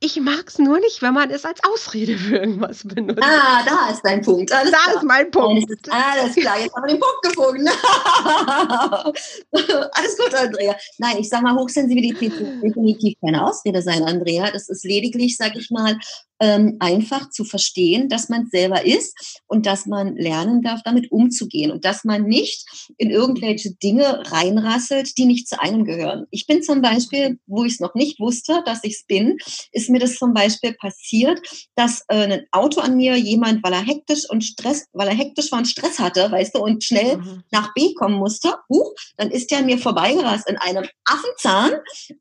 Ich 0.00 0.20
mag 0.20 0.44
es 0.46 0.58
nur 0.58 0.78
nicht, 0.80 1.02
wenn 1.02 1.14
man 1.14 1.30
es 1.30 1.44
als 1.44 1.60
Ausrede 1.64 2.18
für 2.18 2.36
irgendwas 2.36 2.84
benutzt. 2.84 3.22
Ah, 3.22 3.62
da 3.64 3.90
ist 3.90 4.02
dein 4.02 4.22
Punkt. 4.22 4.52
Alles 4.52 4.70
da 4.70 4.78
klar. 4.78 4.96
ist 4.96 5.04
mein 5.04 5.30
Punkt. 5.30 5.70
Ist 5.70 5.90
alles 5.90 6.34
klar, 6.34 6.60
jetzt 6.60 6.74
haben 6.74 6.86
wir 6.86 6.94
den 6.94 7.00
Punkt 7.00 7.22
gefunden. 7.22 7.66
alles 9.92 10.18
gut, 10.18 10.34
Andrea. 10.34 10.76
Nein, 10.98 11.16
ich 11.18 11.28
sage 11.28 11.44
mal, 11.44 11.54
Hochsensibilität 11.54 12.38
wird 12.38 12.62
definitiv 12.62 13.16
keine 13.20 13.46
Ausrede 13.46 13.80
sein, 13.80 14.02
Andrea. 14.02 14.50
Das 14.50 14.68
ist 14.68 14.84
lediglich, 14.84 15.36
sage 15.36 15.58
ich 15.58 15.70
mal, 15.70 15.98
ähm, 16.40 16.76
einfach 16.80 17.30
zu 17.30 17.44
verstehen, 17.44 18.08
dass 18.08 18.28
man 18.28 18.48
selber 18.50 18.84
ist 18.84 19.40
und 19.46 19.66
dass 19.66 19.86
man 19.86 20.16
lernen 20.16 20.62
darf, 20.62 20.80
damit 20.84 21.12
umzugehen 21.12 21.70
und 21.70 21.84
dass 21.84 22.04
man 22.04 22.24
nicht 22.24 22.66
in 22.98 23.10
irgendwelche 23.10 23.74
Dinge 23.74 24.22
reinrasselt, 24.30 25.16
die 25.16 25.26
nicht 25.26 25.48
zu 25.48 25.60
einem 25.60 25.84
gehören. 25.84 26.26
Ich 26.30 26.46
bin 26.46 26.62
zum 26.62 26.82
Beispiel, 26.82 27.38
wo 27.46 27.64
ich 27.64 27.74
es 27.74 27.80
noch 27.80 27.94
nicht 27.94 28.18
wusste, 28.18 28.62
dass 28.66 28.82
ich 28.82 28.94
es 28.94 29.06
bin, 29.06 29.38
ist 29.72 29.90
mir 29.90 30.00
das 30.00 30.16
zum 30.16 30.34
Beispiel 30.34 30.74
passiert, 30.74 31.40
dass 31.76 32.04
äh, 32.08 32.24
ein 32.24 32.46
Auto 32.50 32.80
an 32.80 32.96
mir 32.96 33.16
jemand, 33.16 33.62
weil 33.62 33.72
er 33.72 33.84
hektisch 33.84 34.28
und 34.28 34.42
Stress, 34.42 34.86
weil 34.92 35.08
er 35.08 35.14
hektisch 35.14 35.52
war 35.52 35.58
und 35.58 35.66
Stress 35.66 35.98
hatte, 35.98 36.30
weißt 36.30 36.54
du, 36.54 36.58
und 36.58 36.82
schnell 36.82 37.18
mhm. 37.18 37.42
nach 37.52 37.72
B 37.74 37.94
kommen 37.94 38.16
musste, 38.16 38.54
huch, 38.68 38.92
dann 39.16 39.30
ist 39.30 39.50
der 39.50 39.58
an 39.58 39.66
mir 39.66 39.78
vorbeigerast 39.78 40.48
in 40.48 40.56
einem 40.56 40.84
Affenzahn 41.04 41.72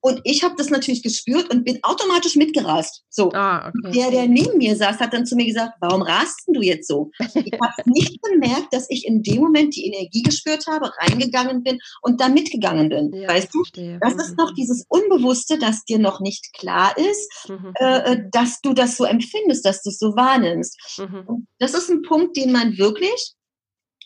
und 0.02 0.22
ich 0.24 0.44
habe 0.44 0.56
das 0.58 0.70
natürlich 0.70 1.02
gespürt 1.02 1.52
und 1.52 1.64
bin 1.64 1.80
automatisch 1.84 2.36
mitgerast. 2.36 3.04
So. 3.10 3.32
Ah, 3.34 3.72
okay 3.86 4.03
der, 4.04 4.12
der 4.12 4.28
neben 4.28 4.58
mir 4.58 4.76
saß, 4.76 5.00
hat 5.00 5.14
dann 5.14 5.26
zu 5.26 5.36
mir 5.36 5.46
gesagt, 5.46 5.74
warum 5.80 6.02
rast 6.02 6.44
du 6.48 6.62
jetzt 6.62 6.88
so? 6.88 7.12
Ich 7.20 7.54
habe 7.54 7.74
nicht 7.86 8.22
bemerkt, 8.22 8.74
dass 8.74 8.90
ich 8.90 9.06
in 9.06 9.24
dem 9.24 9.42
Moment 9.42 9.76
die 9.76 9.86
Energie 9.86 10.24
gespürt 10.24 10.68
habe, 10.68 10.92
reingegangen 10.98 11.64
bin 11.64 11.80
und 12.02 12.20
da 12.20 12.30
mitgegangen 12.30 12.90
bin. 12.90 13.14
Ja, 13.14 13.30
weißt 13.30 13.54
du? 13.54 13.64
Das 14.02 14.14
ist 14.16 14.38
noch 14.38 14.52
mhm. 14.52 14.56
dieses 14.56 14.86
Unbewusste, 14.88 15.58
das 15.58 15.86
dir 15.86 16.00
noch 16.00 16.20
nicht 16.20 16.54
klar 16.54 16.96
ist, 16.98 17.50
mhm. 17.50 17.74
äh, 17.80 18.14
äh 18.14 18.24
dass 18.32 18.62
du 18.62 18.74
das 18.74 18.98
so 18.98 19.06
empfindest, 19.06 19.66
dass 19.66 19.84
du 19.84 19.90
es 19.90 20.00
so 20.00 20.16
wahrnimmst. 20.16 21.00
Mhm. 21.00 21.48
Das 21.60 21.74
ist 21.74 21.90
ein 21.90 22.02
Punkt, 22.02 22.36
den 22.38 22.52
man 22.52 22.78
wirklich 22.78 23.34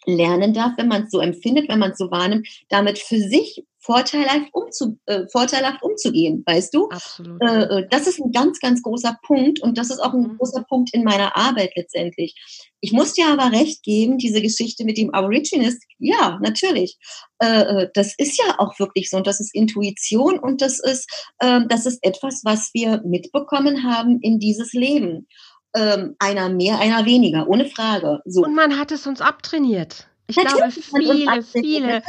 lernen 0.06 0.54
darf, 0.54 0.72
wenn 0.78 0.88
man 0.88 1.04
es 1.04 1.12
so 1.12 1.20
empfindet, 1.20 1.70
wenn 1.70 1.80
man 1.80 1.92
es 1.92 1.98
so 1.98 2.10
wahrnimmt, 2.10 2.48
damit 2.70 2.98
für 2.98 3.20
sich 3.20 3.64
vorteilhaft, 3.88 4.50
umzu, 4.52 5.00
äh, 5.06 5.28
vorteilhaft 5.32 5.82
umzugehen, 5.82 6.44
weißt 6.46 6.74
du? 6.74 6.90
Absolut. 6.90 7.42
Äh, 7.42 7.64
äh, 7.64 7.88
das 7.90 8.06
ist 8.06 8.20
ein 8.20 8.34
ganz, 8.34 8.60
ganz 8.60 8.84
großer 8.84 9.18
Punkt 9.26 9.62
und 9.62 9.78
das 9.78 9.90
ist 9.90 10.00
auch 10.00 10.14
ein 10.14 10.24
mhm. 10.24 10.38
großer 10.38 10.66
Punkt 10.68 10.94
in 10.94 11.06
meiner 11.06 11.36
Arbeit 11.38 11.72
letztendlich. 11.78 12.36
Ich 12.82 12.92
muss 12.92 13.14
dir 13.14 13.28
aber 13.28 13.58
recht 13.58 13.84
geben, 13.84 14.18
diese 14.18 14.42
Geschichte 14.42 14.84
mit 14.84 14.98
dem 14.98 15.14
Aborigines, 15.14 15.80
ja, 16.00 16.38
natürlich. 16.44 16.98
Äh, 17.40 17.62
äh, 17.62 17.90
das 17.94 18.14
ist 18.18 18.38
ja 18.38 18.56
auch 18.58 18.78
wirklich 18.78 19.10
so 19.10 19.16
und 19.18 19.26
das 19.26 19.40
ist 19.40 19.56
Intuition 19.56 20.38
und 20.38 20.62
das 20.62 20.80
ist, 20.80 21.10
äh, 21.40 21.62
das 21.70 21.86
ist 21.86 22.00
etwas, 22.04 22.42
was 22.44 22.72
wir 22.74 23.02
mitbekommen 23.06 23.86
haben 23.86 24.20
in 24.22 24.38
dieses 24.38 24.74
Leben. 24.74 25.28
Ähm, 25.76 26.16
einer 26.20 26.50
mehr, 26.50 26.80
einer 26.80 27.06
weniger, 27.06 27.48
ohne 27.48 27.68
Frage. 27.68 28.20
So. 28.26 28.44
Und 28.44 28.56
man 28.56 28.78
hat 28.78 28.92
es 28.92 29.06
uns 29.08 29.22
abtrainiert. 29.22 30.08
Ich 30.28 30.36
Natürlich 30.36 30.90
glaube, 30.90 31.06
viele, 31.06 31.44
viele 31.44 32.04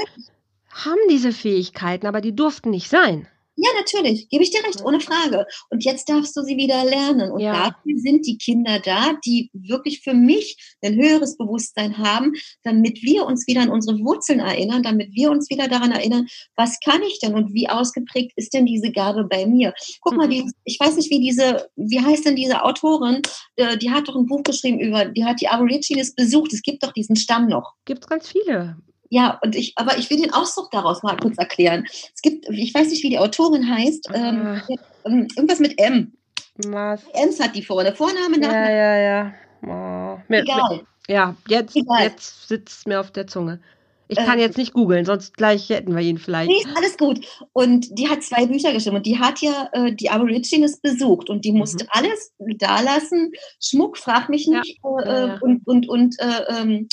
haben 0.70 1.00
diese 1.10 1.32
Fähigkeiten, 1.32 2.06
aber 2.06 2.20
die 2.20 2.34
durften 2.34 2.70
nicht 2.70 2.88
sein. 2.88 3.28
Ja, 3.60 3.70
natürlich, 3.76 4.28
gebe 4.28 4.44
ich 4.44 4.52
dir 4.52 4.62
recht, 4.62 4.84
ohne 4.84 5.00
Frage. 5.00 5.44
Und 5.68 5.84
jetzt 5.84 6.08
darfst 6.08 6.36
du 6.36 6.42
sie 6.42 6.56
wieder 6.56 6.84
lernen. 6.84 7.32
Und 7.32 7.40
ja. 7.40 7.52
dafür 7.52 7.98
sind 7.98 8.24
die 8.24 8.38
Kinder 8.38 8.78
da, 8.78 9.14
die 9.26 9.50
wirklich 9.52 10.00
für 10.02 10.14
mich 10.14 10.76
ein 10.80 10.94
höheres 10.94 11.36
Bewusstsein 11.36 11.98
haben, 11.98 12.34
damit 12.62 13.02
wir 13.02 13.26
uns 13.26 13.48
wieder 13.48 13.62
an 13.62 13.70
unsere 13.70 13.98
Wurzeln 13.98 14.38
erinnern, 14.38 14.84
damit 14.84 15.12
wir 15.12 15.32
uns 15.32 15.50
wieder 15.50 15.66
daran 15.66 15.90
erinnern, 15.90 16.28
was 16.54 16.78
kann 16.84 17.02
ich 17.02 17.18
denn 17.18 17.34
und 17.34 17.52
wie 17.52 17.68
ausgeprägt 17.68 18.30
ist 18.36 18.54
denn 18.54 18.64
diese 18.64 18.92
Gabe 18.92 19.24
bei 19.24 19.44
mir? 19.44 19.74
Guck 20.02 20.12
mhm. 20.12 20.18
mal, 20.18 20.28
die, 20.28 20.48
ich 20.62 20.78
weiß 20.78 20.94
nicht, 20.94 21.10
wie 21.10 21.20
diese, 21.20 21.68
wie 21.74 22.00
heißt 22.00 22.26
denn 22.26 22.36
diese 22.36 22.62
Autorin, 22.62 23.22
äh, 23.56 23.76
die 23.76 23.90
hat 23.90 24.06
doch 24.06 24.14
ein 24.14 24.26
Buch 24.26 24.44
geschrieben 24.44 24.78
über, 24.78 25.06
die 25.06 25.24
hat 25.24 25.40
die 25.40 25.48
Aborigines 25.48 26.14
besucht. 26.14 26.52
Es 26.52 26.62
gibt 26.62 26.84
doch 26.84 26.92
diesen 26.92 27.16
Stamm 27.16 27.48
noch. 27.48 27.74
Gibt 27.86 28.04
es 28.04 28.08
ganz 28.08 28.28
viele. 28.28 28.76
Ja, 29.10 29.38
und 29.42 29.56
ich, 29.56 29.72
aber 29.76 29.96
ich 29.98 30.10
will 30.10 30.20
den 30.20 30.32
Ausdruck 30.32 30.70
daraus 30.70 31.02
mal 31.02 31.16
kurz 31.16 31.38
erklären. 31.38 31.84
Es 32.14 32.20
gibt, 32.22 32.46
ich 32.50 32.74
weiß 32.74 32.88
nicht, 32.88 33.02
wie 33.02 33.10
die 33.10 33.18
Autorin 33.18 33.68
heißt, 33.68 34.10
ähm, 34.12 34.60
ähm, 35.04 35.28
irgendwas 35.34 35.60
mit 35.60 35.80
M. 35.80 36.12
Was? 36.66 37.02
Ems 37.14 37.40
hat 37.40 37.54
die 37.54 37.62
vorne, 37.62 37.94
Vorname, 37.94 38.38
Nachname. 38.38 38.70
Ja, 38.70 38.96
ja, 38.96 38.96
ja. 38.96 39.34
Oh. 39.62 40.20
Mir, 40.28 40.40
Egal. 40.40 40.76
Mir, 41.08 41.14
ja, 41.14 41.36
jetzt, 41.48 41.74
jetzt 41.74 42.48
sitzt 42.48 42.78
es 42.80 42.86
mir 42.86 43.00
auf 43.00 43.10
der 43.12 43.26
Zunge. 43.26 43.60
Ich 44.08 44.16
kann 44.16 44.38
äh, 44.38 44.42
jetzt 44.42 44.56
nicht 44.56 44.72
googeln, 44.72 45.04
sonst 45.04 45.36
gleich 45.36 45.68
hätten 45.68 45.94
wir 45.94 46.02
ihn 46.02 46.18
vielleicht. 46.18 46.50
Nee, 46.50 46.64
alles 46.74 46.96
gut. 46.96 47.20
Und 47.52 47.98
die 47.98 48.08
hat 48.08 48.22
zwei 48.22 48.46
Bücher 48.46 48.72
geschrieben 48.72 48.96
und 48.96 49.06
die 49.06 49.18
hat 49.18 49.40
ja 49.40 49.68
äh, 49.72 49.94
die 49.94 50.08
Aborigines 50.08 50.80
besucht 50.80 51.28
und 51.28 51.44
die 51.44 51.52
musste 51.52 51.84
mhm. 51.84 51.90
alles 51.92 52.32
da 52.58 52.80
lassen. 52.80 53.32
Schmuck, 53.62 53.98
frag 53.98 54.30
mich 54.30 54.48
nicht. 54.48 54.78
Ja. 54.82 55.00
Äh, 55.00 55.08
ja, 55.08 55.26
ja. 55.26 55.38
Und, 55.40 55.66
und, 55.66 55.88
und 55.88 56.16
äh, 56.18 56.60
ähm, 56.60 56.88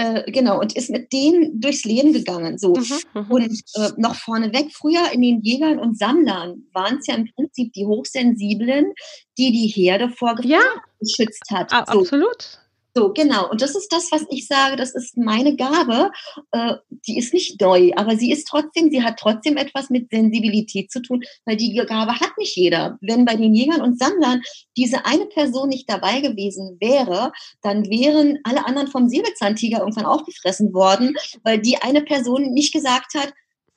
äh, 0.00 0.30
genau, 0.30 0.58
und 0.60 0.74
ist 0.74 0.88
mit 0.88 1.12
denen 1.12 1.60
durchs 1.60 1.84
Leben 1.84 2.14
gegangen. 2.14 2.56
So. 2.56 2.74
Mhm, 2.74 3.00
mhm, 3.12 3.30
und 3.30 3.62
äh, 3.74 3.90
noch 3.98 4.14
vorneweg, 4.14 4.72
früher 4.72 5.12
in 5.12 5.20
den 5.20 5.42
Jägern 5.42 5.78
und 5.78 5.98
Sammlern 5.98 6.64
waren 6.72 6.98
es 6.98 7.06
ja 7.06 7.16
im 7.16 7.28
Prinzip 7.34 7.72
die 7.74 7.84
Hochsensiblen, 7.84 8.94
die 9.36 9.52
die 9.52 9.66
Herde 9.66 10.08
vor 10.08 10.36
Gefahr 10.36 10.50
ja, 10.50 10.60
geschützt 11.00 11.44
hat. 11.50 11.70
So. 11.70 11.76
Absolut. 11.76 12.60
So, 13.00 13.14
genau. 13.14 13.48
Und 13.50 13.62
das 13.62 13.74
ist 13.74 13.90
das, 13.90 14.12
was 14.12 14.26
ich 14.28 14.46
sage, 14.46 14.76
das 14.76 14.94
ist 14.94 15.16
meine 15.16 15.56
Gabe. 15.56 16.10
Äh, 16.52 16.74
die 17.06 17.16
ist 17.16 17.32
nicht 17.32 17.58
neu, 17.58 17.92
aber 17.96 18.14
sie 18.14 18.30
ist 18.30 18.46
trotzdem, 18.46 18.90
sie 18.90 19.02
hat 19.02 19.18
trotzdem 19.18 19.56
etwas 19.56 19.88
mit 19.88 20.10
Sensibilität 20.10 20.92
zu 20.92 21.00
tun, 21.00 21.22
weil 21.46 21.56
die 21.56 21.74
Gabe 21.74 22.20
hat 22.20 22.36
nicht 22.36 22.54
jeder. 22.56 22.98
Wenn 23.00 23.24
bei 23.24 23.36
den 23.36 23.54
Jägern 23.54 23.80
und 23.80 23.98
Sammlern 23.98 24.42
diese 24.76 25.06
eine 25.06 25.24
Person 25.24 25.70
nicht 25.70 25.88
dabei 25.88 26.20
gewesen 26.20 26.76
wäre, 26.78 27.32
dann 27.62 27.88
wären 27.88 28.38
alle 28.44 28.66
anderen 28.66 28.88
vom 28.88 29.08
Säbelzahntiger 29.08 29.78
irgendwann 29.78 30.04
aufgefressen 30.04 30.74
worden, 30.74 31.14
weil 31.42 31.58
die 31.58 31.78
eine 31.78 32.02
Person 32.02 32.52
nicht 32.52 32.74
gesagt 32.74 33.14
hat, 33.14 33.32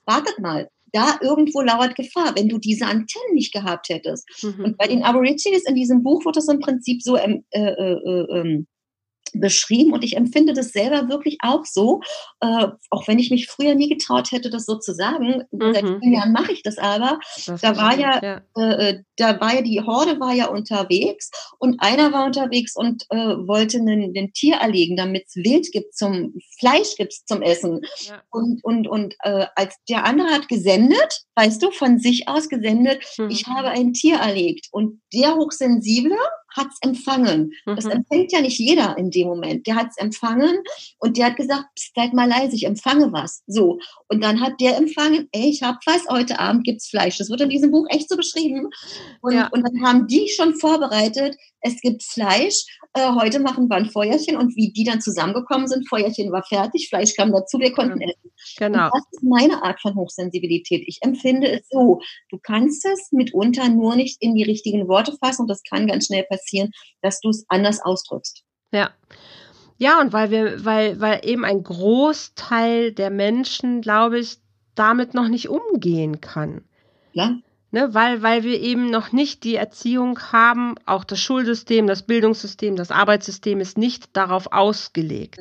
wartet 0.06 0.40
mal, 0.40 0.68
da 0.92 1.18
irgendwo 1.22 1.62
lauert 1.62 1.96
Gefahr, 1.96 2.36
wenn 2.36 2.50
du 2.50 2.58
diese 2.58 2.88
Antennen 2.88 3.36
nicht 3.36 3.54
gehabt 3.54 3.88
hättest. 3.88 4.28
Mhm. 4.44 4.66
Und 4.66 4.78
bei 4.78 4.88
den 4.88 5.02
Aborigines 5.04 5.64
in 5.66 5.76
diesem 5.76 6.04
Buch 6.04 6.26
wird 6.26 6.36
das 6.36 6.50
im 6.50 6.60
Prinzip 6.60 7.02
so 7.02 7.18
ähm, 7.18 7.46
äh, 7.52 7.62
äh, 7.62 8.40
ähm, 8.40 8.68
beschrieben 9.34 9.94
und 9.94 10.04
ich 10.04 10.16
empfinde 10.16 10.54
das 10.54 10.72
selber 10.72 11.10
wirklich 11.10 11.38
auch 11.42 11.66
so, 11.66 12.02
äh, 12.40 12.68
auch 12.90 13.08
wenn 13.08 13.20
ich 13.20 13.32
mich 13.32 13.48
früher 13.48 13.76
nie 13.76 13.90
getraut 13.90 14.32
hätte, 14.32 14.50
das 14.50 14.66
so 14.66 14.78
zu 14.78 14.94
sagen. 14.94 15.44
Mhm. 15.52 15.74
Seit 15.74 15.86
vielen 15.86 16.14
Jahren 16.14 16.32
mache 16.32 16.52
ich 16.52 16.64
das 16.64 16.78
aber. 16.78 17.20
Das 17.46 17.62
da 17.62 17.78
war 17.78 17.98
ja, 17.98 18.22
ja. 18.22 18.42
Äh, 18.58 18.90
äh, 18.90 19.04
da 19.18 19.40
war 19.40 19.56
ja 19.56 19.62
die 19.62 19.82
Horde 19.82 20.20
war 20.20 20.34
ja 20.34 20.48
unterwegs 20.48 21.32
und 21.60 21.80
einer 21.80 22.12
war 22.12 22.26
unterwegs 22.26 22.76
und 22.76 23.06
äh, 23.10 23.16
wollte 23.16 23.78
ein 23.80 24.34
Tier 24.34 24.56
erlegen, 24.56 24.98
damit 24.98 25.26
es 25.28 25.36
Wild 25.36 25.72
gibt 25.72 25.96
zum 25.96 26.34
Fleisch 26.60 26.96
gibt 26.98 27.14
zum 27.14 27.42
Essen. 27.42 27.82
Ja. 28.08 28.22
Und 28.32 28.64
und 28.64 28.88
und 28.88 29.16
äh, 29.24 29.48
als 29.56 29.76
der 29.90 30.06
andere 30.06 30.30
hat 30.30 30.48
gesendet, 30.48 31.26
weißt 31.36 31.62
du, 31.62 31.72
von 31.72 32.00
sich 32.00 32.28
aus 32.28 32.50
gesendet, 32.50 33.04
mhm. 33.18 33.30
ich 33.30 33.48
habe 33.48 33.70
ein 33.70 33.94
Tier 33.94 34.18
erlegt 34.18 34.68
und 34.72 35.02
der 35.14 35.36
hochsensible 35.36 36.18
hat 36.54 36.68
es 36.68 36.78
empfangen. 36.82 37.54
Mhm. 37.66 37.76
Das 37.76 37.86
empfängt 37.86 38.32
ja 38.32 38.42
nicht 38.42 38.60
jeder 38.60 38.98
in 38.98 39.12
dem 39.12 39.28
Moment. 39.28 39.68
Der 39.68 39.76
hat 39.76 39.88
es 39.90 39.98
empfangen 39.98 40.58
und 41.00 41.18
der 41.18 41.28
hat 41.28 41.36
gesagt, 41.36 41.68
seid 41.96 42.14
mal 42.14 42.28
leise, 42.28 42.56
ich 42.56 42.66
empfange 42.66 43.12
was. 43.12 43.44
So. 43.48 43.80
Und 44.08 44.24
dann 44.24 44.42
hat 44.42 44.54
der 44.62 44.78
empfangen, 44.78 45.28
ey, 45.32 45.50
ich 45.50 45.64
hab 45.64 45.78
was, 45.86 46.08
heute 46.10 46.40
Abend 46.40 46.64
gibt's 46.64 46.90
Fleisch. 46.90 47.18
Das 47.18 47.30
wird 47.30 47.42
in 47.42 47.50
diesem 47.50 47.72
Buch 47.72 47.86
echt 47.90 48.10
so 48.10 48.16
beschrieben. 48.16 48.70
Und, 49.22 49.34
ja. 49.34 49.48
und 49.48 49.64
dann 49.64 49.86
haben 49.86 50.08
die 50.08 50.30
schon 50.30 50.56
vorbereitet, 50.56 51.36
es 51.64 51.80
gibt 51.82 52.04
Fleisch, 52.04 52.66
äh, 52.94 53.12
heute 53.16 53.40
machen 53.40 53.70
wir 53.70 53.78
ein 53.78 53.90
Feuerchen 53.90 54.38
und 54.38 54.56
wie 54.56 54.72
die 54.72 54.84
dann 54.84 55.02
zusammengekommen 55.02 55.68
sind, 55.68 55.88
Feuerchen 55.88 56.32
war 56.32 56.44
fertig, 56.44 56.90
Fleisch 56.90 57.16
kam 57.16 57.32
dazu, 57.32 57.58
wir 57.58 57.72
konnten 57.72 58.02
ja. 58.02 58.10
essen. 58.10 58.32
Genau. 58.58 58.86
Und 58.86 58.92
das 58.94 59.04
ist 59.12 59.24
meine 59.24 59.64
Art 59.64 59.82
von 59.82 59.96
Hochsensibilität. 59.96 60.84
Ich 60.86 61.00
empfinde 61.02 61.50
es 61.50 61.68
so, 61.70 62.02
du 62.30 62.38
kannst 62.38 62.86
es 62.86 63.12
mitunter 63.12 63.70
nur 63.70 63.96
nicht 63.96 64.22
in 64.22 64.36
die 64.36 64.44
richtigen 64.44 64.88
Worte 64.88 65.16
fassen 65.24 65.44
und 65.44 65.48
das 65.48 65.64
kann 65.64 65.88
ganz 65.88 66.08
schnell 66.08 66.24
passieren, 66.24 66.72
dass 67.02 67.20
du 67.22 67.30
es 67.30 67.46
anders 67.48 67.82
ausdrückst. 67.82 68.44
Ja. 68.72 68.92
Ja, 69.78 70.00
und 70.00 70.14
weil 70.14 70.30
wir, 70.30 70.66
weil, 70.66 71.00
weil 71.02 71.22
eben 71.24 71.46
ein 71.46 71.64
Großteil 71.64 72.92
der 72.92 73.10
Menschen, 73.10 73.82
glaube 73.82 74.20
ich, 74.20 74.38
damit 74.76 75.14
noch 75.14 75.30
nicht 75.30 75.50
umgehen 75.50 76.22
kann. 76.22 76.64
Ja. 77.14 77.38
Ne, 77.74 77.92
weil, 77.96 78.22
weil 78.22 78.44
wir 78.44 78.62
eben 78.62 78.92
noch 78.92 79.14
nicht 79.14 79.44
die 79.44 79.56
Erziehung 79.56 80.20
haben, 80.32 80.76
auch 80.86 81.04
das 81.04 81.20
Schulsystem, 81.20 81.88
das 81.88 82.04
Bildungssystem, 82.04 82.76
das 82.76 82.92
Arbeitssystem 82.92 83.60
ist 83.60 83.80
nicht 83.80 84.16
darauf 84.16 84.52
ausgelegt. 84.52 85.40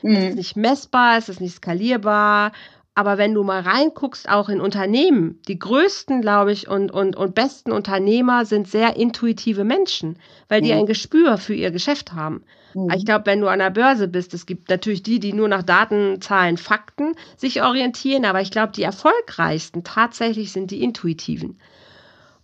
Mhm. 0.00 0.14
Es 0.14 0.28
ist 0.28 0.36
nicht 0.36 0.56
messbar, 0.56 1.18
es 1.18 1.28
ist 1.28 1.40
nicht 1.40 1.56
skalierbar 1.56 2.52
aber 2.94 3.18
wenn 3.18 3.34
du 3.34 3.42
mal 3.42 3.60
reinguckst, 3.60 4.28
auch 4.28 4.48
in 4.48 4.60
Unternehmen, 4.60 5.40
die 5.48 5.58
größten, 5.58 6.20
glaube 6.20 6.52
ich, 6.52 6.68
und, 6.68 6.92
und, 6.92 7.16
und 7.16 7.34
besten 7.34 7.72
Unternehmer 7.72 8.44
sind 8.44 8.68
sehr 8.68 8.96
intuitive 8.96 9.64
Menschen, 9.64 10.16
weil 10.48 10.60
die 10.60 10.72
mhm. 10.72 10.80
ein 10.80 10.86
Gespür 10.86 11.36
für 11.36 11.54
ihr 11.54 11.72
Geschäft 11.72 12.12
haben. 12.12 12.44
Mhm. 12.72 12.90
Ich 12.96 13.04
glaube, 13.04 13.26
wenn 13.26 13.40
du 13.40 13.48
an 13.48 13.58
der 13.58 13.70
Börse 13.70 14.06
bist, 14.06 14.32
es 14.32 14.46
gibt 14.46 14.70
natürlich 14.70 15.02
die, 15.02 15.18
die 15.18 15.32
nur 15.32 15.48
nach 15.48 15.64
Daten, 15.64 16.20
Zahlen, 16.20 16.56
Fakten 16.56 17.14
sich 17.36 17.62
orientieren, 17.62 18.24
aber 18.24 18.40
ich 18.40 18.52
glaube, 18.52 18.72
die 18.72 18.82
erfolgreichsten 18.82 19.82
tatsächlich 19.82 20.52
sind 20.52 20.70
die 20.70 20.82
intuitiven. 20.82 21.58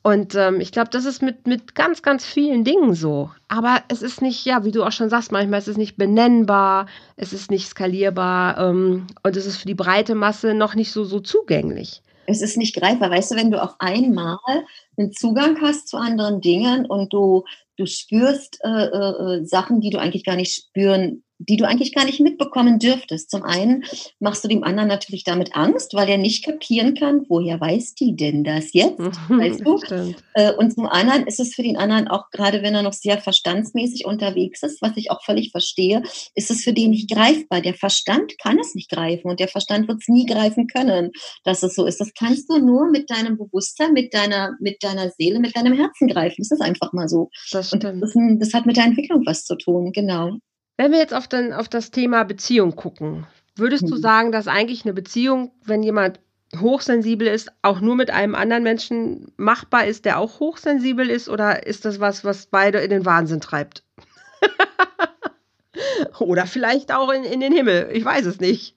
Und 0.03 0.34
ähm, 0.34 0.61
ich 0.61 0.72
glaube, 0.72 0.88
das 0.90 1.05
ist 1.05 1.20
mit, 1.20 1.46
mit 1.46 1.74
ganz, 1.74 2.01
ganz 2.01 2.24
vielen 2.24 2.64
Dingen 2.64 2.94
so. 2.94 3.30
Aber 3.48 3.82
es 3.88 4.01
ist 4.01 4.22
nicht, 4.22 4.46
ja, 4.46 4.64
wie 4.64 4.72
du 4.72 4.82
auch 4.82 4.92
schon 4.92 5.11
sagst, 5.11 5.30
manchmal 5.30 5.59
ist 5.59 5.68
es 5.68 5.76
nicht 5.76 5.98
benennbar, 5.98 6.86
es 7.16 7.34
ist 7.34 7.51
nicht 7.51 7.68
skalierbar 7.68 8.57
ähm, 8.59 9.07
und 9.22 9.36
es 9.36 9.44
ist 9.44 9.59
für 9.59 9.66
die 9.66 9.74
breite 9.74 10.14
Masse 10.14 10.55
noch 10.55 10.74
nicht 10.74 10.90
so, 10.90 11.05
so 11.05 11.20
zugänglich. 11.20 12.03
Es 12.26 12.40
ist 12.40 12.57
nicht 12.57 12.74
greifbar. 12.74 13.11
Weißt 13.11 13.32
du, 13.32 13.36
wenn 13.36 13.51
du 13.51 13.62
auf 13.62 13.74
einmal 13.78 14.38
einen 14.96 15.12
Zugang 15.12 15.61
hast 15.61 15.88
zu 15.88 15.98
anderen 15.98 16.40
Dingen 16.40 16.86
und 16.86 17.12
du, 17.12 17.44
du 17.76 17.86
spürst 17.86 18.59
äh, 18.62 18.68
äh, 18.68 19.38
äh 19.40 19.44
Sachen, 19.44 19.80
die 19.80 19.90
du 19.90 19.98
eigentlich 19.98 20.24
gar 20.24 20.36
nicht 20.36 20.55
spüren 20.55 21.24
die 21.49 21.57
du 21.57 21.66
eigentlich 21.66 21.95
gar 21.95 22.05
nicht 22.05 22.20
mitbekommen 22.20 22.78
dürftest. 22.78 23.30
Zum 23.30 23.43
einen 23.43 23.84
machst 24.18 24.45
du 24.45 24.49
dem 24.49 24.62
anderen 24.62 24.88
natürlich 24.88 25.24
damit 25.24 25.57
Angst, 25.57 25.95
weil 25.95 26.09
er 26.09 26.18
nicht 26.18 26.45
kapieren 26.45 26.95
kann, 26.95 27.24
woher 27.28 27.61
weiß 27.61 27.95
die 27.95 28.14
denn 28.14 28.45
das 28.45 28.72
jetzt, 28.72 28.99
weißt 29.28 29.64
du? 29.64 29.80
Äh, 30.34 30.53
und 30.55 30.72
zum 30.72 30.86
anderen 30.86 31.26
ist 31.26 31.41
es 31.41 31.55
für 31.55 31.62
den 31.62 31.76
anderen 31.76 32.09
auch, 32.09 32.30
gerade 32.30 32.62
wenn 32.62 32.74
er 32.74 32.82
noch 32.82 32.93
sehr 32.93 33.18
verstandsmäßig 33.18 34.05
unterwegs 34.05 34.62
ist, 34.62 34.82
was 34.82 34.93
ich 34.97 35.11
auch 35.11 35.24
völlig 35.24 35.51
verstehe, 35.51 36.03
ist 36.34 36.51
es 36.51 36.62
für 36.62 36.74
den 36.74 36.91
nicht 36.91 37.11
greifbar. 37.11 37.62
Der 37.62 37.74
Verstand 37.74 38.38
kann 38.38 38.59
es 38.59 38.74
nicht 38.74 38.91
greifen 38.91 39.30
und 39.30 39.41
der 39.41 39.49
Verstand 39.49 39.88
wird 39.88 39.99
es 40.01 40.09
nie 40.09 40.26
greifen 40.26 40.66
können, 40.66 41.11
dass 41.45 41.62
es 41.62 41.74
so 41.74 41.86
ist. 41.86 42.01
Das 42.01 42.12
kannst 42.14 42.51
du 42.51 42.59
nur 42.59 42.91
mit 42.91 43.11
deinem 43.11 43.38
Bewusstsein, 43.38 43.93
mit 43.93 44.12
deiner, 44.12 44.57
mit 44.61 44.82
deiner 44.82 45.11
Seele, 45.11 45.41
mit 45.41 45.57
deinem 45.57 45.72
Herzen 45.72 46.09
greifen. 46.09 46.36
Das 46.38 46.51
ist 46.51 46.61
einfach 46.61 46.93
mal 46.93 47.09
so. 47.09 47.30
Das, 47.51 47.72
und 47.72 47.82
das, 47.82 48.14
ein, 48.14 48.38
das 48.38 48.53
hat 48.53 48.66
mit 48.66 48.76
der 48.76 48.84
Entwicklung 48.84 49.24
was 49.24 49.45
zu 49.45 49.57
tun, 49.57 49.93
genau. 49.93 50.38
Wenn 50.77 50.93
wir 50.93 50.99
jetzt 50.99 51.14
auf, 51.14 51.29
den, 51.29 51.53
auf 51.53 51.68
das 51.68 51.91
Thema 51.91 52.25
Beziehung 52.25 52.75
gucken, 52.77 53.27
würdest 53.57 53.89
du 53.89 53.97
mhm. 53.97 54.01
sagen, 54.01 54.33
dass 54.33 54.49
eigentlich 54.49 54.85
eine 54.85 54.95
Beziehung, 54.95 55.53
wenn 55.64 55.83
jemand 55.83 56.21
hochsensibel 56.59 57.29
ist, 57.29 57.53
auch 57.62 57.81
nur 57.81 57.95
mit 57.95 58.11
einem 58.11 58.35
anderen 58.35 58.62
Menschen 58.62 59.33
machbar 59.37 59.87
ist, 59.87 60.05
der 60.05 60.18
auch 60.18 60.41
hochsensibel 60.41 61.09
ist? 61.09 61.29
Oder 61.29 61.66
ist 61.66 61.85
das 61.85 62.01
was, 62.01 62.25
was 62.25 62.47
beide 62.47 62.79
in 62.79 62.91
den 62.91 63.05
Wahnsinn 63.05 63.41
treibt? 63.41 63.85
oder 66.18 66.47
vielleicht 66.47 66.93
auch 66.93 67.11
in, 67.11 67.25
in 67.25 67.41
den 67.41 67.53
Himmel. 67.53 67.91
Ich 67.93 68.05
weiß 68.05 68.27
es 68.27 68.41
nicht. 68.41 68.77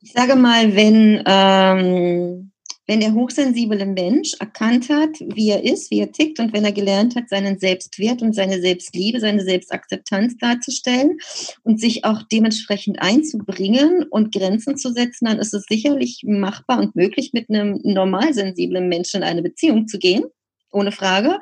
Ich 0.00 0.12
sage 0.12 0.36
mal, 0.36 0.74
wenn 0.74 1.22
ähm, 1.26 2.52
wenn 2.88 3.00
der 3.00 3.12
hochsensible 3.12 3.84
Mensch 3.84 4.32
erkannt 4.40 4.88
hat, 4.88 5.10
wie 5.20 5.50
er 5.50 5.62
ist, 5.62 5.90
wie 5.90 6.00
er 6.00 6.10
tickt 6.10 6.40
und 6.40 6.54
wenn 6.54 6.64
er 6.64 6.72
gelernt 6.72 7.14
hat, 7.14 7.28
seinen 7.28 7.58
Selbstwert 7.58 8.22
und 8.22 8.34
seine 8.34 8.60
Selbstliebe, 8.60 9.20
seine 9.20 9.44
Selbstakzeptanz 9.44 10.38
darzustellen 10.38 11.18
und 11.64 11.78
sich 11.78 12.06
auch 12.06 12.22
dementsprechend 12.32 13.00
einzubringen 13.00 14.04
und 14.10 14.34
Grenzen 14.34 14.78
zu 14.78 14.90
setzen, 14.90 15.26
dann 15.26 15.38
ist 15.38 15.52
es 15.52 15.64
sicherlich 15.68 16.22
machbar 16.26 16.80
und 16.80 16.96
möglich, 16.96 17.32
mit 17.34 17.50
einem 17.50 17.78
normalsensiblen 17.84 18.88
Menschen 18.88 19.18
in 19.18 19.28
eine 19.28 19.42
Beziehung 19.42 19.86
zu 19.86 19.98
gehen, 19.98 20.24
ohne 20.72 20.90
Frage, 20.90 21.40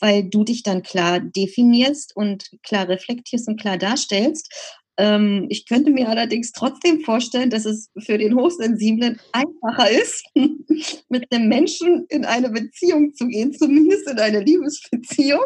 weil 0.00 0.24
du 0.24 0.42
dich 0.42 0.62
dann 0.62 0.82
klar 0.82 1.20
definierst 1.20 2.16
und 2.16 2.50
klar 2.62 2.88
reflektierst 2.88 3.46
und 3.48 3.60
klar 3.60 3.76
darstellst. 3.76 4.77
Ähm, 4.98 5.46
ich 5.48 5.66
könnte 5.66 5.92
mir 5.92 6.08
allerdings 6.08 6.50
trotzdem 6.50 7.00
vorstellen, 7.02 7.50
dass 7.50 7.64
es 7.64 7.88
für 7.98 8.18
den 8.18 8.34
Hochsensiblen 8.34 9.20
einfacher 9.32 9.90
ist, 9.90 10.24
mit 11.08 11.32
einem 11.32 11.48
Menschen 11.48 12.04
in 12.08 12.24
eine 12.24 12.50
Beziehung 12.50 13.14
zu 13.14 13.28
gehen, 13.28 13.52
zumindest 13.54 14.10
in 14.10 14.18
eine 14.18 14.40
Liebesbeziehung, 14.40 15.44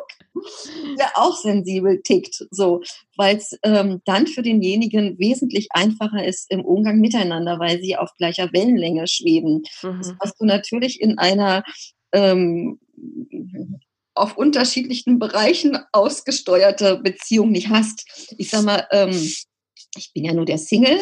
der 0.99 1.11
auch 1.17 1.37
sensibel 1.37 2.01
tickt, 2.03 2.47
so, 2.51 2.83
weil 3.17 3.37
es 3.37 3.59
ähm, 3.63 4.01
dann 4.07 4.27
für 4.27 4.43
denjenigen 4.43 5.19
wesentlich 5.19 5.69
einfacher 5.71 6.27
ist 6.27 6.51
im 6.51 6.65
Umgang 6.65 7.01
miteinander, 7.01 7.59
weil 7.59 7.83
sie 7.83 7.97
auf 7.97 8.11
gleicher 8.17 8.51
Wellenlänge 8.55 9.07
schweben. 9.07 9.65
Mhm. 9.83 9.99
Das 9.99 10.15
hast 10.21 10.41
du 10.41 10.47
natürlich 10.47 10.99
in 10.99 11.19
einer 11.19 11.63
ähm, 12.13 12.79
auf 14.15 14.37
unterschiedlichen 14.37 15.19
Bereichen 15.19 15.79
ausgesteuerte 15.93 16.99
Beziehung 16.99 17.51
nicht 17.51 17.69
hast. 17.69 18.05
Ich 18.39 18.51
sag 18.51 18.65
mal, 18.65 18.87
ähm, 18.91 19.33
ich 19.97 20.13
bin 20.15 20.25
ja 20.25 20.33
nur 20.33 20.45
der 20.45 20.59
Single 20.59 21.01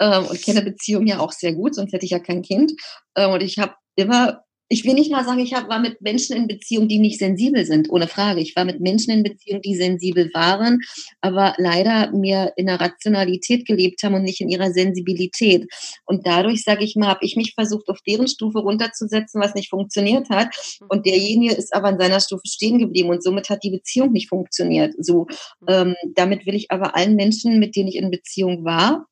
ähm, 0.00 0.26
und 0.26 0.42
kenne 0.42 0.62
Beziehungen 0.62 1.06
ja 1.06 1.18
auch 1.18 1.32
sehr 1.32 1.54
gut, 1.54 1.74
sonst 1.74 1.92
hätte 1.92 2.04
ich 2.04 2.12
ja 2.12 2.18
kein 2.18 2.42
Kind. 2.42 2.72
Ähm, 3.16 3.30
und 3.30 3.42
ich 3.42 3.58
habe 3.58 3.74
immer 3.96 4.42
ich 4.68 4.84
will 4.84 4.94
nicht 4.94 5.10
mal 5.10 5.24
sagen, 5.24 5.40
ich 5.40 5.54
hab, 5.54 5.68
war 5.68 5.80
mit 5.80 6.00
Menschen 6.02 6.36
in 6.36 6.46
Beziehung, 6.46 6.88
die 6.88 6.98
nicht 6.98 7.18
sensibel 7.18 7.64
sind, 7.64 7.90
ohne 7.90 8.06
Frage. 8.06 8.40
Ich 8.40 8.54
war 8.54 8.64
mit 8.64 8.80
Menschen 8.80 9.12
in 9.12 9.22
Beziehung, 9.22 9.62
die 9.62 9.74
sensibel 9.74 10.30
waren, 10.34 10.80
aber 11.20 11.54
leider 11.56 12.12
mehr 12.12 12.52
in 12.56 12.66
der 12.66 12.80
Rationalität 12.80 13.66
gelebt 13.66 14.02
haben 14.02 14.14
und 14.14 14.22
nicht 14.22 14.40
in 14.40 14.48
ihrer 14.48 14.70
Sensibilität. 14.70 15.66
Und 16.04 16.26
dadurch, 16.26 16.62
sage 16.64 16.84
ich 16.84 16.96
mal, 16.96 17.08
habe 17.08 17.24
ich 17.24 17.36
mich 17.36 17.54
versucht, 17.54 17.88
auf 17.88 18.00
deren 18.06 18.28
Stufe 18.28 18.58
runterzusetzen, 18.58 19.40
was 19.40 19.54
nicht 19.54 19.70
funktioniert 19.70 20.28
hat. 20.28 20.54
Und 20.88 21.06
derjenige 21.06 21.54
ist 21.54 21.74
aber 21.74 21.88
an 21.88 21.98
seiner 21.98 22.20
Stufe 22.20 22.46
stehen 22.46 22.78
geblieben 22.78 23.08
und 23.08 23.22
somit 23.22 23.48
hat 23.48 23.64
die 23.64 23.70
Beziehung 23.70 24.12
nicht 24.12 24.28
funktioniert. 24.28 24.94
So, 24.98 25.26
ähm, 25.66 25.94
damit 26.14 26.44
will 26.46 26.54
ich 26.54 26.70
aber 26.70 26.94
allen 26.94 27.16
Menschen, 27.16 27.58
mit 27.58 27.74
denen 27.74 27.88
ich 27.88 27.96
in 27.96 28.10
Beziehung 28.10 28.64
war, 28.64 29.06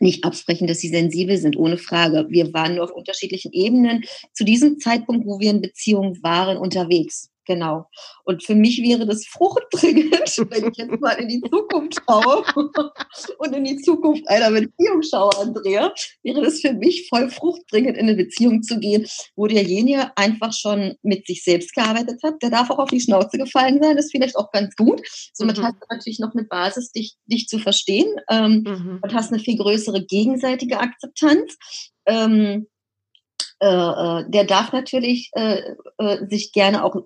nicht 0.00 0.24
absprechen, 0.24 0.66
dass 0.66 0.78
sie 0.78 0.88
sensibel 0.88 1.36
sind, 1.36 1.56
ohne 1.56 1.78
Frage. 1.78 2.26
Wir 2.28 2.52
waren 2.52 2.76
nur 2.76 2.84
auf 2.84 2.92
unterschiedlichen 2.92 3.52
Ebenen 3.52 4.04
zu 4.32 4.44
diesem 4.44 4.78
Zeitpunkt, 4.78 5.26
wo 5.26 5.38
wir 5.40 5.50
in 5.50 5.60
Beziehung 5.60 6.16
waren, 6.22 6.56
unterwegs. 6.56 7.30
Genau. 7.50 7.86
Und 8.22 8.44
für 8.44 8.54
mich 8.54 8.80
wäre 8.80 9.06
das 9.06 9.26
fruchtbringend, 9.26 10.12
wenn 10.50 10.70
ich 10.70 10.76
jetzt 10.76 11.00
mal 11.00 11.14
in 11.14 11.26
die 11.26 11.40
Zukunft 11.50 12.00
schaue 12.08 12.44
und 13.38 13.56
in 13.56 13.64
die 13.64 13.76
Zukunft 13.78 14.28
einer 14.28 14.52
Beziehung 14.52 15.02
schaue, 15.02 15.36
Andrea, 15.36 15.92
wäre 16.22 16.42
das 16.42 16.60
für 16.60 16.72
mich 16.72 17.08
voll 17.08 17.28
fruchtbringend, 17.28 17.96
in 17.96 18.08
eine 18.08 18.14
Beziehung 18.14 18.62
zu 18.62 18.78
gehen, 18.78 19.04
wo 19.34 19.48
derjenige 19.48 20.16
einfach 20.16 20.52
schon 20.52 20.94
mit 21.02 21.26
sich 21.26 21.42
selbst 21.42 21.74
gearbeitet 21.74 22.22
hat. 22.22 22.40
Der 22.40 22.50
darf 22.50 22.70
auch 22.70 22.78
auf 22.78 22.90
die 22.90 23.00
Schnauze 23.00 23.36
gefallen 23.36 23.82
sein, 23.82 23.96
das 23.96 24.04
ist 24.04 24.12
vielleicht 24.12 24.36
auch 24.36 24.52
ganz 24.52 24.76
gut. 24.76 25.02
Somit 25.34 25.58
mhm. 25.58 25.64
hast 25.64 25.74
du 25.74 25.86
natürlich 25.90 26.20
noch 26.20 26.32
eine 26.32 26.44
Basis, 26.44 26.92
dich, 26.92 27.16
dich 27.26 27.48
zu 27.48 27.58
verstehen 27.58 28.14
ähm, 28.30 28.62
mhm. 28.64 29.00
und 29.02 29.12
hast 29.12 29.32
eine 29.32 29.42
viel 29.42 29.56
größere 29.56 30.06
gegenseitige 30.06 30.78
Akzeptanz. 30.78 31.56
Ähm, 32.06 32.68
äh, 33.60 33.66
äh, 33.66 34.24
der 34.28 34.44
darf 34.44 34.72
natürlich 34.72 35.30
äh, 35.34 35.60
äh, 35.98 36.26
sich 36.28 36.52
gerne 36.52 36.82
auch, 36.82 36.96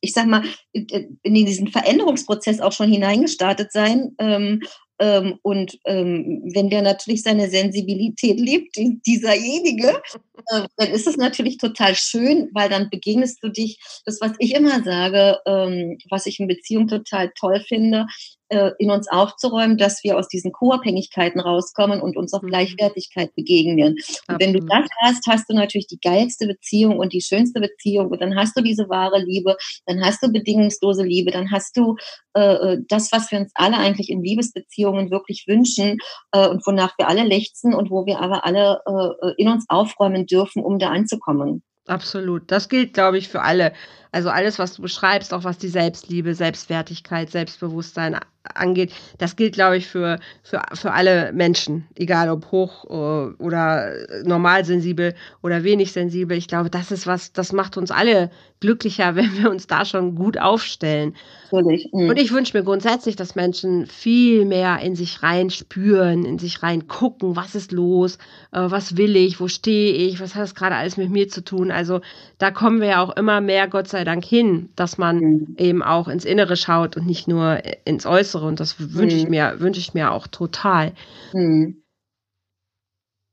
ich 0.00 0.12
sag 0.12 0.26
mal, 0.26 0.44
in 0.72 1.34
diesen 1.34 1.68
Veränderungsprozess 1.68 2.60
auch 2.60 2.72
schon 2.72 2.90
hineingestartet 2.90 3.72
sein. 3.72 4.14
Ähm, 4.18 4.60
ähm, 5.00 5.38
und 5.42 5.78
ähm, 5.84 6.42
wenn 6.52 6.70
der 6.70 6.82
natürlich 6.82 7.22
seine 7.22 7.48
Sensibilität 7.48 8.38
lebt, 8.38 8.76
dieserjenige, 8.76 10.02
äh, 10.50 10.66
dann 10.76 10.90
ist 10.90 11.06
es 11.06 11.16
natürlich 11.16 11.56
total 11.56 11.94
schön, 11.94 12.50
weil 12.52 12.68
dann 12.68 12.90
begegnest 12.90 13.42
du 13.42 13.48
dich, 13.48 13.78
das 14.04 14.20
was 14.20 14.32
ich 14.38 14.54
immer 14.54 14.82
sage, 14.82 15.38
ähm, 15.46 15.98
was 16.10 16.26
ich 16.26 16.40
in 16.40 16.48
Beziehung 16.48 16.88
total 16.88 17.30
toll 17.38 17.60
finde, 17.66 18.06
in 18.50 18.90
uns 18.90 19.08
aufzuräumen, 19.10 19.76
dass 19.76 20.02
wir 20.04 20.16
aus 20.16 20.28
diesen 20.28 20.52
Co-Abhängigkeiten 20.52 21.40
rauskommen 21.40 22.00
und 22.00 22.16
uns 22.16 22.32
auf 22.32 22.42
mhm. 22.42 22.48
Gleichwertigkeit 22.48 23.34
begegnen. 23.34 23.96
Und 24.28 24.40
wenn 24.40 24.52
du 24.52 24.60
das 24.60 24.88
hast, 25.02 25.26
hast 25.26 25.50
du 25.50 25.54
natürlich 25.54 25.86
die 25.86 26.00
geilste 26.00 26.46
Beziehung 26.46 26.98
und 26.98 27.12
die 27.12 27.20
schönste 27.20 27.60
Beziehung 27.60 28.08
und 28.08 28.20
dann 28.20 28.36
hast 28.36 28.56
du 28.56 28.62
diese 28.62 28.88
wahre 28.88 29.22
Liebe, 29.22 29.56
dann 29.86 30.04
hast 30.04 30.22
du 30.22 30.32
bedingungslose 30.32 31.02
Liebe, 31.02 31.30
dann 31.30 31.50
hast 31.50 31.76
du 31.76 31.96
äh, 32.34 32.40
äh 32.40 32.78
das, 32.88 33.12
was 33.12 33.30
wir 33.30 33.40
uns 33.40 33.52
alle 33.54 33.76
eigentlich 33.76 34.10
in 34.10 34.22
Liebesbeziehungen 34.22 35.10
wirklich 35.10 35.44
wünschen 35.46 35.98
äh, 36.32 36.48
und 36.48 36.66
wonach 36.66 36.96
wir 36.98 37.08
alle 37.08 37.24
lechzen 37.24 37.74
und 37.74 37.90
wo 37.90 38.06
wir 38.06 38.20
aber 38.20 38.44
alle 38.44 38.80
äh, 38.86 39.28
äh 39.28 39.34
in 39.36 39.48
uns 39.48 39.66
aufräumen 39.68 40.26
dürfen, 40.26 40.62
um 40.62 40.78
da 40.78 40.90
anzukommen. 40.90 41.62
Absolut. 41.86 42.50
Das 42.50 42.68
gilt, 42.68 42.92
glaube 42.92 43.18
ich, 43.18 43.28
für 43.28 43.40
alle. 43.40 43.72
Also 44.12 44.30
alles, 44.30 44.58
was 44.58 44.74
du 44.74 44.82
beschreibst, 44.82 45.34
auch 45.34 45.44
was 45.44 45.58
die 45.58 45.68
Selbstliebe, 45.68 46.34
Selbstwertigkeit, 46.34 47.30
Selbstbewusstsein 47.30 48.16
angeht, 48.54 48.92
das 49.18 49.36
gilt, 49.36 49.54
glaube 49.54 49.76
ich, 49.76 49.86
für, 49.86 50.18
für, 50.42 50.62
für 50.72 50.92
alle 50.92 51.32
Menschen, 51.32 51.86
egal 51.96 52.30
ob 52.30 52.50
hoch 52.50 52.84
äh, 52.84 53.42
oder 53.42 53.92
normal 54.24 54.64
sensibel 54.64 55.14
oder 55.42 55.64
wenig 55.64 55.92
sensibel. 55.92 56.36
Ich 56.36 56.48
glaube, 56.48 56.70
das 56.70 56.90
ist 56.90 57.06
was, 57.06 57.32
das 57.32 57.52
macht 57.52 57.76
uns 57.76 57.90
alle 57.90 58.30
glücklicher, 58.60 59.14
wenn 59.16 59.36
wir 59.38 59.50
uns 59.50 59.66
da 59.66 59.84
schon 59.84 60.14
gut 60.14 60.38
aufstellen. 60.38 61.14
Natürlich. 61.50 61.90
Mhm. 61.92 62.10
Und 62.10 62.18
ich 62.18 62.32
wünsche 62.32 62.56
mir 62.56 62.64
grundsätzlich, 62.64 63.16
dass 63.16 63.34
Menschen 63.34 63.86
viel 63.86 64.44
mehr 64.44 64.78
in 64.80 64.96
sich 64.96 65.22
rein 65.22 65.50
spüren, 65.50 66.24
in 66.24 66.38
sich 66.38 66.62
rein 66.62 66.88
gucken, 66.88 67.36
was 67.36 67.54
ist 67.54 67.72
los, 67.72 68.16
äh, 68.52 68.60
was 68.60 68.96
will 68.96 69.16
ich, 69.16 69.40
wo 69.40 69.48
stehe 69.48 69.92
ich, 69.92 70.20
was 70.20 70.34
hat 70.34 70.42
das 70.42 70.54
gerade 70.54 70.76
alles 70.76 70.96
mit 70.96 71.10
mir 71.10 71.28
zu 71.28 71.42
tun. 71.42 71.70
Also 71.70 72.00
da 72.38 72.50
kommen 72.50 72.80
wir 72.80 72.88
ja 72.88 73.02
auch 73.02 73.16
immer 73.16 73.40
mehr, 73.40 73.68
Gott 73.68 73.88
sei 73.88 73.97
Dank, 74.04 74.24
hin, 74.24 74.70
dass 74.76 74.98
man 74.98 75.18
mhm. 75.18 75.54
eben 75.58 75.82
auch 75.82 76.08
ins 76.08 76.24
Innere 76.24 76.56
schaut 76.56 76.96
und 76.96 77.06
nicht 77.06 77.28
nur 77.28 77.60
ins 77.84 78.06
Äußere. 78.06 78.46
Und 78.46 78.60
das 78.60 78.76
wünsche 78.78 79.16
ich 79.16 79.24
mhm. 79.24 79.30
mir, 79.30 79.60
wünsche 79.60 79.80
ich 79.80 79.94
mir 79.94 80.12
auch 80.12 80.26
total. 80.26 80.92
Mhm. 81.32 81.82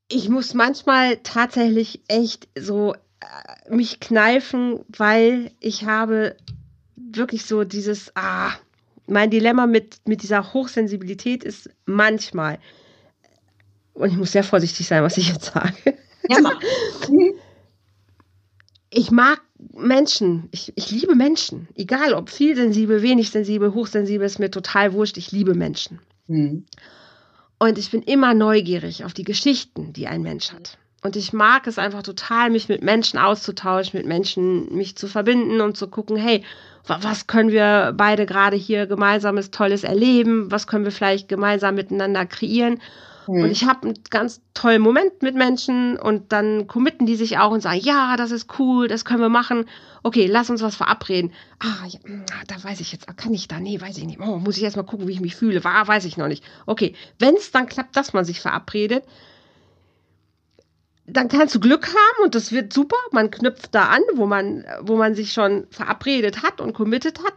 Ich 0.07 0.29
muss 0.29 0.53
manchmal 0.53 1.17
tatsächlich 1.17 2.01
echt 2.07 2.47
so 2.57 2.93
äh, 2.93 3.75
mich 3.75 3.99
kneifen, 3.99 4.81
weil 4.87 5.51
ich 5.59 5.85
habe 5.85 6.35
wirklich 6.95 7.45
so 7.45 7.63
dieses, 7.63 8.11
ah, 8.15 8.51
mein 9.07 9.29
Dilemma 9.29 9.67
mit, 9.67 9.99
mit 10.05 10.23
dieser 10.23 10.53
Hochsensibilität 10.53 11.43
ist 11.43 11.69
manchmal, 11.85 12.59
und 13.93 14.09
ich 14.09 14.17
muss 14.17 14.33
sehr 14.33 14.43
vorsichtig 14.43 14.87
sein, 14.87 15.03
was 15.03 15.17
ich 15.17 15.29
jetzt 15.29 15.45
sage. 15.45 15.97
Ja, 16.29 16.37
ich 18.89 19.11
mag 19.11 19.41
Menschen, 19.73 20.49
ich, 20.51 20.73
ich 20.75 20.91
liebe 20.91 21.15
Menschen, 21.15 21.67
egal 21.75 22.13
ob 22.13 22.29
viel 22.29 22.55
sensibel, 22.55 23.01
wenig 23.01 23.29
sensibel, 23.29 23.73
hochsensibel, 23.73 24.25
ist 24.25 24.39
mir 24.39 24.51
total 24.51 24.93
wurscht, 24.93 25.17
ich 25.17 25.31
liebe 25.31 25.53
Menschen. 25.53 25.99
Mhm. 26.27 26.65
Und 27.57 27.77
ich 27.77 27.91
bin 27.91 28.01
immer 28.01 28.33
neugierig 28.33 29.05
auf 29.05 29.13
die 29.13 29.23
Geschichten, 29.23 29.93
die 29.93 30.07
ein 30.07 30.21
Mensch 30.21 30.51
hat. 30.51 30.77
Und 31.03 31.15
ich 31.15 31.33
mag 31.33 31.67
es 31.67 31.77
einfach 31.77 32.03
total, 32.03 32.49
mich 32.49 32.67
mit 32.67 32.83
Menschen 32.83 33.19
auszutauschen, 33.19 33.97
mit 33.97 34.07
Menschen 34.07 34.75
mich 34.75 34.97
zu 34.97 35.07
verbinden 35.07 35.61
und 35.61 35.77
zu 35.77 35.87
gucken, 35.87 36.17
hey, 36.17 36.43
was 36.87 37.27
können 37.27 37.51
wir 37.51 37.93
beide 37.95 38.25
gerade 38.25 38.55
hier 38.55 38.87
gemeinsames 38.87 39.51
Tolles 39.51 39.83
erleben? 39.83 40.51
Was 40.51 40.67
können 40.67 40.83
wir 40.83 40.91
vielleicht 40.91 41.27
gemeinsam 41.27 41.75
miteinander 41.75 42.25
kreieren? 42.25 42.81
Mhm. 43.27 43.43
Und 43.43 43.51
ich 43.51 43.65
habe 43.65 43.87
einen 43.87 43.99
ganz 44.09 44.41
tollen 44.53 44.81
Moment 44.81 45.21
mit 45.21 45.35
Menschen 45.35 45.97
und 45.97 46.31
dann 46.31 46.67
committen 46.67 47.05
die 47.05 47.15
sich 47.15 47.37
auch 47.37 47.51
und 47.51 47.61
sagen, 47.61 47.79
ja, 47.81 48.17
das 48.17 48.31
ist 48.31 48.59
cool, 48.59 48.87
das 48.87 49.05
können 49.05 49.21
wir 49.21 49.29
machen. 49.29 49.65
Okay, 50.03 50.27
lass 50.27 50.49
uns 50.49 50.61
was 50.61 50.75
verabreden. 50.75 51.31
Ah, 51.59 51.85
ja, 51.87 51.99
hm, 52.03 52.25
da 52.47 52.63
weiß 52.63 52.79
ich 52.79 52.91
jetzt, 52.91 53.07
kann 53.17 53.33
ich 53.33 53.47
da? 53.47 53.59
Nee, 53.59 53.79
weiß 53.79 53.97
ich 53.97 54.05
nicht. 54.05 54.19
Oh, 54.19 54.37
muss 54.37 54.57
ich 54.57 54.63
erst 54.63 54.77
mal 54.77 54.83
gucken, 54.83 55.07
wie 55.07 55.13
ich 55.13 55.21
mich 55.21 55.35
fühle. 55.35 55.63
War, 55.63 55.87
weiß 55.87 56.05
ich 56.05 56.17
noch 56.17 56.27
nicht. 56.27 56.43
Okay, 56.65 56.95
wenn 57.19 57.35
es 57.35 57.51
dann 57.51 57.67
klappt, 57.67 57.95
dass 57.95 58.13
man 58.13 58.25
sich 58.25 58.41
verabredet, 58.41 59.03
dann 61.07 61.27
kannst 61.27 61.53
du 61.53 61.59
Glück 61.59 61.87
haben 61.87 62.23
und 62.23 62.33
das 62.35 62.51
wird 62.51 62.73
super. 62.73 62.97
Man 63.11 63.29
knüpft 63.29 63.75
da 63.75 63.89
an, 63.89 64.01
wo 64.15 64.25
man, 64.25 64.65
wo 64.81 64.95
man 64.95 65.13
sich 65.13 65.33
schon 65.33 65.67
verabredet 65.69 66.41
hat 66.41 66.61
und 66.61 66.73
committed 66.73 67.19
hat. 67.19 67.35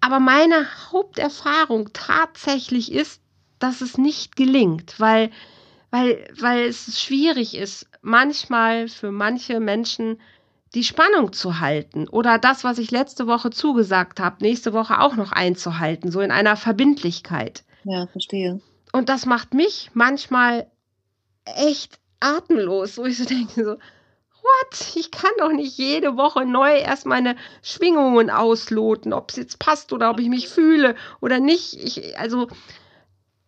Aber 0.00 0.20
meine 0.20 0.66
Haupterfahrung 0.90 1.90
tatsächlich 1.92 2.92
ist, 2.92 3.21
dass 3.62 3.80
es 3.80 3.98
nicht 3.98 4.36
gelingt, 4.36 4.98
weil, 4.98 5.30
weil, 5.90 6.28
weil 6.38 6.64
es 6.66 7.00
schwierig 7.00 7.56
ist, 7.56 7.86
manchmal 8.00 8.88
für 8.88 9.12
manche 9.12 9.60
Menschen 9.60 10.20
die 10.74 10.84
Spannung 10.84 11.32
zu 11.32 11.60
halten 11.60 12.08
oder 12.08 12.38
das, 12.38 12.64
was 12.64 12.78
ich 12.78 12.90
letzte 12.90 13.26
Woche 13.26 13.50
zugesagt 13.50 14.20
habe, 14.20 14.42
nächste 14.42 14.72
Woche 14.72 15.00
auch 15.00 15.16
noch 15.16 15.32
einzuhalten, 15.32 16.10
so 16.10 16.20
in 16.20 16.30
einer 16.30 16.56
Verbindlichkeit. 16.56 17.64
Ja, 17.84 18.06
verstehe. 18.06 18.60
Und 18.92 19.08
das 19.08 19.26
macht 19.26 19.54
mich 19.54 19.90
manchmal 19.94 20.70
echt 21.44 21.98
atemlos, 22.20 22.98
wo 22.98 23.04
ich 23.04 23.18
so 23.18 23.24
denke, 23.24 23.64
so, 23.64 23.70
what? 24.42 24.96
Ich 24.96 25.10
kann 25.10 25.30
doch 25.38 25.52
nicht 25.52 25.76
jede 25.78 26.16
Woche 26.16 26.44
neu 26.44 26.74
erst 26.76 27.06
meine 27.06 27.36
Schwingungen 27.62 28.30
ausloten, 28.30 29.12
ob 29.12 29.30
es 29.30 29.36
jetzt 29.36 29.58
passt 29.58 29.92
oder 29.92 30.10
ob 30.10 30.20
ich 30.20 30.28
mich 30.28 30.48
fühle 30.48 30.94
oder 31.20 31.40
nicht. 31.40 31.74
Ich, 31.74 32.18
also, 32.18 32.48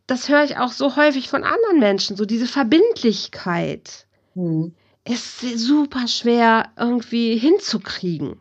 das 0.07 0.29
höre 0.29 0.45
ich 0.45 0.57
auch 0.57 0.73
so 0.73 0.97
häufig 0.97 1.29
von 1.29 1.45
anderen 1.45 1.79
Menschen, 1.79 2.17
so 2.17 2.25
diese 2.25 2.47
Verbindlichkeit 2.47 4.07
hm. 4.35 4.75
ist 5.05 5.41
super 5.41 6.07
schwer 6.09 6.71
irgendwie 6.79 7.37
hinzukriegen. 7.37 8.37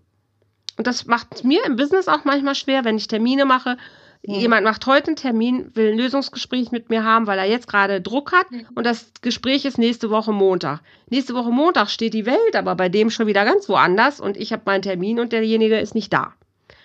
Und 0.77 0.87
das 0.87 1.05
macht 1.05 1.43
mir 1.43 1.63
im 1.65 1.75
Business 1.75 2.07
auch 2.07 2.25
manchmal 2.25 2.55
schwer, 2.55 2.83
wenn 2.83 2.97
ich 2.97 3.07
Termine 3.07 3.45
mache. 3.45 3.77
Hm. 4.25 4.35
Jemand 4.35 4.63
macht 4.65 4.85
heute 4.87 5.07
einen 5.07 5.15
Termin, 5.15 5.71
will 5.75 5.91
ein 5.91 5.97
Lösungsgespräch 5.97 6.71
mit 6.71 6.89
mir 6.89 7.03
haben, 7.03 7.27
weil 7.27 7.39
er 7.39 7.45
jetzt 7.45 7.67
gerade 7.67 8.01
Druck 8.01 8.33
hat 8.33 8.49
hm. 8.49 8.65
und 8.75 8.85
das 8.85 9.11
Gespräch 9.21 9.63
ist 9.63 9.77
nächste 9.77 10.09
Woche 10.09 10.33
Montag. 10.33 10.81
Nächste 11.09 11.33
Woche 11.33 11.51
Montag 11.51 11.89
steht 11.89 12.13
die 12.13 12.25
Welt, 12.25 12.55
aber 12.55 12.75
bei 12.75 12.89
dem 12.89 13.09
schon 13.09 13.27
wieder 13.27 13.45
ganz 13.45 13.69
woanders 13.69 14.19
und 14.19 14.35
ich 14.35 14.51
habe 14.51 14.63
meinen 14.65 14.81
Termin 14.81 15.19
und 15.19 15.31
derjenige 15.31 15.79
ist 15.79 15.95
nicht 15.95 16.11
da. 16.11 16.33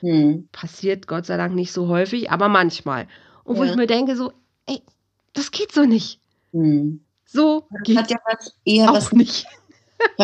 Hm. 0.01 0.49
Passiert 0.53 1.09
Gott 1.09 1.27
sei 1.27 1.37
Dank 1.37 1.55
nicht 1.57 1.73
so 1.73 1.89
häufig, 1.89 2.31
aber 2.31 2.49
manchmal. 2.49 3.09
Und 3.43 3.57
wo 3.57 3.65
ja. 3.65 3.71
ich 3.71 3.77
mir 3.77 3.87
denke, 3.87 4.15
so, 4.15 4.33
ey, 4.69 4.83
das 5.33 5.51
geht 5.51 5.73
so 5.73 5.85
nicht. 5.85 6.21
Hm. 6.53 7.01
So 7.27 7.67
das 7.71 7.83
geht 7.83 7.99
hat 7.99 8.11
ja 8.11 8.19
was 8.25 8.55
eher 8.65 8.91
auch 8.91 8.95
was 8.95 9.13
nicht. 9.13 9.47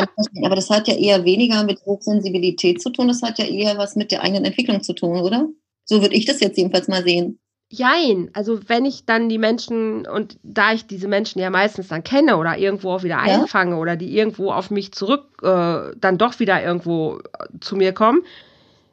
aber 0.45 0.57
das 0.57 0.71
hat 0.71 0.89
ja 0.89 0.95
eher 0.95 1.25
weniger 1.25 1.65
mit 1.65 1.81
Hochsensibilität 1.85 2.81
zu 2.81 2.91
tun, 2.91 3.09
das 3.09 3.23
hat 3.23 3.39
ja 3.39 3.45
eher 3.45 3.77
was 3.77 3.97
mit 3.97 4.13
der 4.13 4.23
eigenen 4.23 4.45
Entwicklung 4.45 4.83
zu 4.83 4.93
tun, 4.93 5.21
oder? 5.21 5.49
So 5.85 6.01
würde 6.01 6.15
ich 6.15 6.25
das 6.25 6.41
jetzt 6.41 6.57
jedenfalls 6.57 6.89
mal 6.89 7.03
sehen. 7.03 7.39
Jein, 7.71 8.31
also 8.35 8.61
wenn 8.69 8.85
ich 8.85 9.05
dann 9.05 9.29
die 9.29 9.39
Menschen 9.39 10.07
und 10.07 10.39
da 10.43 10.73
ich 10.73 10.87
diese 10.87 11.09
Menschen 11.09 11.41
ja 11.41 11.51
meistens 11.51 11.89
dann 11.89 12.05
kenne 12.05 12.37
oder 12.37 12.57
irgendwo 12.57 12.93
auch 12.93 13.03
wieder 13.03 13.17
ja? 13.17 13.43
einfange 13.43 13.77
oder 13.77 13.97
die 13.97 14.17
irgendwo 14.17 14.53
auf 14.53 14.71
mich 14.71 14.93
zurück 14.93 15.41
äh, 15.43 15.97
dann 15.97 16.19
doch 16.19 16.39
wieder 16.39 16.63
irgendwo 16.63 17.19
äh, 17.19 17.59
zu 17.61 17.75
mir 17.75 17.93
kommen, 17.93 18.23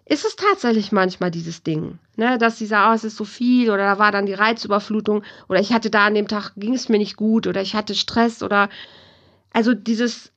ist 0.05 0.25
es 0.25 0.35
tatsächlich 0.35 0.91
manchmal 0.91 1.31
dieses 1.31 1.63
Ding, 1.63 1.99
ne, 2.15 2.37
dass 2.37 2.57
sie 2.57 2.65
sagen, 2.65 2.91
oh, 2.91 2.95
es 2.95 3.03
ist 3.03 3.17
so 3.17 3.25
viel 3.25 3.69
oder 3.69 3.83
da 3.83 3.99
war 3.99 4.11
dann 4.11 4.25
die 4.25 4.33
Reizüberflutung 4.33 5.23
oder 5.47 5.59
ich 5.59 5.73
hatte 5.73 5.89
da 5.89 6.05
an 6.07 6.15
dem 6.15 6.27
Tag, 6.27 6.53
ging 6.57 6.73
es 6.73 6.89
mir 6.89 6.97
nicht 6.97 7.15
gut 7.15 7.47
oder 7.47 7.61
ich 7.61 7.75
hatte 7.75 7.95
Stress 7.95 8.43
oder 8.43 8.69
also 9.53 9.73
dieses, 9.73 10.31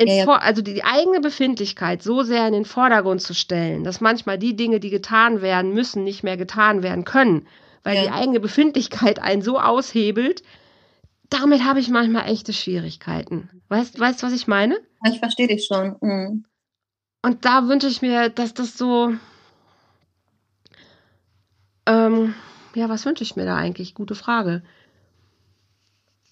ja, 0.00 0.24
ja. 0.24 0.26
also 0.26 0.62
die 0.62 0.84
eigene 0.84 1.20
Befindlichkeit 1.20 2.02
so 2.02 2.22
sehr 2.22 2.46
in 2.46 2.52
den 2.52 2.64
Vordergrund 2.64 3.22
zu 3.22 3.34
stellen, 3.34 3.84
dass 3.84 4.00
manchmal 4.00 4.38
die 4.38 4.56
Dinge, 4.56 4.80
die 4.80 4.90
getan 4.90 5.42
werden 5.42 5.72
müssen, 5.74 6.04
nicht 6.04 6.22
mehr 6.22 6.36
getan 6.36 6.82
werden 6.82 7.04
können, 7.04 7.46
weil 7.82 7.96
ja. 7.96 8.02
die 8.02 8.10
eigene 8.10 8.40
Befindlichkeit 8.40 9.20
einen 9.20 9.42
so 9.42 9.58
aushebelt, 9.58 10.42
damit 11.28 11.64
habe 11.64 11.80
ich 11.80 11.88
manchmal 11.88 12.28
echte 12.28 12.52
Schwierigkeiten. 12.52 13.48
Weißt 13.68 13.96
du, 13.96 14.00
weißt, 14.00 14.22
was 14.22 14.32
ich 14.32 14.46
meine? 14.46 14.78
Ich 15.06 15.18
verstehe 15.18 15.48
dich 15.48 15.66
schon. 15.66 15.96
Mhm. 16.00 16.44
Und 17.22 17.44
da 17.44 17.68
wünsche 17.68 17.86
ich 17.86 18.02
mir, 18.02 18.28
dass 18.28 18.52
das 18.52 18.76
so. 18.76 19.14
Ähm, 21.86 22.34
ja, 22.74 22.88
was 22.88 23.06
wünsche 23.06 23.22
ich 23.22 23.36
mir 23.36 23.44
da 23.44 23.56
eigentlich? 23.56 23.94
Gute 23.94 24.14
Frage. 24.14 24.62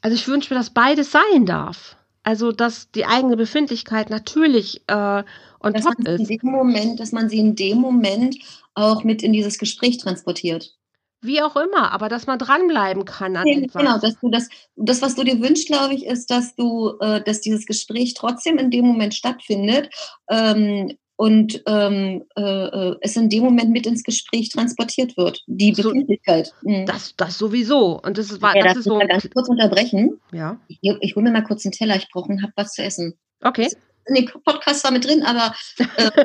Also 0.01 0.15
ich 0.15 0.27
wünsche 0.27 0.53
mir, 0.53 0.59
dass 0.59 0.71
beides 0.71 1.13
sein 1.13 1.47
darf. 1.47 1.97
Also 2.23 2.53
dass 2.53 2.91
die 2.91 3.07
eigene 3.07 3.37
Befindlichkeit 3.37 4.11
natürlich 4.11 4.83
äh, 4.89 5.25
dass 5.63 5.85
top 5.85 5.99
ist. 6.07 6.29
In 6.31 6.39
dem 6.39 6.51
Moment, 6.51 7.01
dass 7.01 7.13
man 7.13 7.29
sie 7.29 7.39
in 7.39 7.57
dem 7.57 7.79
Moment 7.79 8.37
auch 8.75 9.05
mit 9.05 9.23
in 9.23 9.33
dieses 9.33 9.59
Gespräch 9.59 9.99
transportiert. 9.99 10.77
Wie 11.23 11.43
auch 11.43 11.55
immer, 11.57 11.93
aber 11.93 12.09
dass 12.09 12.27
man 12.27 12.39
dranbleiben 12.39 13.05
kann 13.05 13.37
an 13.37 13.47
ja, 13.47 13.59
etwas. 13.59 13.83
Genau, 13.83 13.99
dass 13.99 14.19
du 14.21 14.31
das, 14.31 14.49
das, 14.77 15.03
was 15.03 15.15
du 15.15 15.23
dir 15.23 15.41
wünschst, 15.41 15.67
glaube 15.67 15.95
ich, 15.95 16.07
ist, 16.07 16.31
dass 16.31 16.55
du, 16.55 16.97
äh, 17.01 17.23
dass 17.23 17.43
dieses 17.43 17.67
Gespräch 17.67 18.15
trotzdem 18.15 18.57
in 18.57 18.71
dem 18.71 18.87
Moment 18.87 19.15
stattfindet 19.15 19.91
ähm, 20.31 20.97
und 21.17 21.63
ähm, 21.67 22.25
äh, 22.37 22.41
äh 22.43 22.97
es 23.03 23.17
in 23.17 23.29
dem 23.29 23.45
Moment 23.45 23.71
mit 23.71 23.87
ins 23.87 24.03
Gespräch 24.03 24.49
transportiert 24.49 25.19
wird, 25.19 25.43
die 25.47 25.75
so, 25.75 25.91
Befindlichkeit. 25.91 26.55
Mhm. 26.63 26.87
Das, 26.87 27.15
das 27.17 27.37
sowieso. 27.37 28.01
Und 28.01 28.17
das 28.17 28.31
ist, 28.31 28.41
war, 28.41 28.57
ja, 28.57 28.65
das 28.65 28.79
ist 28.79 28.85
so. 28.85 28.99
ganz 28.99 29.29
kurz 29.29 29.49
unterbrechen. 29.51 30.19
Ja. 30.33 30.59
Ich, 30.69 30.79
ich 30.83 31.17
hole 31.17 31.25
mir 31.25 31.33
mal 31.33 31.45
kurz 31.45 31.67
einen 31.67 31.73
Teller, 31.73 31.97
ich 31.97 32.09
brauche 32.11 32.33
und 32.33 32.43
habe 32.43 32.55
was 32.57 32.73
zu 32.73 32.83
essen. 32.83 33.19
Okay. 33.43 33.69
In 34.07 34.15
den 34.15 34.31
Podcast 34.43 34.85
war 34.85 34.91
mit 34.91 35.05
drin, 35.05 35.23
aber. 35.23 35.55
Äh, 35.97 36.25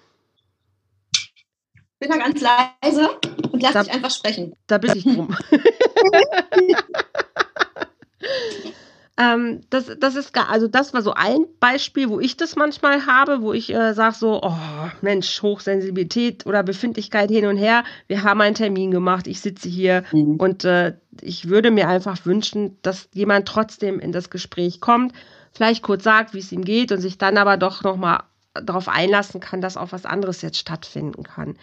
bin 2.00 2.10
da 2.10 2.16
ganz 2.16 2.40
leise 2.40 3.10
und 3.52 3.62
lass 3.62 3.74
da, 3.74 3.82
dich 3.82 3.92
einfach 3.92 4.10
sprechen. 4.10 4.54
Da 4.66 4.78
bin 4.78 4.96
ich 4.96 5.04
drum. 5.04 5.36
ähm, 9.18 9.60
das, 9.68 9.92
das 10.00 10.16
ist 10.16 10.32
gar, 10.32 10.48
also 10.48 10.66
das 10.66 10.94
war 10.94 11.02
so 11.02 11.12
ein 11.12 11.44
Beispiel, 11.60 12.08
wo 12.08 12.18
ich 12.18 12.38
das 12.38 12.56
manchmal 12.56 13.04
habe, 13.04 13.42
wo 13.42 13.52
ich 13.52 13.70
äh, 13.72 13.92
sage 13.92 14.14
so, 14.14 14.40
oh 14.42 14.56
Mensch, 15.02 15.42
Hochsensibilität 15.42 16.46
oder 16.46 16.62
Befindlichkeit 16.62 17.30
hin 17.30 17.44
und 17.44 17.58
her. 17.58 17.84
Wir 18.06 18.22
haben 18.22 18.40
einen 18.40 18.54
Termin 18.54 18.90
gemacht, 18.90 19.26
ich 19.26 19.42
sitze 19.42 19.68
hier 19.68 20.04
mhm. 20.12 20.36
und 20.36 20.64
äh, 20.64 20.94
ich 21.20 21.50
würde 21.50 21.70
mir 21.70 21.88
einfach 21.88 22.24
wünschen, 22.24 22.78
dass 22.80 23.10
jemand 23.12 23.46
trotzdem 23.46 24.00
in 24.00 24.12
das 24.12 24.30
Gespräch 24.30 24.80
kommt, 24.80 25.12
vielleicht 25.52 25.82
kurz 25.82 26.02
sagt, 26.02 26.32
wie 26.32 26.38
es 26.38 26.50
ihm 26.50 26.64
geht 26.64 26.92
und 26.92 27.02
sich 27.02 27.18
dann 27.18 27.36
aber 27.36 27.58
doch 27.58 27.82
nochmal 27.82 28.22
darauf 28.54 28.88
einlassen 28.88 29.40
kann, 29.40 29.60
dass 29.60 29.76
auch 29.76 29.92
was 29.92 30.06
anderes 30.06 30.40
jetzt 30.40 30.58
stattfinden 30.58 31.24
kann. 31.24 31.58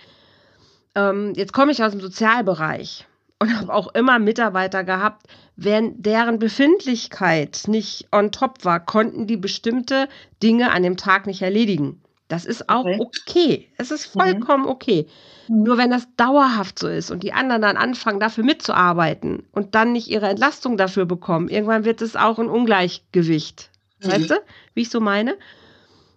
Ähm, 0.98 1.34
jetzt 1.36 1.54
komme 1.54 1.72
ich 1.72 1.84
aus 1.84 1.92
dem 1.92 2.02
Sozialbereich 2.02 3.06
und 3.40 3.56
habe 3.56 3.72
auch 3.72 3.94
immer 3.94 4.18
Mitarbeiter 4.18 4.84
gehabt, 4.84 5.28
wenn 5.56 6.02
deren 6.02 6.40
Befindlichkeit 6.40 7.66
nicht 7.68 8.08
on 8.12 8.32
top 8.32 8.66
war, 8.66 8.84
konnten 8.84 9.28
die 9.28 9.38
bestimmte 9.38 10.10
Dinge 10.42 10.72
an 10.72 10.82
dem 10.82 10.98
Tag 10.98 11.28
nicht 11.28 11.44
erledigen. 11.44 12.02
Das 12.30 12.46
ist 12.46 12.68
auch 12.68 12.86
okay. 12.86 13.00
okay. 13.00 13.68
Es 13.78 13.92
ist 13.92 14.16
mhm. 14.16 14.20
vollkommen 14.20 14.66
okay. 14.66 15.08
Mhm. 15.48 15.64
Nur 15.64 15.78
wenn 15.78 15.92
das 15.92 16.08
dauerhaft 16.18 16.80
so 16.80 16.88
ist 16.88 17.12
und 17.12 17.22
die 17.22 17.32
anderen 17.32 17.62
dann 17.62 17.78
anfangen, 17.78 18.20
dafür 18.20 18.44
mitzuarbeiten 18.44 19.44
und 19.52 19.76
dann 19.76 19.92
nicht 19.92 20.08
ihre 20.08 20.28
Entlastung 20.28 20.78
dafür 20.78 21.06
bekommen, 21.06 21.48
irgendwann 21.48 21.86
wird 21.86 22.02
es 22.02 22.16
auch 22.16 22.40
ein 22.40 22.50
Ungleichgewicht. 22.50 23.70
Mhm. 24.02 24.12
Weißt 24.12 24.32
du, 24.32 24.36
wie 24.74 24.82
ich 24.82 24.90
so 24.90 25.00
meine? 25.00 25.38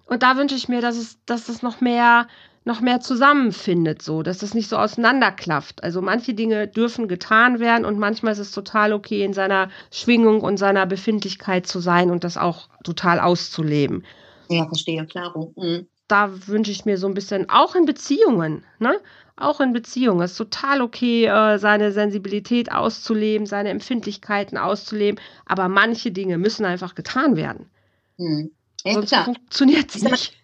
Und 0.06 0.22
da 0.22 0.36
wünsche 0.36 0.56
ich 0.56 0.68
mir, 0.68 0.80
dass 0.80 0.96
es, 0.96 1.18
dass 1.26 1.48
es 1.48 1.62
noch 1.62 1.80
mehr 1.80 2.26
noch 2.64 2.80
mehr 2.80 3.00
zusammenfindet, 3.00 4.02
so, 4.02 4.22
dass 4.22 4.38
das 4.38 4.54
nicht 4.54 4.68
so 4.68 4.76
auseinanderklafft. 4.76 5.82
Also 5.82 6.02
manche 6.02 6.34
Dinge 6.34 6.68
dürfen 6.68 7.08
getan 7.08 7.58
werden 7.58 7.84
und 7.84 7.98
manchmal 7.98 8.32
ist 8.32 8.38
es 8.38 8.52
total 8.52 8.92
okay, 8.92 9.24
in 9.24 9.32
seiner 9.32 9.70
Schwingung 9.90 10.42
und 10.42 10.58
seiner 10.58 10.86
Befindlichkeit 10.86 11.66
zu 11.66 11.80
sein 11.80 12.10
und 12.10 12.22
das 12.22 12.36
auch 12.36 12.68
total 12.84 13.18
auszuleben. 13.18 14.04
Ja, 14.48 14.66
verstehe, 14.66 15.06
klar. 15.06 15.34
Mhm. 15.56 15.86
Da 16.08 16.30
wünsche 16.48 16.72
ich 16.72 16.84
mir 16.84 16.98
so 16.98 17.06
ein 17.06 17.14
bisschen, 17.14 17.48
auch 17.48 17.74
in 17.74 17.86
Beziehungen, 17.86 18.64
ne? 18.78 18.98
Auch 19.36 19.60
in 19.60 19.72
Beziehungen. 19.72 20.20
Es 20.20 20.32
ist 20.32 20.36
total 20.36 20.82
okay, 20.82 21.24
äh, 21.24 21.58
seine 21.58 21.92
Sensibilität 21.92 22.72
auszuleben, 22.72 23.46
seine 23.46 23.70
Empfindlichkeiten 23.70 24.58
auszuleben, 24.58 25.18
aber 25.46 25.68
manche 25.68 26.10
Dinge 26.10 26.36
müssen 26.36 26.66
einfach 26.66 26.94
getan 26.94 27.36
werden. 27.36 27.70
Mhm. 28.18 28.50
Ja, 28.84 28.94
Sonst 28.94 29.14
funktioniert 29.14 29.94
es 29.94 30.02
nicht 30.02 30.34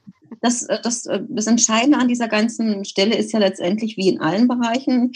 das, 0.40 0.62
äh, 0.64 0.78
das, 0.82 1.06
äh, 1.06 1.20
das 1.28 1.46
Entscheidende 1.46 1.98
an 1.98 2.08
dieser 2.08 2.28
ganzen 2.28 2.84
Stelle 2.84 3.16
ist 3.16 3.32
ja 3.32 3.38
letztendlich, 3.38 3.96
wie 3.96 4.08
in 4.08 4.20
allen 4.20 4.48
Bereichen, 4.48 5.12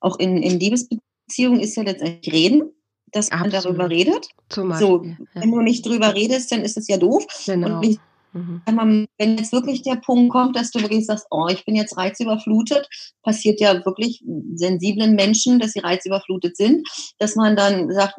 auch 0.00 0.18
in, 0.18 0.42
in 0.42 0.58
Liebesbeziehungen, 0.58 1.60
ist 1.60 1.76
ja 1.76 1.82
letztendlich 1.82 2.32
reden, 2.32 2.70
dass 3.12 3.30
Absolut. 3.30 3.52
man 3.52 3.62
darüber 3.62 3.90
redet. 3.90 4.28
Zum 4.48 4.68
Beispiel, 4.68 4.86
so, 4.86 5.02
wenn 5.34 5.50
ja. 5.50 5.56
du 5.56 5.60
nicht 5.62 5.86
drüber 5.86 6.14
redest, 6.14 6.52
dann 6.52 6.62
ist 6.62 6.76
es 6.76 6.88
ja 6.88 6.96
doof. 6.96 7.26
Genau. 7.46 7.80
Und 7.80 7.98
Mhm. 8.32 9.08
Wenn 9.18 9.38
jetzt 9.38 9.52
wirklich 9.52 9.82
der 9.82 9.96
Punkt 9.96 10.30
kommt, 10.30 10.56
dass 10.56 10.70
du 10.70 10.80
wirklich 10.80 11.06
sagst, 11.06 11.26
oh, 11.30 11.46
ich 11.48 11.64
bin 11.64 11.74
jetzt 11.74 11.96
reizüberflutet, 11.96 12.88
passiert 13.22 13.60
ja 13.60 13.84
wirklich 13.84 14.22
sensiblen 14.54 15.14
Menschen, 15.14 15.58
dass 15.58 15.72
sie 15.72 15.80
reizüberflutet 15.80 16.56
sind, 16.56 16.86
dass 17.18 17.36
man 17.36 17.56
dann 17.56 17.90
sagt, 17.92 18.18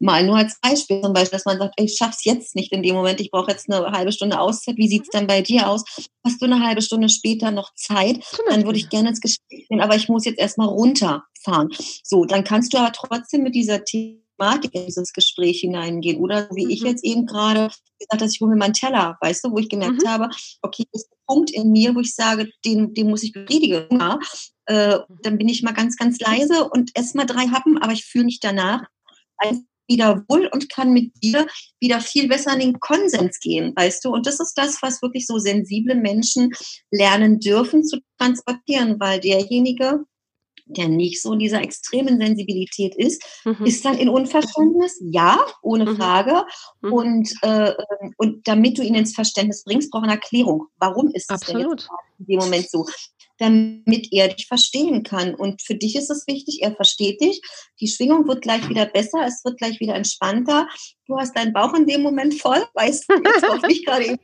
mal 0.00 0.24
nur 0.24 0.36
als 0.36 0.58
Beispiel 0.60 1.02
zum 1.02 1.12
Beispiel, 1.12 1.36
dass 1.36 1.44
man 1.44 1.58
sagt, 1.58 1.74
ich 1.78 1.96
schaff's 1.96 2.24
jetzt 2.24 2.54
nicht 2.54 2.72
in 2.72 2.82
dem 2.82 2.94
Moment, 2.94 3.20
ich 3.20 3.30
brauche 3.30 3.50
jetzt 3.50 3.70
eine 3.70 3.92
halbe 3.92 4.12
Stunde 4.12 4.40
Auszeit, 4.40 4.76
wie 4.76 4.88
sieht's 4.88 5.10
dann 5.10 5.26
bei 5.26 5.42
dir 5.42 5.68
aus? 5.68 5.84
Hast 6.24 6.40
du 6.40 6.46
eine 6.46 6.64
halbe 6.64 6.82
Stunde 6.82 7.08
später 7.08 7.50
noch 7.50 7.74
Zeit? 7.74 8.24
Dann 8.48 8.64
würde 8.64 8.78
ich 8.78 8.88
gerne 8.88 9.10
ins 9.10 9.20
Gespräch 9.20 9.68
gehen, 9.68 9.80
aber 9.80 9.96
ich 9.96 10.08
muss 10.08 10.24
jetzt 10.24 10.38
erstmal 10.38 10.68
runterfahren. 10.68 11.68
So, 12.02 12.24
dann 12.24 12.44
kannst 12.44 12.72
du 12.72 12.78
aber 12.78 12.92
trotzdem 12.92 13.42
mit 13.42 13.54
dieser 13.54 13.84
Thema 13.84 14.23
Thematik 14.38 14.74
in 14.74 14.86
dieses 14.86 15.12
Gespräch 15.12 15.60
hineingehen. 15.60 16.18
Oder 16.18 16.48
wie 16.54 16.66
mhm. 16.66 16.70
ich 16.70 16.80
jetzt 16.82 17.04
eben 17.04 17.26
gerade 17.26 17.70
gesagt 17.98 18.22
dass 18.22 18.34
ich 18.34 18.40
hole 18.40 18.50
mir 18.50 18.58
meinen 18.58 18.74
Teller, 18.74 19.16
weißt 19.20 19.44
du, 19.44 19.52
wo 19.52 19.58
ich 19.58 19.68
gemerkt 19.68 20.02
mhm. 20.02 20.08
habe, 20.08 20.28
okay, 20.62 20.84
das 20.92 21.02
ist 21.02 21.12
ein 21.12 21.18
Punkt 21.26 21.50
in 21.50 21.72
mir, 21.72 21.94
wo 21.94 22.00
ich 22.00 22.14
sage, 22.14 22.50
den, 22.64 22.94
den 22.94 23.08
muss 23.08 23.22
ich 23.22 23.32
befriedigen. 23.32 23.86
Ja, 23.90 24.18
äh, 24.66 24.98
dann 25.22 25.38
bin 25.38 25.48
ich 25.48 25.62
mal 25.62 25.72
ganz, 25.72 25.96
ganz 25.96 26.18
leise 26.20 26.68
und 26.68 26.90
esse 26.94 27.16
mal 27.16 27.26
drei 27.26 27.46
Happen, 27.48 27.78
aber 27.78 27.92
ich 27.92 28.04
fühle 28.04 28.24
mich 28.24 28.40
danach 28.40 28.82
wieder 29.86 30.24
wohl 30.28 30.48
und 30.52 30.70
kann 30.70 30.92
mit 30.92 31.12
dir 31.22 31.46
wieder 31.80 32.00
viel 32.00 32.28
besser 32.28 32.54
in 32.54 32.60
den 32.60 32.80
Konsens 32.80 33.38
gehen, 33.40 33.72
weißt 33.76 34.04
du? 34.04 34.10
Und 34.10 34.26
das 34.26 34.40
ist 34.40 34.54
das, 34.54 34.80
was 34.82 35.02
wirklich 35.02 35.26
so 35.26 35.38
sensible 35.38 35.94
Menschen 35.94 36.50
lernen 36.90 37.38
dürfen 37.38 37.84
zu 37.84 37.98
transportieren, 38.18 38.98
weil 38.98 39.20
derjenige, 39.20 40.04
der 40.66 40.88
nicht 40.88 41.20
so 41.20 41.32
in 41.32 41.38
dieser 41.38 41.62
extremen 41.62 42.18
Sensibilität 42.18 42.94
ist, 42.94 43.22
mhm. 43.44 43.64
ist 43.64 43.84
dann 43.84 43.98
in 43.98 44.08
Unverständnis, 44.08 44.98
ja, 45.02 45.38
ohne 45.62 45.86
mhm. 45.86 45.96
Frage. 45.96 46.44
Mhm. 46.80 46.92
Und, 46.92 47.32
äh, 47.42 47.70
ähm, 47.70 48.14
und 48.16 48.48
damit 48.48 48.78
du 48.78 48.82
ihn 48.82 48.94
ins 48.94 49.14
Verständnis 49.14 49.64
bringst, 49.64 49.90
braucht 49.90 50.04
eine 50.04 50.12
Erklärung. 50.12 50.66
Warum 50.78 51.10
ist 51.12 51.30
es 51.30 51.40
denn 51.40 51.58
jetzt 51.58 51.88
in 52.18 52.26
dem 52.26 52.38
Moment 52.38 52.70
so? 52.70 52.86
damit 53.38 54.12
er 54.12 54.28
dich 54.28 54.46
verstehen 54.46 55.02
kann. 55.02 55.34
Und 55.34 55.62
für 55.62 55.74
dich 55.74 55.96
ist 55.96 56.10
es 56.10 56.26
wichtig, 56.26 56.60
er 56.62 56.74
versteht 56.74 57.20
dich. 57.20 57.40
Die 57.80 57.88
Schwingung 57.88 58.28
wird 58.28 58.42
gleich 58.42 58.68
wieder 58.68 58.86
besser, 58.86 59.24
es 59.26 59.44
wird 59.44 59.58
gleich 59.58 59.80
wieder 59.80 59.94
entspannter. 59.94 60.68
Du 61.06 61.18
hast 61.18 61.36
deinen 61.36 61.52
Bauch 61.52 61.74
in 61.74 61.86
dem 61.86 62.02
Moment 62.02 62.40
voll, 62.40 62.64
weißt 62.74 63.06
du, 63.08 63.14
jetzt 63.14 63.48
auf 63.48 63.62
mich 63.62 63.84
gerade 63.84 64.06
eben. 64.06 64.18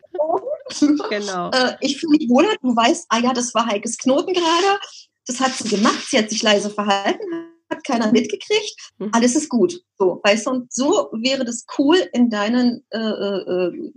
Genau. 1.11 1.51
Äh, 1.51 1.77
ich 1.81 1.99
fühle 1.99 2.17
mich 2.17 2.29
wohler, 2.29 2.55
du 2.63 2.75
weißt, 2.75 3.07
ah 3.09 3.19
ja, 3.19 3.33
das 3.33 3.53
war 3.55 3.67
Heikes 3.67 3.99
Knoten 3.99 4.33
gerade. 4.33 4.81
Das 5.27 5.41
hat 5.41 5.53
sie 5.53 5.69
gemacht, 5.69 6.07
sie 6.09 6.19
hat 6.19 6.31
sich 6.31 6.43
leise 6.43 6.71
verhalten, 6.71 7.25
hat 7.71 7.85
keiner 7.85 8.13
mitgekriegt, 8.13 8.75
mhm. 8.99 9.11
alles 9.13 9.37
ist 9.37 9.49
gut. 9.49 9.81
So, 9.99 10.21
weißt 10.25 10.47
du, 10.47 10.51
und 10.51 10.73
so 10.73 11.11
wäre 11.13 11.45
das 11.45 11.67
cool 11.79 11.97
in 12.13 12.31
deinen 12.31 12.85
äh, 12.91 12.99
äh, 12.99 13.69
äh, 13.69 13.93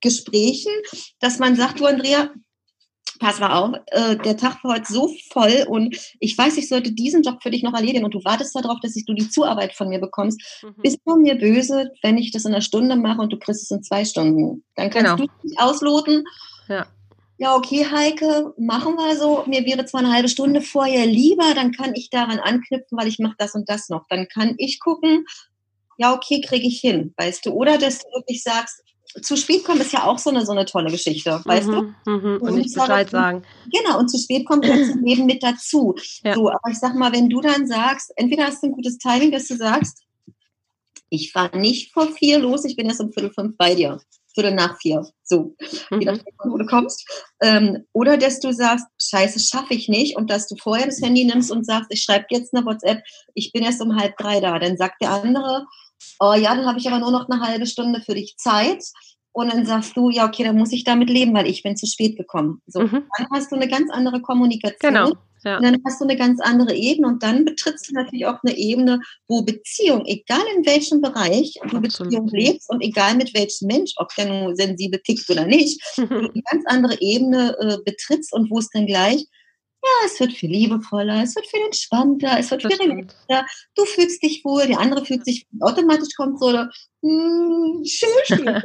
Gesprächen, 0.00 0.72
dass 1.20 1.38
man 1.38 1.56
sagt, 1.56 1.80
du 1.80 1.86
Andrea, 1.86 2.30
pass 3.18 3.38
mal 3.38 3.52
auf, 3.52 3.76
äh, 3.86 4.16
der 4.16 4.36
Tag 4.36 4.64
war 4.64 4.76
heute 4.76 4.90
so 4.90 5.14
voll 5.30 5.66
und 5.68 5.94
ich 6.20 6.36
weiß, 6.36 6.56
ich 6.56 6.68
sollte 6.68 6.92
diesen 6.92 7.22
Job 7.22 7.42
für 7.42 7.50
dich 7.50 7.62
noch 7.62 7.74
erledigen 7.74 8.04
und 8.04 8.14
du 8.14 8.24
wartest 8.24 8.54
darauf, 8.56 8.80
dass 8.80 8.96
ich, 8.96 9.04
du 9.04 9.12
die 9.12 9.28
Zuarbeit 9.28 9.74
von 9.74 9.88
mir 9.88 10.00
bekommst. 10.00 10.40
Mhm. 10.62 10.82
Bist 10.82 11.00
du 11.04 11.16
mir 11.16 11.36
böse, 11.36 11.90
wenn 12.02 12.16
ich 12.16 12.32
das 12.32 12.46
in 12.46 12.52
einer 12.52 12.62
Stunde 12.62 12.96
mache 12.96 13.20
und 13.20 13.32
du 13.32 13.38
kriegst 13.38 13.62
es 13.62 13.70
in 13.70 13.82
zwei 13.82 14.06
Stunden? 14.06 14.64
Dann 14.74 14.88
kannst 14.88 15.16
genau. 15.16 15.16
du 15.16 15.46
dich 15.46 15.60
ausloten. 15.60 16.24
Ja 16.68 16.86
ja, 17.40 17.56
okay, 17.56 17.86
Heike, 17.90 18.52
machen 18.58 18.96
wir 18.96 19.16
so. 19.16 19.44
Mir 19.46 19.64
wäre 19.64 19.86
zwar 19.86 20.00
eine 20.00 20.12
halbe 20.12 20.28
Stunde 20.28 20.60
vorher 20.60 21.06
lieber, 21.06 21.54
dann 21.54 21.72
kann 21.72 21.94
ich 21.94 22.10
daran 22.10 22.38
anknüpfen, 22.38 22.98
weil 22.98 23.08
ich 23.08 23.18
mache 23.18 23.36
das 23.38 23.54
und 23.54 23.66
das 23.70 23.88
noch. 23.88 24.04
Dann 24.10 24.28
kann 24.28 24.56
ich 24.58 24.78
gucken, 24.78 25.24
ja, 25.96 26.12
okay, 26.12 26.42
kriege 26.42 26.66
ich 26.66 26.80
hin, 26.80 27.14
weißt 27.16 27.46
du. 27.46 27.52
Oder 27.52 27.78
dass 27.78 28.00
du 28.00 28.08
wirklich 28.12 28.42
sagst, 28.42 28.82
zu 29.22 29.36
spät 29.38 29.64
kommen 29.64 29.80
ist 29.80 29.94
ja 29.94 30.04
auch 30.04 30.18
so 30.18 30.28
eine, 30.28 30.44
so 30.44 30.52
eine 30.52 30.66
tolle 30.66 30.90
Geschichte, 30.90 31.40
weißt 31.42 31.68
mhm, 31.68 31.94
du? 32.04 32.10
Mhm, 32.10 32.34
und, 32.42 32.42
und 32.42 32.54
nicht 32.56 32.74
Bescheid 32.74 33.08
sagen. 33.08 33.42
Genau, 33.72 33.98
und 33.98 34.10
zu 34.10 34.18
spät 34.18 34.44
kommt 34.44 34.66
jetzt 34.66 34.90
im 34.90 35.02
Leben 35.02 35.24
mit 35.24 35.42
dazu. 35.42 35.94
Ja. 36.22 36.34
So, 36.34 36.50
aber 36.50 36.70
ich 36.70 36.78
sag 36.78 36.94
mal, 36.94 37.10
wenn 37.14 37.30
du 37.30 37.40
dann 37.40 37.66
sagst, 37.66 38.12
entweder 38.16 38.48
hast 38.48 38.62
du 38.62 38.66
ein 38.66 38.72
gutes 38.72 38.98
Timing, 38.98 39.32
dass 39.32 39.48
du 39.48 39.56
sagst, 39.56 40.02
ich 41.08 41.32
fahre 41.32 41.58
nicht 41.58 41.94
vor 41.94 42.08
vier 42.08 42.38
los, 42.38 42.66
ich 42.66 42.76
bin 42.76 42.84
erst 42.84 43.00
um 43.00 43.10
Viertel 43.14 43.32
fünf 43.32 43.56
bei 43.56 43.74
dir. 43.74 43.98
Viertel 44.34 44.54
nach 44.54 44.78
vier, 44.78 45.06
so, 45.22 45.54
mhm. 45.90 46.00
je 46.00 46.06
nachdem, 46.06 46.34
wo 46.44 46.56
du 46.56 46.66
kommst. 46.66 47.08
Ähm, 47.42 47.84
oder 47.92 48.16
dass 48.16 48.40
du 48.40 48.52
sagst, 48.52 48.86
scheiße, 49.00 49.40
schaffe 49.40 49.74
ich 49.74 49.88
nicht 49.88 50.16
und 50.16 50.30
dass 50.30 50.48
du 50.48 50.56
vorher 50.56 50.86
das 50.86 51.00
Handy 51.00 51.24
nimmst 51.24 51.50
und 51.50 51.66
sagst, 51.66 51.90
ich 51.90 52.02
schreibe 52.02 52.26
jetzt 52.30 52.54
eine 52.54 52.64
WhatsApp, 52.64 53.02
ich 53.34 53.52
bin 53.52 53.62
erst 53.62 53.82
um 53.82 53.96
halb 53.96 54.16
drei 54.16 54.40
da. 54.40 54.58
Dann 54.58 54.76
sagt 54.76 55.02
der 55.02 55.10
andere, 55.10 55.66
oh 56.18 56.34
ja, 56.34 56.54
dann 56.54 56.66
habe 56.66 56.78
ich 56.78 56.88
aber 56.88 56.98
nur 56.98 57.10
noch 57.10 57.28
eine 57.28 57.40
halbe 57.40 57.66
Stunde 57.66 58.00
für 58.00 58.14
dich 58.14 58.36
Zeit. 58.36 58.84
Und 59.32 59.52
dann 59.52 59.64
sagst 59.64 59.96
du, 59.96 60.10
ja, 60.10 60.26
okay, 60.26 60.42
dann 60.42 60.56
muss 60.56 60.72
ich 60.72 60.82
damit 60.84 61.08
leben, 61.08 61.34
weil 61.34 61.46
ich 61.46 61.62
bin 61.62 61.76
zu 61.76 61.86
spät 61.86 62.16
gekommen. 62.16 62.62
So, 62.66 62.80
mhm. 62.80 63.04
dann 63.16 63.26
hast 63.32 63.52
du 63.52 63.56
eine 63.56 63.68
ganz 63.68 63.90
andere 63.90 64.20
Kommunikation. 64.20 64.92
Genau. 64.92 65.12
Ja. 65.44 65.56
Und 65.56 65.64
dann 65.64 65.76
hast 65.86 66.00
du 66.00 66.04
eine 66.04 66.16
ganz 66.16 66.40
andere 66.40 66.74
Ebene 66.74 67.08
und 67.08 67.22
dann 67.22 67.44
betrittst 67.44 67.88
du 67.88 67.94
natürlich 67.94 68.26
auch 68.26 68.38
eine 68.42 68.56
Ebene, 68.56 69.00
wo 69.28 69.42
Beziehung, 69.42 70.04
egal 70.06 70.42
in 70.56 70.66
welchem 70.66 71.00
Bereich 71.00 71.54
du 71.54 71.78
Absolut. 71.78 71.82
Beziehung 71.82 72.28
lebst 72.28 72.68
und 72.70 72.82
egal 72.82 73.14
mit 73.14 73.34
welchem 73.34 73.66
Mensch, 73.66 73.92
ob 73.96 74.14
der 74.16 74.26
nun 74.26 74.56
sensibel 74.56 75.00
tickt 75.00 75.28
oder 75.30 75.46
nicht, 75.46 75.80
eine 75.96 76.30
ganz 76.50 76.64
andere 76.66 77.00
Ebene 77.00 77.56
äh, 77.58 77.78
betrittst 77.84 78.32
und 78.32 78.50
wo 78.50 78.58
es 78.58 78.68
dann 78.70 78.86
gleich 78.86 79.26
ja, 79.82 80.06
es 80.06 80.20
wird 80.20 80.32
viel 80.32 80.50
liebevoller, 80.50 81.22
es 81.22 81.34
wird 81.34 81.46
viel 81.46 81.62
entspannter, 81.64 82.38
es 82.38 82.50
wird 82.50 82.64
das 82.64 82.74
viel 82.74 82.90
relaxter. 82.90 83.46
Du 83.74 83.86
fühlst 83.86 84.22
dich 84.22 84.44
wohl, 84.44 84.66
der 84.66 84.78
andere 84.78 85.06
fühlt 85.06 85.24
sich 85.24 85.46
automatisch 85.60 86.14
kommt 86.16 86.38
so, 86.38 86.50
hm, 86.50 87.82
schön, 87.86 88.08
schön. 88.24 88.62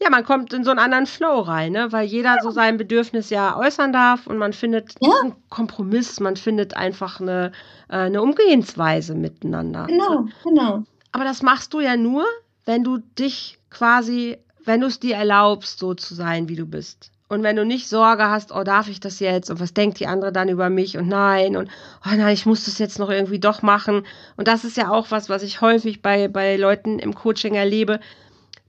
Ja, 0.00 0.10
man 0.10 0.24
kommt 0.24 0.52
in 0.52 0.62
so 0.62 0.70
einen 0.70 0.78
anderen 0.78 1.06
Flow 1.06 1.40
rein, 1.40 1.72
ne? 1.72 1.90
weil 1.90 2.06
jeder 2.06 2.36
so 2.42 2.50
sein 2.50 2.76
Bedürfnis 2.76 3.30
ja 3.30 3.56
äußern 3.58 3.92
darf 3.92 4.26
und 4.26 4.36
man 4.36 4.52
findet 4.52 4.94
ja. 5.00 5.10
einen 5.22 5.34
Kompromiss, 5.48 6.20
man 6.20 6.36
findet 6.36 6.76
einfach 6.76 7.20
eine, 7.20 7.52
äh, 7.88 7.96
eine 7.96 8.20
Umgehensweise 8.20 9.14
miteinander. 9.14 9.86
Genau, 9.86 10.26
genau. 10.44 10.84
Aber 11.12 11.24
das 11.24 11.42
machst 11.42 11.72
du 11.72 11.80
ja 11.80 11.96
nur, 11.96 12.26
wenn 12.66 12.84
du 12.84 12.98
dich 13.18 13.58
quasi, 13.70 14.36
wenn 14.64 14.82
du 14.82 14.86
es 14.86 15.00
dir 15.00 15.16
erlaubst, 15.16 15.78
so 15.78 15.94
zu 15.94 16.14
sein, 16.14 16.48
wie 16.50 16.56
du 16.56 16.66
bist. 16.66 17.10
Und 17.28 17.42
wenn 17.42 17.56
du 17.56 17.64
nicht 17.64 17.88
Sorge 17.88 18.28
hast, 18.28 18.52
oh, 18.52 18.62
darf 18.62 18.88
ich 18.88 19.00
das 19.00 19.18
jetzt? 19.18 19.50
Und 19.50 19.58
was 19.58 19.74
denkt 19.74 19.98
die 19.98 20.06
andere 20.06 20.30
dann 20.30 20.48
über 20.48 20.70
mich? 20.70 20.96
Und 20.96 21.08
nein, 21.08 21.56
und 21.56 21.68
oh 22.04 22.14
nein, 22.16 22.34
ich 22.34 22.46
muss 22.46 22.66
das 22.66 22.78
jetzt 22.78 23.00
noch 23.00 23.10
irgendwie 23.10 23.40
doch 23.40 23.62
machen. 23.62 24.06
Und 24.36 24.46
das 24.46 24.64
ist 24.64 24.76
ja 24.76 24.90
auch 24.90 25.10
was, 25.10 25.28
was 25.28 25.42
ich 25.42 25.60
häufig 25.60 26.02
bei, 26.02 26.28
bei 26.28 26.56
Leuten 26.56 27.00
im 27.00 27.14
Coaching 27.14 27.54
erlebe, 27.54 27.98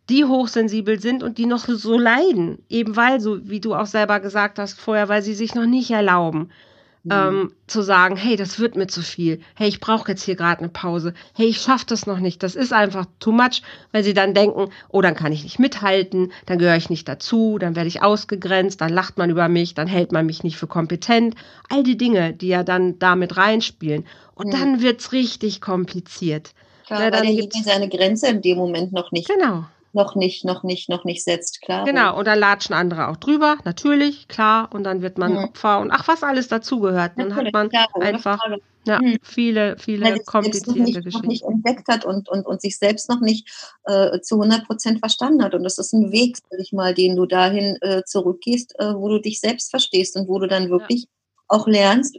die 0.09 0.25
hochsensibel 0.25 0.99
sind 0.99 1.23
und 1.23 1.37
die 1.37 1.45
noch 1.45 1.67
so 1.67 1.97
leiden. 1.97 2.59
Eben 2.69 2.95
weil, 2.95 3.19
so 3.19 3.49
wie 3.49 3.59
du 3.59 3.75
auch 3.75 3.85
selber 3.85 4.19
gesagt 4.19 4.59
hast 4.59 4.79
vorher, 4.79 5.09
weil 5.09 5.21
sie 5.21 5.33
sich 5.33 5.55
noch 5.55 5.65
nicht 5.65 5.91
erlauben 5.91 6.49
mhm. 7.07 7.11
ähm, 7.11 7.53
zu 7.67 7.81
sagen, 7.81 8.15
hey, 8.15 8.35
das 8.35 8.59
wird 8.59 8.75
mir 8.75 8.87
zu 8.87 9.01
viel. 9.01 9.39
Hey, 9.55 9.67
ich 9.67 9.79
brauche 9.79 10.11
jetzt 10.11 10.23
hier 10.23 10.35
gerade 10.35 10.59
eine 10.59 10.69
Pause. 10.69 11.13
Hey, 11.35 11.47
ich 11.47 11.59
schaffe 11.59 11.85
das 11.87 12.05
noch 12.05 12.19
nicht. 12.19 12.43
Das 12.43 12.55
ist 12.55 12.73
einfach 12.73 13.05
too 13.19 13.31
much, 13.31 13.61
weil 13.91 14.03
sie 14.03 14.13
dann 14.13 14.33
denken, 14.33 14.69
oh, 14.89 15.01
dann 15.01 15.15
kann 15.15 15.31
ich 15.31 15.43
nicht 15.43 15.59
mithalten, 15.59 16.31
dann 16.45 16.59
gehöre 16.59 16.77
ich 16.77 16.89
nicht 16.89 17.07
dazu, 17.07 17.57
dann 17.59 17.75
werde 17.75 17.87
ich 17.87 18.01
ausgegrenzt, 18.01 18.81
dann 18.81 18.93
lacht 18.93 19.17
man 19.17 19.29
über 19.29 19.47
mich, 19.47 19.73
dann 19.73 19.87
hält 19.87 20.11
man 20.11 20.25
mich 20.25 20.43
nicht 20.43 20.57
für 20.57 20.67
kompetent. 20.67 21.35
All 21.69 21.83
die 21.83 21.97
Dinge, 21.97 22.33
die 22.33 22.49
ja 22.49 22.63
dann 22.63 22.99
damit 22.99 23.37
reinspielen. 23.37 24.05
Und 24.35 24.47
mhm. 24.47 24.51
dann 24.51 24.81
wird's 24.81 25.11
richtig 25.11 25.61
kompliziert. 25.61 26.51
Klar, 26.85 27.03
ja, 27.03 27.11
dann 27.11 27.27
weil 27.27 27.39
er 27.39 27.63
seine 27.63 27.89
Grenze 27.89 28.27
in 28.27 28.41
dem 28.41 28.57
Moment 28.57 28.93
noch 28.93 29.11
nicht. 29.11 29.27
Genau 29.27 29.65
noch 29.97 30.15
nicht, 30.15 30.45
noch 30.45 30.63
nicht, 30.63 30.87
noch 30.87 31.03
nicht 31.03 31.23
setzt, 31.23 31.61
klar. 31.61 31.83
Genau, 31.83 32.17
und 32.17 32.25
dann 32.25 32.39
latschen 32.39 32.73
andere 32.73 33.09
auch 33.09 33.17
drüber, 33.17 33.57
natürlich, 33.65 34.29
klar, 34.29 34.69
und 34.71 34.85
dann 34.85 35.01
wird 35.01 35.17
man 35.17 35.33
mhm. 35.33 35.39
Opfer 35.39 35.79
und 35.79 35.91
ach, 35.91 36.07
was 36.07 36.23
alles 36.23 36.47
dazugehört. 36.47 37.13
Dann 37.17 37.29
natürlich, 37.29 37.47
hat 37.47 37.53
man 37.53 37.69
klar, 37.69 37.87
einfach 37.99 38.39
ja, 38.85 39.01
mhm. 39.01 39.17
viele, 39.21 39.77
viele 39.77 40.19
komplizierte 40.19 40.79
nicht, 40.79 40.95
Geschichten. 40.95 41.17
Noch 41.17 41.27
nicht 41.27 41.43
entdeckt 41.43 41.89
hat 41.89 42.05
und, 42.05 42.29
und, 42.29 42.45
und 42.45 42.61
sich 42.61 42.77
selbst 42.77 43.09
noch 43.09 43.19
nicht 43.19 43.49
äh, 43.83 44.21
zu 44.21 44.35
100 44.35 44.65
Prozent 44.65 44.99
verstanden 44.99 45.43
hat. 45.43 45.53
Und 45.53 45.63
das 45.63 45.77
ist 45.77 45.91
ein 45.93 46.13
Weg, 46.13 46.37
sag 46.37 46.59
ich 46.61 46.71
mal, 46.71 46.93
den 46.93 47.17
du 47.17 47.25
dahin 47.25 47.77
äh, 47.81 48.03
zurückgehst, 48.05 48.79
äh, 48.79 48.93
wo 48.95 49.09
du 49.09 49.19
dich 49.19 49.41
selbst 49.41 49.71
verstehst 49.71 50.15
und 50.15 50.29
wo 50.29 50.39
du 50.39 50.47
dann 50.47 50.69
wirklich 50.69 51.01
ja 51.01 51.09
auch 51.47 51.67
lernst 51.67 52.17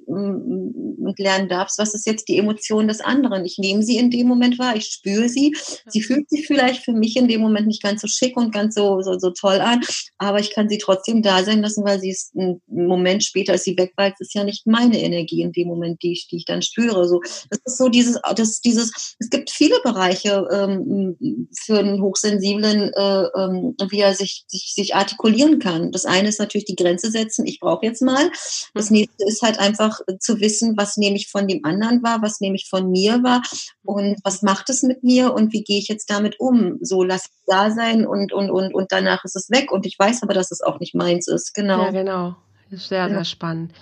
und 1.08 1.18
lernen 1.18 1.48
darfst, 1.48 1.78
was 1.78 1.94
ist 1.94 2.06
jetzt 2.06 2.28
die 2.28 2.38
Emotion 2.38 2.86
des 2.86 3.00
anderen. 3.00 3.44
Ich 3.44 3.58
nehme 3.58 3.82
sie 3.82 3.96
in 3.96 4.10
dem 4.10 4.28
Moment 4.28 4.58
wahr, 4.58 4.76
ich 4.76 4.86
spüre 4.86 5.28
sie. 5.28 5.56
Sie 5.86 6.02
fühlt 6.02 6.28
sich 6.28 6.46
vielleicht 6.46 6.84
für 6.84 6.92
mich 6.92 7.16
in 7.16 7.28
dem 7.28 7.40
Moment 7.40 7.66
nicht 7.66 7.82
ganz 7.82 8.02
so 8.02 8.08
schick 8.08 8.36
und 8.36 8.52
ganz 8.52 8.74
so, 8.74 9.00
so, 9.00 9.18
so 9.18 9.30
toll 9.30 9.60
an, 9.60 9.80
aber 10.18 10.38
ich 10.38 10.54
kann 10.54 10.68
sie 10.68 10.78
trotzdem 10.78 11.22
da 11.22 11.42
sein 11.42 11.62
lassen, 11.62 11.84
weil 11.84 11.98
sie 11.98 12.10
ist 12.10 12.32
einen 12.36 12.60
Moment 12.68 13.24
später, 13.24 13.52
als 13.52 13.64
sie 13.64 13.76
weg 13.78 13.92
war, 13.96 14.08
es 14.08 14.20
ist 14.20 14.34
ja 14.34 14.44
nicht 14.44 14.66
meine 14.66 15.00
Energie 15.00 15.42
in 15.42 15.52
dem 15.52 15.68
Moment, 15.68 16.02
die 16.02 16.12
ich, 16.12 16.28
die 16.28 16.36
ich 16.36 16.44
dann 16.44 16.62
spüre. 16.62 17.08
So, 17.08 17.20
das 17.50 17.60
ist 17.64 17.78
so 17.78 17.88
dieses, 17.88 18.20
das, 18.36 18.60
dieses, 18.60 19.16
es 19.18 19.30
gibt 19.30 19.50
viele 19.50 19.80
Bereiche 19.82 20.46
ähm, 20.52 21.16
für 21.58 21.78
einen 21.78 22.02
Hochsensiblen, 22.02 22.92
äh, 22.92 23.24
ähm, 23.36 23.74
wie 23.90 24.00
er 24.00 24.14
sich, 24.14 24.44
sich, 24.46 24.72
sich 24.74 24.94
artikulieren 24.94 25.58
kann. 25.58 25.90
Das 25.92 26.04
eine 26.04 26.28
ist 26.28 26.38
natürlich 26.38 26.66
die 26.66 26.76
Grenze 26.76 27.10
setzen, 27.10 27.46
ich 27.46 27.60
brauche 27.60 27.86
jetzt 27.86 28.02
mal. 28.02 28.30
Das 28.74 28.90
nächste 28.90 29.24
ist 29.26 29.40
halt 29.42 29.58
einfach 29.58 30.00
zu 30.20 30.40
wissen, 30.40 30.74
was 30.76 30.97
nehme 30.98 31.16
ich 31.16 31.30
von 31.30 31.48
dem 31.48 31.64
anderen 31.64 32.02
wahr, 32.02 32.18
was 32.20 32.40
nehme 32.40 32.56
ich 32.56 32.68
von 32.68 32.90
mir 32.90 33.22
wahr 33.22 33.42
und 33.82 34.18
was 34.24 34.42
macht 34.42 34.68
es 34.70 34.82
mit 34.82 35.02
mir 35.02 35.32
und 35.32 35.52
wie 35.52 35.62
gehe 35.62 35.78
ich 35.78 35.88
jetzt 35.88 36.10
damit 36.10 36.38
um? 36.38 36.78
So 36.80 37.02
lass 37.02 37.24
es 37.24 37.44
da 37.46 37.70
sein 37.70 38.06
und, 38.06 38.32
und, 38.32 38.50
und, 38.50 38.74
und 38.74 38.92
danach 38.92 39.24
ist 39.24 39.36
es 39.36 39.50
weg 39.50 39.72
und 39.72 39.86
ich 39.86 39.98
weiß 39.98 40.22
aber, 40.22 40.34
dass 40.34 40.50
es 40.50 40.60
auch 40.60 40.80
nicht 40.80 40.94
meins 40.94 41.28
ist. 41.28 41.54
Genau. 41.54 41.84
Ja, 41.84 41.90
genau. 41.90 42.36
Das 42.70 42.80
ist 42.80 42.88
sehr, 42.88 43.08
ja. 43.08 43.08
sehr 43.08 43.24
spannend. 43.24 43.72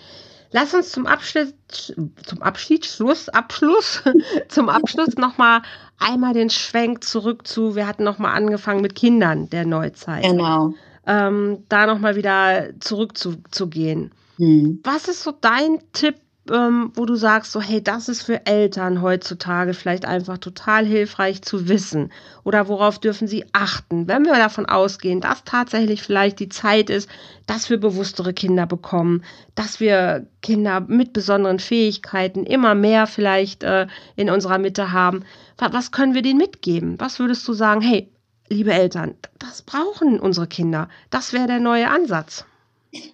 Lass 0.53 0.73
uns 0.75 0.91
zum 0.93 1.07
Abschluss, 1.07 1.53
zum 1.75 2.41
Abschied, 2.41 2.87
Schluss, 2.87 3.29
Abschluss, 3.29 4.03
zum 4.49 4.69
Abschluss 4.69 5.17
nochmal 5.17 5.63
einmal 5.99 6.35
den 6.35 6.51
Schwenk 6.51 7.05
zurück 7.05 7.47
zu, 7.47 7.75
wir 7.75 7.87
hatten 7.87 8.05
nochmal 8.05 8.37
angefangen 8.37 8.81
mit 8.81 8.95
Kindern 8.95 9.51
der 9.51 9.67
Neuzeit. 9.67 10.23
Genau. 10.23 10.75
Ähm, 11.07 11.65
da 11.69 11.87
nochmal 11.87 12.17
wieder 12.17 12.71
zurückzugehen. 12.81 14.13
Mhm. 14.39 14.81
Was 14.83 15.09
ist 15.09 15.23
so 15.23 15.33
dein 15.33 15.79
Tipp, 15.93 16.17
ähm, 16.51 16.93
wo 16.95 17.07
du 17.07 17.15
sagst, 17.17 17.53
so, 17.53 17.61
hey, 17.61 17.83
das 17.83 18.09
ist 18.09 18.23
für 18.23 18.47
Eltern 18.47 19.03
heutzutage 19.03 19.75
vielleicht 19.75 20.05
einfach 20.05 20.39
total 20.39 20.85
hilfreich 20.85 21.43
zu 21.43 21.69
wissen? 21.69 22.13
Oder 22.45 22.69
worauf 22.69 22.99
dürfen 22.99 23.29
sie 23.29 23.45
achten, 23.53 24.09
wenn 24.09 24.25
wir 24.25 24.35
davon 24.35 24.67
ausgehen, 24.67 25.21
dass 25.21 25.45
tatsächlich 25.45 26.03
vielleicht 26.03 26.41
die 26.41 26.49
Zeit 26.49 26.91
ist, 26.91 27.09
dass 27.47 27.71
wir 27.71 27.79
bewusstere 27.79 28.33
Kinder 28.33 28.67
bekommen, 28.67 29.25
dass 29.55 29.81
wir 29.81 30.27
Kinder 30.43 30.81
mit 30.81 31.13
besonderen 31.13 31.59
Fähigkeiten 31.59 32.45
immer 32.45 32.75
mehr 32.75 33.07
vielleicht 33.07 33.63
äh, 33.63 33.87
in 34.17 34.31
unserer 34.31 34.59
Mitte 34.59 34.93
haben? 34.93 35.25
Was 35.59 35.91
können 35.91 36.15
wir 36.15 36.23
denen 36.23 36.39
mitgeben? 36.39 36.99
Was 36.99 37.19
würdest 37.19 37.47
du 37.49 37.53
sagen, 37.53 37.81
hey, 37.81 38.11
liebe 38.49 38.73
Eltern, 38.73 39.15
das 39.39 39.63
brauchen 39.63 40.21
unsere 40.21 40.47
Kinder. 40.47 40.89
Das 41.11 41.33
wäre 41.33 41.47
der 41.47 41.61
neue 41.61 41.91
Ansatz. 41.91 42.45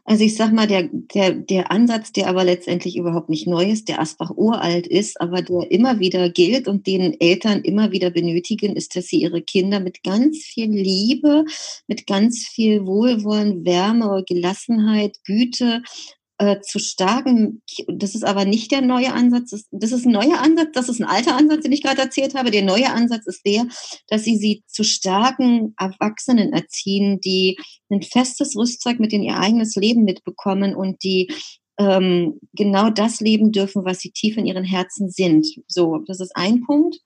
Also 0.05 0.25
ich 0.25 0.37
sag 0.37 0.53
mal, 0.53 0.67
der, 0.67 0.89
der, 0.93 1.33
der 1.33 1.71
Ansatz, 1.71 2.13
der 2.13 2.29
aber 2.29 2.45
letztendlich 2.45 2.97
überhaupt 2.97 3.29
nicht 3.29 3.47
neu 3.47 3.65
ist, 3.65 3.89
der 3.89 4.01
Asbach 4.01 4.31
uralt 4.37 4.87
ist, 4.87 5.21
aber 5.21 5.43
der 5.43 5.71
immer 5.71 5.99
wieder 5.99 6.29
gilt 6.31 6.69
und 6.69 6.87
den 6.87 7.21
Eltern 7.21 7.63
immer 7.63 7.93
wieder 7.93 8.11
benötigen, 8.11 8.77
ist, 8.77 8.97
dass 8.97 9.07
sie 9.07 9.23
ihre 9.23 9.43
Kinder 9.43 9.81
mit 9.81 10.03
ganz 10.03 10.39
viel 10.39 10.71
Liebe, 10.71 11.45
mit 11.87 12.07
ganz 12.07 12.47
viel 12.47 12.87
Wohlwollen, 12.87 13.65
Wärme, 13.65 14.25
Gelassenheit, 14.27 15.19
Güte 15.25 15.83
äh, 16.43 16.61
zu 16.61 16.81
starken, 16.81 17.63
das 17.87 18.17
ist 18.17 18.25
aber 18.25 18.45
nicht 18.45 18.73
der 18.73 18.81
neue 18.81 19.13
Ansatz, 19.13 19.69
das 19.71 19.93
ist 19.93 20.07
ein 20.07 20.13
neuer 20.13 20.41
Ansatz, 20.41 20.71
das 20.73 20.89
ist 20.89 21.01
ein 21.01 21.07
alter 21.07 21.37
Ansatz, 21.37 21.63
den 21.63 21.71
ich 21.71 21.85
gerade 21.85 22.01
erzählt 22.01 22.35
habe. 22.35 22.51
Der 22.51 22.65
neue 22.65 22.91
Ansatz 22.91 23.27
ist 23.27 23.47
der, 23.47 23.65
dass 24.09 24.25
sie 24.25 24.37
sie 24.37 24.65
zu 24.67 24.83
starken 24.83 25.73
Erwachsenen 25.79 26.53
erziehen, 26.53 27.21
die 27.21 27.59
ein 27.91 28.03
festes 28.03 28.57
Rüstzeug 28.57 28.99
mit 28.99 29.13
in 29.13 29.23
ihr 29.23 29.39
eigenes 29.39 29.77
Leben 29.77 30.03
mitbekommen 30.03 30.75
und 30.75 31.05
die 31.05 31.33
ähm, 31.79 32.41
genau 32.55 32.91
das 32.91 33.21
leben 33.21 33.53
dürfen, 33.53 33.85
was 33.85 34.01
sie 34.01 34.11
tief 34.11 34.37
in 34.37 34.45
ihren 34.47 34.65
Herzen 34.65 35.11
sind. 35.11 35.47
So, 35.69 35.99
das 36.09 36.19
ist 36.19 36.33
ein 36.35 36.63
Punkt. 36.63 36.99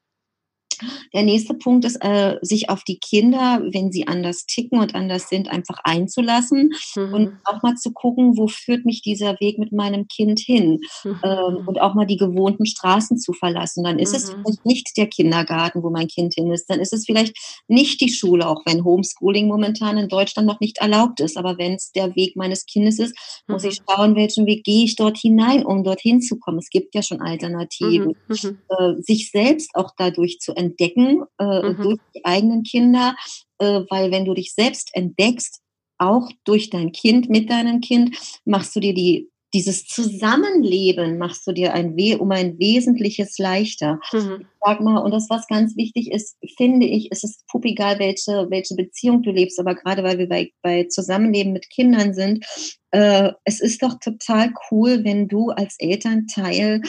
Der 1.14 1.22
nächste 1.22 1.54
Punkt 1.54 1.84
ist, 1.84 1.96
äh, 2.02 2.36
sich 2.42 2.70
auf 2.70 2.84
die 2.84 2.98
Kinder, 2.98 3.62
wenn 3.72 3.92
sie 3.92 4.06
anders 4.06 4.46
ticken 4.46 4.78
und 4.78 4.94
anders 4.94 5.28
sind, 5.28 5.50
einfach 5.50 5.78
einzulassen 5.84 6.72
mhm. 6.94 7.14
und 7.14 7.32
auch 7.44 7.62
mal 7.62 7.74
zu 7.74 7.92
gucken, 7.92 8.36
wo 8.36 8.48
führt 8.48 8.84
mich 8.84 9.02
dieser 9.02 9.38
Weg 9.40 9.58
mit 9.58 9.72
meinem 9.72 10.08
Kind 10.08 10.40
hin 10.40 10.80
mhm. 11.04 11.20
ähm, 11.24 11.64
und 11.66 11.80
auch 11.80 11.94
mal 11.94 12.06
die 12.06 12.16
gewohnten 12.16 12.66
Straßen 12.66 13.18
zu 13.18 13.32
verlassen. 13.32 13.84
Dann 13.84 13.98
ist 13.98 14.10
mhm. 14.10 14.16
es 14.16 14.30
vielleicht 14.30 14.66
nicht 14.66 14.96
der 14.96 15.06
Kindergarten, 15.06 15.82
wo 15.82 15.90
mein 15.90 16.08
Kind 16.08 16.34
hin 16.34 16.50
ist. 16.52 16.66
Dann 16.66 16.80
ist 16.80 16.92
es 16.92 17.04
vielleicht 17.04 17.36
nicht 17.68 18.00
die 18.00 18.12
Schule, 18.12 18.48
auch 18.48 18.62
wenn 18.66 18.84
Homeschooling 18.84 19.48
momentan 19.48 19.98
in 19.98 20.08
Deutschland 20.08 20.46
noch 20.46 20.60
nicht 20.60 20.78
erlaubt 20.78 21.20
ist. 21.20 21.36
Aber 21.36 21.58
wenn 21.58 21.74
es 21.74 21.92
der 21.92 22.14
Weg 22.16 22.36
meines 22.36 22.66
Kindes 22.66 22.98
ist, 22.98 23.16
muss 23.46 23.64
ich 23.64 23.80
mhm. 23.80 23.84
schauen, 23.88 24.16
welchen 24.16 24.46
Weg 24.46 24.64
gehe 24.64 24.84
ich 24.84 24.96
dort 24.96 25.18
hinein, 25.18 25.64
um 25.64 25.84
dorthin 25.84 26.20
zu 26.20 26.38
kommen. 26.38 26.58
Es 26.58 26.70
gibt 26.70 26.94
ja 26.94 27.02
schon 27.02 27.20
Alternativen. 27.20 28.16
Mhm. 28.28 28.36
Mhm. 28.42 28.58
Äh, 28.68 29.02
sich 29.02 29.30
selbst 29.30 29.70
auch 29.74 29.92
dadurch 29.96 30.38
zu 30.40 30.54
entdecken 30.66 31.22
äh, 31.38 31.62
mhm. 31.62 31.82
durch 31.82 32.00
die 32.14 32.24
eigenen 32.24 32.62
Kinder, 32.62 33.14
äh, 33.58 33.80
weil 33.90 34.10
wenn 34.10 34.24
du 34.24 34.34
dich 34.34 34.54
selbst 34.54 34.90
entdeckst, 34.92 35.60
auch 35.98 36.30
durch 36.44 36.68
dein 36.70 36.92
Kind, 36.92 37.30
mit 37.30 37.48
deinem 37.48 37.80
Kind, 37.80 38.16
machst 38.44 38.76
du 38.76 38.80
dir 38.80 38.92
die 38.92 39.30
dieses 39.56 39.86
Zusammenleben 39.86 41.16
machst 41.16 41.46
du 41.46 41.52
dir 41.52 41.72
ein 41.72 41.96
We 41.96 42.18
um 42.18 42.30
ein 42.30 42.58
Wesentliches 42.58 43.38
leichter. 43.38 43.98
Mhm. 44.12 44.46
Sag 44.62 44.82
mal, 44.82 44.98
und 44.98 45.12
das, 45.12 45.30
was 45.30 45.46
ganz 45.46 45.76
wichtig 45.76 46.10
ist, 46.12 46.36
finde 46.58 46.84
ich, 46.84 47.10
ist 47.10 47.24
es 47.24 47.42
pupigal, 47.50 47.98
welche, 47.98 48.50
welche 48.50 48.74
Beziehung 48.74 49.22
du 49.22 49.30
lebst, 49.30 49.58
aber 49.58 49.74
gerade 49.74 50.02
weil 50.02 50.18
wir 50.18 50.28
bei, 50.28 50.52
bei 50.60 50.84
Zusammenleben 50.84 51.54
mit 51.54 51.70
Kindern 51.70 52.12
sind, 52.12 52.44
äh, 52.90 53.32
es 53.44 53.60
ist 53.60 53.82
doch 53.82 53.98
total 53.98 54.52
cool, 54.70 55.04
wenn 55.04 55.26
du 55.26 55.48
als 55.48 55.76
Elternteil 55.78 56.82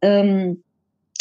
ähm, 0.00 0.63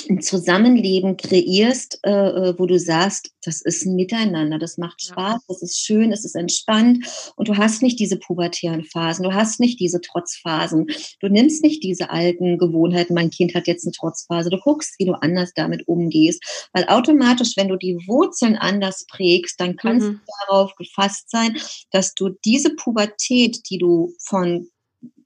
ein 0.09 0.21
Zusammenleben 0.21 1.17
kreierst, 1.17 1.99
äh, 2.03 2.11
äh, 2.11 2.59
wo 2.59 2.65
du 2.65 2.79
sagst, 2.79 3.31
das 3.43 3.61
ist 3.61 3.85
ein 3.85 3.95
Miteinander, 3.95 4.57
das 4.57 4.77
macht 4.77 5.01
Spaß, 5.01 5.45
das 5.47 5.61
ist 5.61 5.79
schön, 5.79 6.11
es 6.11 6.25
ist 6.25 6.35
entspannt 6.35 7.05
und 7.35 7.47
du 7.47 7.57
hast 7.57 7.81
nicht 7.81 7.99
diese 7.99 8.17
pubertären 8.17 8.83
Phasen, 8.83 9.23
du 9.23 9.33
hast 9.33 9.59
nicht 9.59 9.79
diese 9.79 10.01
Trotzphasen, 10.01 10.87
du 11.19 11.27
nimmst 11.27 11.63
nicht 11.63 11.83
diese 11.83 12.09
alten 12.09 12.57
Gewohnheiten, 12.57 13.13
mein 13.13 13.29
Kind 13.29 13.55
hat 13.55 13.67
jetzt 13.67 13.85
eine 13.85 13.91
Trotzphase, 13.91 14.49
du 14.49 14.57
guckst, 14.57 14.95
wie 14.99 15.05
du 15.05 15.13
anders 15.13 15.51
damit 15.55 15.87
umgehst, 15.87 16.69
weil 16.73 16.85
automatisch, 16.87 17.53
wenn 17.57 17.67
du 17.67 17.77
die 17.77 17.97
Wurzeln 18.07 18.55
anders 18.55 19.05
prägst, 19.07 19.59
dann 19.59 19.75
kannst 19.75 20.07
mhm. 20.07 20.13
du 20.13 20.19
darauf 20.47 20.75
gefasst 20.75 21.29
sein, 21.29 21.57
dass 21.91 22.13
du 22.13 22.29
diese 22.45 22.75
Pubertät, 22.75 23.69
die 23.69 23.77
du 23.77 24.13
von 24.19 24.67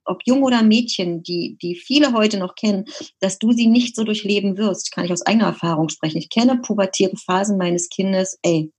ob 0.08 0.22
jung 0.24 0.42
oder 0.42 0.62
Mädchen, 0.62 1.22
die, 1.22 1.56
die 1.60 1.74
viele 1.74 2.12
heute 2.12 2.38
noch 2.38 2.54
kennen, 2.54 2.86
dass 3.20 3.38
du 3.38 3.52
sie 3.52 3.66
nicht 3.66 3.94
so 3.94 4.04
durchleben 4.04 4.56
wirst, 4.56 4.92
kann 4.92 5.04
ich 5.04 5.12
aus 5.12 5.22
eigener 5.22 5.46
Erfahrung 5.46 5.88
sprechen. 5.88 6.18
Ich 6.18 6.30
kenne 6.30 6.60
pubertäre 6.60 7.16
Phasen 7.16 7.58
meines 7.58 7.88
Kindes, 7.88 8.38
ey, 8.42 8.72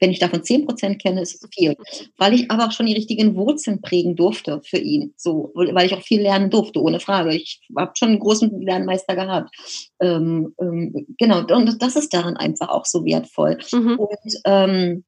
wenn 0.00 0.10
ich 0.10 0.18
davon 0.18 0.44
zehn 0.44 0.64
Prozent 0.64 1.02
kenne, 1.02 1.22
ist 1.22 1.42
es 1.42 1.50
viel. 1.52 1.76
Weil 2.16 2.34
ich 2.34 2.50
aber 2.50 2.66
auch 2.66 2.72
schon 2.72 2.86
die 2.86 2.94
richtigen 2.94 3.34
Wurzeln 3.36 3.80
prägen 3.80 4.14
durfte 4.16 4.60
für 4.64 4.78
ihn. 4.78 5.12
So, 5.16 5.50
weil 5.54 5.86
ich 5.86 5.94
auch 5.94 6.02
viel 6.02 6.22
lernen 6.22 6.50
durfte, 6.50 6.80
ohne 6.80 7.00
Frage. 7.00 7.34
Ich 7.34 7.60
habe 7.76 7.92
schon 7.94 8.10
einen 8.10 8.20
großen 8.20 8.60
Lernmeister 8.60 9.16
gehabt. 9.16 9.54
Ähm, 10.00 10.54
ähm, 10.60 11.06
genau, 11.18 11.40
und 11.40 11.82
das 11.82 11.96
ist 11.96 12.14
daran 12.14 12.36
einfach 12.36 12.68
auch 12.68 12.84
so 12.84 13.04
wertvoll. 13.04 13.58
Mhm. 13.72 13.98
Und 13.98 14.40
ähm, 14.44 15.04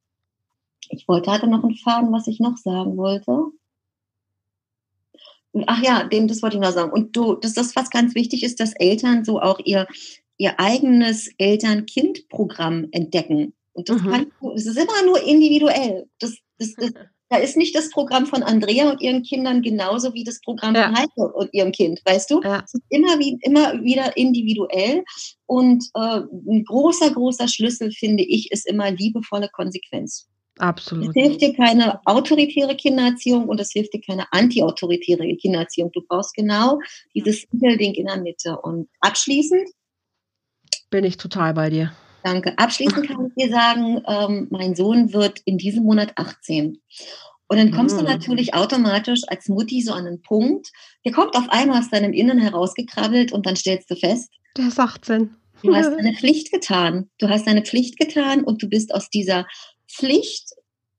ich 0.88 1.06
wollte, 1.06 1.30
hatte 1.30 1.46
noch 1.46 1.62
einen 1.62 1.76
Faden, 1.76 2.12
was 2.12 2.26
ich 2.26 2.40
noch 2.40 2.56
sagen 2.56 2.96
wollte. 2.96 3.32
Ach 5.66 5.82
ja, 5.82 6.04
dem, 6.04 6.28
das 6.28 6.42
wollte 6.42 6.56
ich 6.56 6.62
noch 6.62 6.72
sagen. 6.72 6.92
Und 6.92 7.16
du, 7.16 7.34
das 7.34 7.56
ist 7.56 7.76
was 7.76 7.90
ganz 7.90 8.14
wichtig 8.14 8.42
ist, 8.42 8.60
dass 8.60 8.74
Eltern 8.74 9.24
so 9.24 9.40
auch 9.40 9.60
ihr, 9.64 9.86
ihr 10.38 10.58
eigenes 10.58 11.30
Eltern-Kind-Programm 11.38 12.88
entdecken. 12.92 13.52
Und 13.72 13.88
das, 13.88 14.02
mhm. 14.02 14.10
kann, 14.10 14.32
das 14.54 14.66
ist 14.66 14.78
immer 14.78 15.04
nur 15.04 15.22
individuell. 15.22 16.08
Das, 16.18 16.36
das, 16.58 16.74
das, 16.74 16.92
da 17.30 17.36
ist 17.36 17.56
nicht 17.56 17.74
das 17.76 17.90
Programm 17.90 18.26
von 18.26 18.42
Andrea 18.42 18.90
und 18.90 19.00
ihren 19.00 19.22
Kindern 19.22 19.62
genauso 19.62 20.14
wie 20.14 20.24
das 20.24 20.40
Programm 20.40 20.74
ja. 20.74 20.86
von 20.86 20.96
Heike 20.96 21.32
und 21.32 21.54
ihrem 21.54 21.70
Kind, 21.70 22.00
weißt 22.04 22.30
du? 22.30 22.40
Ja. 22.42 22.62
Es 22.64 22.74
ist 22.74 22.82
immer, 22.88 23.18
wie, 23.20 23.38
immer 23.42 23.82
wieder 23.82 24.16
individuell. 24.16 25.04
Und 25.46 25.84
äh, 25.94 26.20
ein 26.20 26.64
großer, 26.64 27.10
großer 27.12 27.46
Schlüssel, 27.46 27.92
finde 27.92 28.24
ich, 28.24 28.50
ist 28.50 28.66
immer 28.66 28.90
liebevolle 28.90 29.48
Konsequenz. 29.52 30.28
Absolut. 30.60 31.08
Es 31.08 31.14
hilft 31.14 31.40
dir 31.40 31.54
keine 31.54 32.00
autoritäre 32.06 32.76
Kindererziehung 32.76 33.48
und 33.48 33.60
es 33.60 33.72
hilft 33.72 33.94
dir 33.94 34.00
keine 34.00 34.30
antiautoritäre 34.32 35.26
Kindererziehung. 35.36 35.90
Du 35.92 36.02
brauchst 36.06 36.34
genau 36.34 36.78
dieses 37.14 37.46
Mittelding 37.50 37.94
in 37.94 38.06
der 38.06 38.20
Mitte. 38.20 38.58
Und 38.60 38.88
abschließend 39.00 39.68
bin 40.90 41.04
ich 41.04 41.16
total 41.16 41.54
bei 41.54 41.70
dir. 41.70 41.92
Danke. 42.22 42.58
Abschließend 42.58 43.08
kann 43.08 43.26
ich 43.26 43.34
dir 43.42 43.50
sagen, 43.50 44.02
ähm, 44.06 44.48
mein 44.50 44.74
Sohn 44.74 45.12
wird 45.12 45.40
in 45.46 45.56
diesem 45.56 45.84
Monat 45.84 46.12
18. 46.16 46.80
Und 47.48 47.56
dann 47.56 47.70
kommst 47.72 47.96
mhm. 47.96 48.00
du 48.00 48.04
natürlich 48.04 48.54
automatisch 48.54 49.22
als 49.28 49.48
Mutti 49.48 49.80
so 49.80 49.92
an 49.92 50.06
einen 50.06 50.22
Punkt, 50.22 50.70
der 51.04 51.12
kommt 51.12 51.34
auf 51.34 51.48
einmal 51.48 51.80
aus 51.80 51.90
deinem 51.90 52.12
Innen 52.12 52.38
herausgekrabbelt 52.38 53.32
und 53.32 53.46
dann 53.46 53.56
stellst 53.56 53.90
du 53.90 53.96
fest, 53.96 54.30
der 54.56 54.68
ist 54.68 54.78
18. 54.78 55.34
Du 55.62 55.74
hast 55.74 55.90
deine 55.96 56.14
Pflicht 56.14 56.52
getan. 56.52 57.10
Du 57.18 57.28
hast 57.28 57.46
deine 57.46 57.62
Pflicht 57.62 57.98
getan 57.98 58.44
und 58.44 58.62
du 58.62 58.68
bist 58.68 58.94
aus 58.94 59.08
dieser 59.10 59.46
Pflicht 59.90 60.50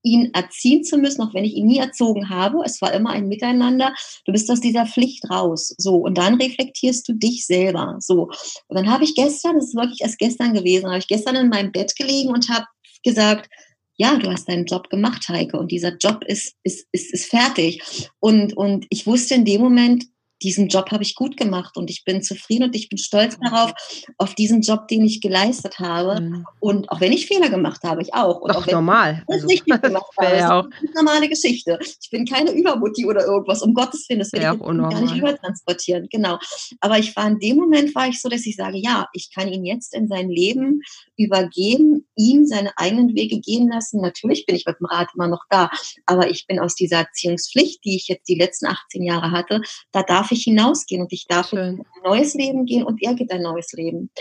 ihn 0.04 0.32
erziehen 0.34 0.84
zu 0.84 0.98
müssen, 0.98 1.22
auch 1.22 1.34
wenn 1.34 1.44
ich 1.44 1.54
ihn 1.54 1.68
nie 1.68 1.78
erzogen 1.78 2.30
habe. 2.30 2.64
Es 2.66 2.82
war 2.82 2.94
immer 2.94 3.12
ein 3.12 3.28
Miteinander. 3.28 3.94
Du 4.26 4.32
bist 4.32 4.50
aus 4.50 4.60
dieser 4.60 4.86
Pflicht 4.86 5.30
raus. 5.30 5.74
So. 5.78 5.98
Und 5.98 6.18
dann 6.18 6.36
reflektierst 6.36 7.08
du 7.08 7.14
dich 7.14 7.46
selber. 7.46 7.98
So. 8.00 8.30
Und 8.68 8.78
dann 8.78 8.90
habe 8.90 9.04
ich 9.04 9.16
gestern, 9.16 9.56
das 9.56 9.66
ist 9.66 9.76
wirklich 9.76 10.02
erst 10.02 10.18
gestern 10.18 10.54
gewesen, 10.54 10.88
habe 10.88 11.00
ich 11.00 11.08
gestern 11.08 11.36
in 11.36 11.50
meinem 11.50 11.72
Bett 11.72 11.96
gelegen 11.96 12.30
und 12.30 12.50
habe 12.50 12.66
gesagt, 13.04 13.50
ja, 13.98 14.16
du 14.16 14.32
hast 14.32 14.50
deinen 14.50 14.66
Job 14.66 14.90
gemacht, 14.90 15.28
Heike, 15.30 15.60
und 15.60 15.72
dieser 15.72 15.96
Job 15.98 16.24
ist, 16.26 16.56
ist, 16.64 16.88
ist, 16.92 17.14
ist 17.14 17.26
fertig. 17.26 18.10
Und, 18.20 18.58
und 18.58 18.88
ich 18.90 19.06
wusste 19.06 19.36
in 19.36 19.46
dem 19.46 19.62
Moment, 19.62 20.06
diesen 20.44 20.68
Job 20.68 20.92
habe 20.92 21.04
ich 21.04 21.16
gut 21.16 21.38
gemacht 21.38 21.78
und 21.78 21.90
ich 21.90 22.04
bin 22.04 22.22
zufrieden 22.22 22.66
und 22.66 22.76
ich 22.76 22.90
bin 22.90 22.98
stolz 22.98 23.38
mhm. 23.38 23.46
darauf, 23.46 23.74
auf 24.18 24.36
diesen 24.36 24.62
Job, 24.62 24.88
den 24.88 25.06
ich 25.06 25.22
geleistet 25.22 25.80
habe. 25.80 26.22
Mhm. 26.22 26.46
Und 26.60 26.92
auch 26.92 27.00
wenn 27.02 27.12
ich 27.12 27.28
Fehler 27.28 27.50
gemacht 27.50 27.84
habe, 27.84 28.02
ich 28.02 28.14
auch. 28.14 28.42
Und 28.42 28.54
Doch, 28.54 28.68
auch 28.68 28.72
normal. 28.72 29.24
Ich 29.28 29.34
also, 29.34 29.48
nicht 29.48 29.66
gemacht 29.66 30.06
habe, 30.20 30.38
ja 30.38 30.60
auch. 30.60 30.66
ist 30.66 30.96
eine 30.96 31.06
normale 31.06 31.30
Geschichte. 31.30 31.80
Ich 32.02 32.10
bin 32.10 32.26
keine 32.26 32.52
Übermutti 32.52 33.06
oder 33.06 33.26
irgendwas, 33.26 33.62
um 33.62 33.74
Gottes 33.74 34.08
Willen, 34.10 34.20
das 34.20 34.32
will 34.34 34.42
ja, 34.42 34.54
ich 34.54 34.60
gar 34.60 35.02
nicht 35.02 35.16
übertransportieren. 35.16 36.08
Genau. 36.10 36.40
Aber 36.80 36.98
ich 36.98 37.16
war 37.16 37.28
in 37.28 37.40
dem 37.40 37.58
Moment, 37.58 37.94
war 37.96 38.08
ich 38.08 38.22
so, 38.22 38.30
dass 38.30 38.46
ich 38.46 38.56
sage, 38.56 38.78
ja, 38.78 39.08
ich 39.14 39.32
kann 39.34 39.48
ihn 39.48 39.66
jetzt 39.66 39.94
in 39.94 40.08
sein 40.08 40.30
Leben 40.30 40.82
übergeben, 41.18 42.08
ihm 42.22 42.46
seine 42.46 42.78
eigenen 42.78 43.16
Wege 43.16 43.40
gehen 43.40 43.70
lassen. 43.70 44.02
Natürlich 44.02 44.46
bin 44.46 44.56
ich 44.56 44.66
mit 44.66 44.80
dem 44.80 44.86
Rat 44.86 45.10
immer 45.16 45.28
noch 45.28 45.44
da, 45.50 45.70
aber 46.06 46.30
ich 46.30 46.46
bin 46.48 46.60
aus 46.60 46.76
dieser 46.76 46.98
Erziehungspflicht, 46.98 47.84
die 47.84 47.96
ich 47.96 48.08
jetzt 48.08 48.28
die 48.28 48.36
letzten 48.36 48.68
18 48.68 49.04
Jahre 49.04 49.32
hatte, 49.32 49.62
da 49.92 50.04
darf 50.04 50.32
ich 50.32 50.44
hinausgehen 50.44 51.02
und 51.02 51.14
ich 51.14 51.26
darf 51.28 51.50
Schön. 51.50 51.80
ein 51.80 52.02
neues 52.04 52.34
Leben 52.34 52.66
gehen 52.66 52.84
und 52.84 53.02
er 53.02 53.16
geht 53.16 53.32
ein 53.32 53.42
neues 53.42 53.72
Leben. 53.74 54.12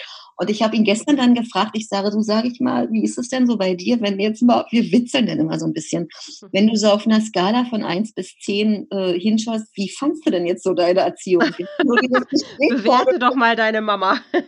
Und 0.41 0.49
ich 0.49 0.63
habe 0.63 0.75
ihn 0.75 0.85
gestern 0.85 1.19
dann 1.19 1.35
gefragt, 1.35 1.73
ich 1.75 1.87
sage, 1.87 2.11
du 2.11 2.23
sag 2.23 2.47
ich 2.47 2.61
mal, 2.61 2.91
wie 2.91 3.05
ist 3.05 3.19
es 3.19 3.29
denn 3.29 3.47
so 3.47 3.59
bei 3.59 3.75
dir, 3.75 4.01
wenn 4.01 4.17
wir 4.17 4.25
jetzt 4.25 4.41
mal, 4.41 4.65
wir 4.71 4.91
witzeln 4.91 5.27
denn 5.27 5.39
immer 5.39 5.59
so 5.59 5.67
ein 5.67 5.75
bisschen, 5.75 6.09
wenn 6.51 6.67
du 6.67 6.77
so 6.77 6.89
auf 6.89 7.07
einer 7.07 7.21
Skala 7.21 7.67
von 7.67 7.85
1 7.85 8.15
bis 8.15 8.35
10 8.39 8.87
äh, 8.91 9.21
hinschaust, 9.21 9.67
wie 9.75 9.91
fandst 9.91 10.25
du 10.25 10.31
denn 10.31 10.47
jetzt 10.47 10.65
so 10.65 10.73
deine 10.73 11.01
Erziehung? 11.01 11.43
Bewerte 11.79 13.19
doch 13.19 13.35
mal 13.35 13.55
deine 13.55 13.83
Mama. 13.83 14.19
äh, 14.33 14.41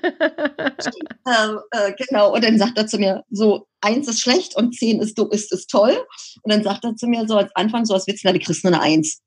äh, 1.27 1.93
genau, 1.99 2.33
und 2.33 2.43
dann 2.43 2.57
sagt 2.57 2.79
er 2.79 2.87
zu 2.87 2.97
mir, 2.97 3.23
so, 3.29 3.67
eins 3.83 4.09
ist 4.09 4.23
schlecht 4.23 4.57
und 4.57 4.75
zehn 4.75 4.99
ist, 4.99 5.19
ist, 5.19 5.53
ist 5.53 5.69
toll. 5.69 5.99
Und 6.43 6.51
dann 6.51 6.63
sagt 6.63 6.85
er 6.85 6.97
zu 6.97 7.07
mir 7.07 7.29
so 7.29 7.37
als 7.37 7.55
Anfang, 7.55 7.85
so 7.85 7.93
als 7.93 8.07
Witz, 8.07 8.23
na, 8.25 8.33
du 8.33 8.39
kriegst 8.39 8.65
nur 8.65 8.73
eine 8.73 8.81
Eins. 8.81 9.21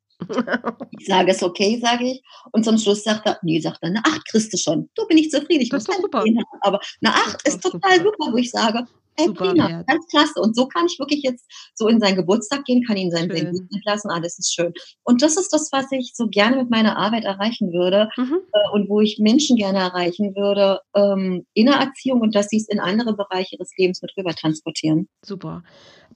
Ich 0.97 1.07
sage 1.07 1.31
es 1.31 1.43
okay, 1.43 1.79
sage 1.81 2.05
ich. 2.05 2.23
Und 2.51 2.63
zum 2.63 2.77
Schluss 2.77 3.03
sagt 3.03 3.25
er, 3.25 3.37
nee, 3.43 3.59
sagt 3.59 3.79
er, 3.81 3.89
eine 3.89 3.99
8 3.99 4.27
kriegst 4.29 4.53
du 4.53 4.57
schon. 4.57 4.89
Du 4.95 5.05
bin 5.07 5.17
ich 5.17 5.29
zufrieden. 5.29 5.61
Ich 5.61 5.69
das 5.69 5.87
muss 5.87 5.97
super. 5.97 6.23
aber 6.61 6.79
eine 7.03 7.13
8 7.13 7.47
ist, 7.47 7.61
total 7.61 7.97
super. 7.97 8.11
super, 8.17 8.31
wo 8.31 8.37
ich 8.37 8.51
sage, 8.51 8.85
Hey, 9.17 9.27
Super 9.27 9.51
prima, 9.51 9.69
wert. 9.69 9.87
ganz 9.87 10.05
klasse. 10.07 10.41
Und 10.41 10.55
so 10.55 10.67
kann 10.67 10.87
ich 10.87 10.99
wirklich 10.99 11.23
jetzt 11.23 11.45
so 11.73 11.87
in 11.87 12.01
seinen 12.01 12.17
Geburtstag 12.17 12.65
gehen, 12.65 12.83
kann 12.85 12.97
ihn 12.97 13.11
sein 13.11 13.29
Sinn 13.31 13.69
lassen, 13.85 14.09
alles 14.09 14.37
ist 14.37 14.53
schön. 14.53 14.73
Und 15.03 15.21
das 15.21 15.37
ist 15.37 15.53
das, 15.53 15.69
was 15.71 15.89
ich 15.91 16.11
so 16.13 16.27
gerne 16.27 16.57
mit 16.57 16.69
meiner 16.69 16.97
Arbeit 16.97 17.23
erreichen 17.23 17.71
würde 17.71 18.09
mhm. 18.17 18.39
äh, 18.51 18.73
und 18.73 18.89
wo 18.89 18.99
ich 18.99 19.17
Menschen 19.19 19.55
gerne 19.55 19.79
erreichen 19.79 20.35
würde, 20.35 20.81
ähm, 20.95 21.45
in 21.53 21.67
der 21.67 21.75
Erziehung 21.75 22.21
und 22.21 22.35
dass 22.35 22.49
sie 22.49 22.57
es 22.57 22.67
in 22.67 22.81
andere 22.81 23.15
Bereiche 23.15 23.55
ihres 23.55 23.71
Lebens 23.77 24.01
mit 24.01 24.11
rüber 24.17 24.33
transportieren. 24.33 25.07
Super. 25.23 25.63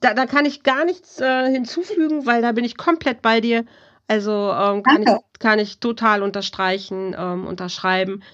Da, 0.00 0.12
da 0.12 0.26
kann 0.26 0.44
ich 0.44 0.62
gar 0.62 0.84
nichts 0.84 1.20
äh, 1.20 1.50
hinzufügen, 1.50 2.26
weil 2.26 2.42
da 2.42 2.52
bin 2.52 2.64
ich 2.64 2.76
komplett 2.76 3.22
bei 3.22 3.40
dir. 3.40 3.64
Also 4.10 4.52
ähm, 4.52 4.82
kann, 4.82 5.02
ich, 5.02 5.38
kann 5.38 5.58
ich 5.60 5.78
total 5.78 6.24
unterstreichen, 6.24 7.14
ähm, 7.16 7.46
unterschreiben. 7.46 8.24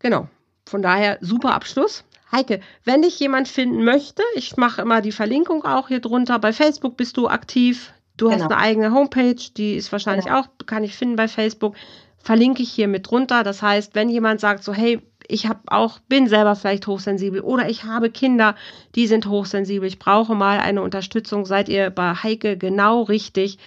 Genau. 0.00 0.26
Von 0.66 0.82
daher 0.82 1.18
super 1.20 1.54
Abschluss. 1.54 2.02
Heike, 2.32 2.58
wenn 2.82 3.02
dich 3.02 3.20
jemand 3.20 3.46
finden 3.46 3.84
möchte, 3.84 4.24
ich 4.34 4.56
mache 4.56 4.82
immer 4.82 5.02
die 5.02 5.12
Verlinkung 5.12 5.64
auch 5.64 5.86
hier 5.86 6.00
drunter. 6.00 6.40
Bei 6.40 6.52
Facebook 6.52 6.96
bist 6.96 7.16
du 7.16 7.28
aktiv. 7.28 7.92
Du 8.16 8.28
genau. 8.28 8.42
hast 8.42 8.50
eine 8.50 8.60
eigene 8.60 8.90
Homepage, 8.92 9.36
die 9.56 9.74
ist 9.74 9.92
wahrscheinlich 9.92 10.26
genau. 10.26 10.40
auch, 10.40 10.48
kann 10.66 10.82
ich 10.82 10.96
finden 10.96 11.14
bei 11.14 11.28
Facebook. 11.28 11.76
Verlinke 12.18 12.64
ich 12.64 12.72
hier 12.72 12.88
mit 12.88 13.08
drunter. 13.08 13.44
Das 13.44 13.62
heißt, 13.62 13.94
wenn 13.94 14.08
jemand 14.08 14.40
sagt 14.40 14.64
so, 14.64 14.74
hey, 14.74 15.00
ich 15.28 15.46
habe 15.46 15.60
auch, 15.66 16.00
bin 16.08 16.26
selber 16.26 16.56
vielleicht 16.56 16.88
hochsensibel 16.88 17.40
oder 17.40 17.68
ich 17.68 17.84
habe 17.84 18.10
Kinder, 18.10 18.56
die 18.96 19.06
sind 19.06 19.26
hochsensibel, 19.26 19.86
ich 19.86 20.00
brauche 20.00 20.34
mal 20.34 20.58
eine 20.58 20.82
Unterstützung, 20.82 21.46
seid 21.46 21.68
ihr 21.68 21.90
bei 21.90 22.14
Heike 22.14 22.58
genau 22.58 23.02
richtig 23.02 23.58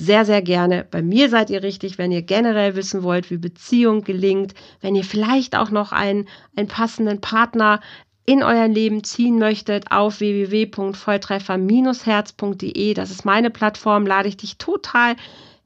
sehr, 0.00 0.24
sehr 0.24 0.40
gerne. 0.40 0.86
Bei 0.90 1.02
mir 1.02 1.28
seid 1.28 1.50
ihr 1.50 1.62
richtig, 1.62 1.98
wenn 1.98 2.10
ihr 2.10 2.22
generell 2.22 2.74
wissen 2.74 3.02
wollt, 3.02 3.30
wie 3.30 3.36
Beziehung 3.36 4.02
gelingt, 4.02 4.54
wenn 4.80 4.94
ihr 4.94 5.04
vielleicht 5.04 5.54
auch 5.54 5.70
noch 5.70 5.92
einen, 5.92 6.26
einen 6.56 6.68
passenden 6.68 7.20
Partner 7.20 7.80
in 8.24 8.42
euer 8.42 8.66
Leben 8.66 9.04
ziehen 9.04 9.38
möchtet, 9.38 9.90
auf 9.90 10.20
www.volltreffer-herz.de. 10.20 12.94
Das 12.94 13.10
ist 13.10 13.26
meine 13.26 13.50
Plattform, 13.50 14.06
lade 14.06 14.28
ich 14.28 14.38
dich 14.38 14.56
total 14.56 15.16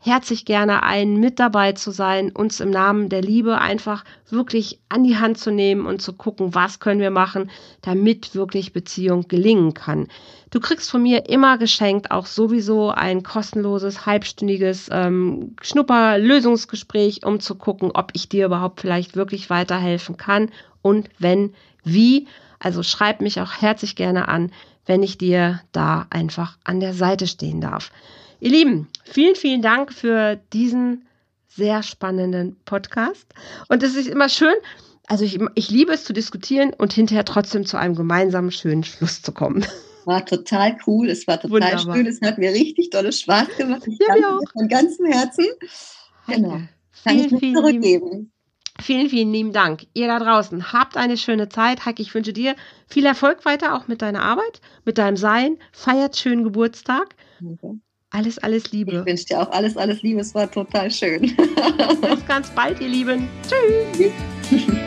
herzlich 0.05 0.45
gerne 0.45 0.83
ein, 0.83 1.17
mit 1.17 1.41
dabei 1.41 1.73
zu 1.73 1.91
sein, 1.91 2.31
uns 2.31 2.61
im 2.61 2.71
Namen 2.71 3.09
der 3.09 3.23
Liebe 3.23 3.59
einfach 3.59 4.05
wirklich 4.29 4.79
an 4.91 5.03
die 5.03 5.17
Hand 5.17 5.39
zu 5.39 5.51
nehmen 5.51 5.87
und 5.87 6.03
zu 6.03 6.13
gucken, 6.13 6.55
was 6.55 6.79
können 6.79 7.01
wir 7.01 7.11
machen, 7.11 7.51
damit 7.81 8.35
wirklich 8.35 8.75
Beziehung 8.75 9.29
gelingen 9.29 9.73
kann. 9.73 10.09
Du 10.51 10.61
kriegst 10.61 10.91
von 10.91 11.03
mir 11.03 11.31
immer 11.31 11.57
geschenkt 11.57 12.11
auch 12.11 12.27
sowieso 12.27 12.91
ein 12.91 13.23
kostenloses, 13.23 14.05
halbstündiges 14.05 14.89
ähm, 14.93 15.57
Schnupper-Lösungsgespräch, 15.63 17.25
um 17.25 17.41
zu 17.41 17.55
gucken, 17.55 17.91
ob 17.95 18.11
ich 18.13 18.29
dir 18.29 18.45
überhaupt 18.45 18.83
vielleicht 18.83 19.17
wirklich 19.17 19.49
weiterhelfen 19.49 20.19
kann 20.19 20.51
und 20.83 21.09
wenn, 21.19 21.55
wie. 21.83 22.27
Also 22.59 22.83
schreib 22.83 23.23
mich 23.23 23.41
auch 23.41 23.53
herzlich 23.53 23.97
gerne 23.97 24.29
an, 24.29 24.53
wenn 24.85 25.03
ich 25.03 25.17
dir 25.17 25.61
da 25.73 26.07
einfach 26.11 26.59
an 26.63 26.81
der 26.81 26.93
Seite 26.93 27.27
stehen 27.27 27.63
darf. 27.63 27.91
Ihr 28.45 28.51
Lieben, 28.51 28.89
vielen, 29.05 29.37
vielen 29.37 29.63
Dank 29.63 29.91
für 29.91 30.39
diesen 30.53 31.07
sehr 31.49 31.83
spannenden 31.83 32.57
Podcast. 32.67 33.25
Und 33.71 33.83
es 33.83 33.97
ist 33.97 34.07
immer 34.07 34.29
schön, 34.29 34.53
also 35.07 35.25
ich, 35.25 35.41
ich 35.55 35.71
liebe 35.71 35.95
es 35.95 36.05
zu 36.05 36.13
diskutieren 36.13 36.75
und 36.75 36.93
hinterher 36.93 37.25
trotzdem 37.25 37.65
zu 37.65 37.79
einem 37.79 37.95
gemeinsamen 37.95 38.51
schönen 38.51 38.85
Schluss 38.85 39.23
zu 39.23 39.33
kommen. 39.33 39.65
War 40.05 40.27
total 40.27 40.77
cool, 40.87 41.09
es 41.09 41.27
war 41.27 41.41
total 41.41 41.63
Wunderbar. 41.63 41.97
schön, 41.97 42.07
es 42.07 42.21
hat 42.21 42.37
mir 42.37 42.53
richtig 42.53 42.91
tolle 42.91 43.13
Spaß 43.13 43.49
gemacht. 43.57 43.85
Ich 43.87 43.99
ja, 43.99 44.15
danke 44.15 44.45
von 44.53 44.69
ganzem 44.69 45.07
Herzen. 45.07 45.47
Genau. 46.27 46.51
Kann 46.51 46.69
vielen, 47.03 47.25
ich 47.33 47.39
vielen 47.39 47.55
zurückgeben. 47.55 48.11
Lieben. 48.11 48.33
Vielen, 48.83 49.09
vielen 49.09 49.33
lieben 49.33 49.53
Dank. 49.55 49.87
Ihr 49.95 50.09
da 50.09 50.19
draußen, 50.19 50.71
habt 50.71 50.99
eine 50.99 51.17
schöne 51.17 51.49
Zeit. 51.49 51.87
Heike, 51.87 52.03
ich 52.03 52.13
wünsche 52.15 52.35
dir 52.35 52.57
viel 52.89 53.07
Erfolg 53.07 53.47
weiter, 53.47 53.75
auch 53.75 53.89
mit 53.89 54.03
deiner 54.03 54.21
Arbeit, 54.21 54.61
mit 54.85 54.99
deinem 54.99 55.17
Sein. 55.17 55.57
Feiert 55.73 56.19
schönen 56.19 56.45
Geburtstag. 56.45 57.15
Okay. 57.43 57.81
Alles, 58.15 58.39
alles 58.39 58.71
Liebe. 58.71 58.93
Ich 58.93 59.07
wünsche 59.07 59.25
dir 59.25 59.41
auch 59.41 59.51
alles, 59.51 59.77
alles 59.77 60.03
Liebe. 60.03 60.21
Es 60.21 60.33
war 60.37 60.49
total 60.49 60.89
schön. 60.89 61.23
Bis 61.23 62.27
ganz 62.29 62.49
bald, 62.51 62.81
ihr 62.81 62.89
Lieben. 62.89 63.29
Tschüss. 63.43 64.13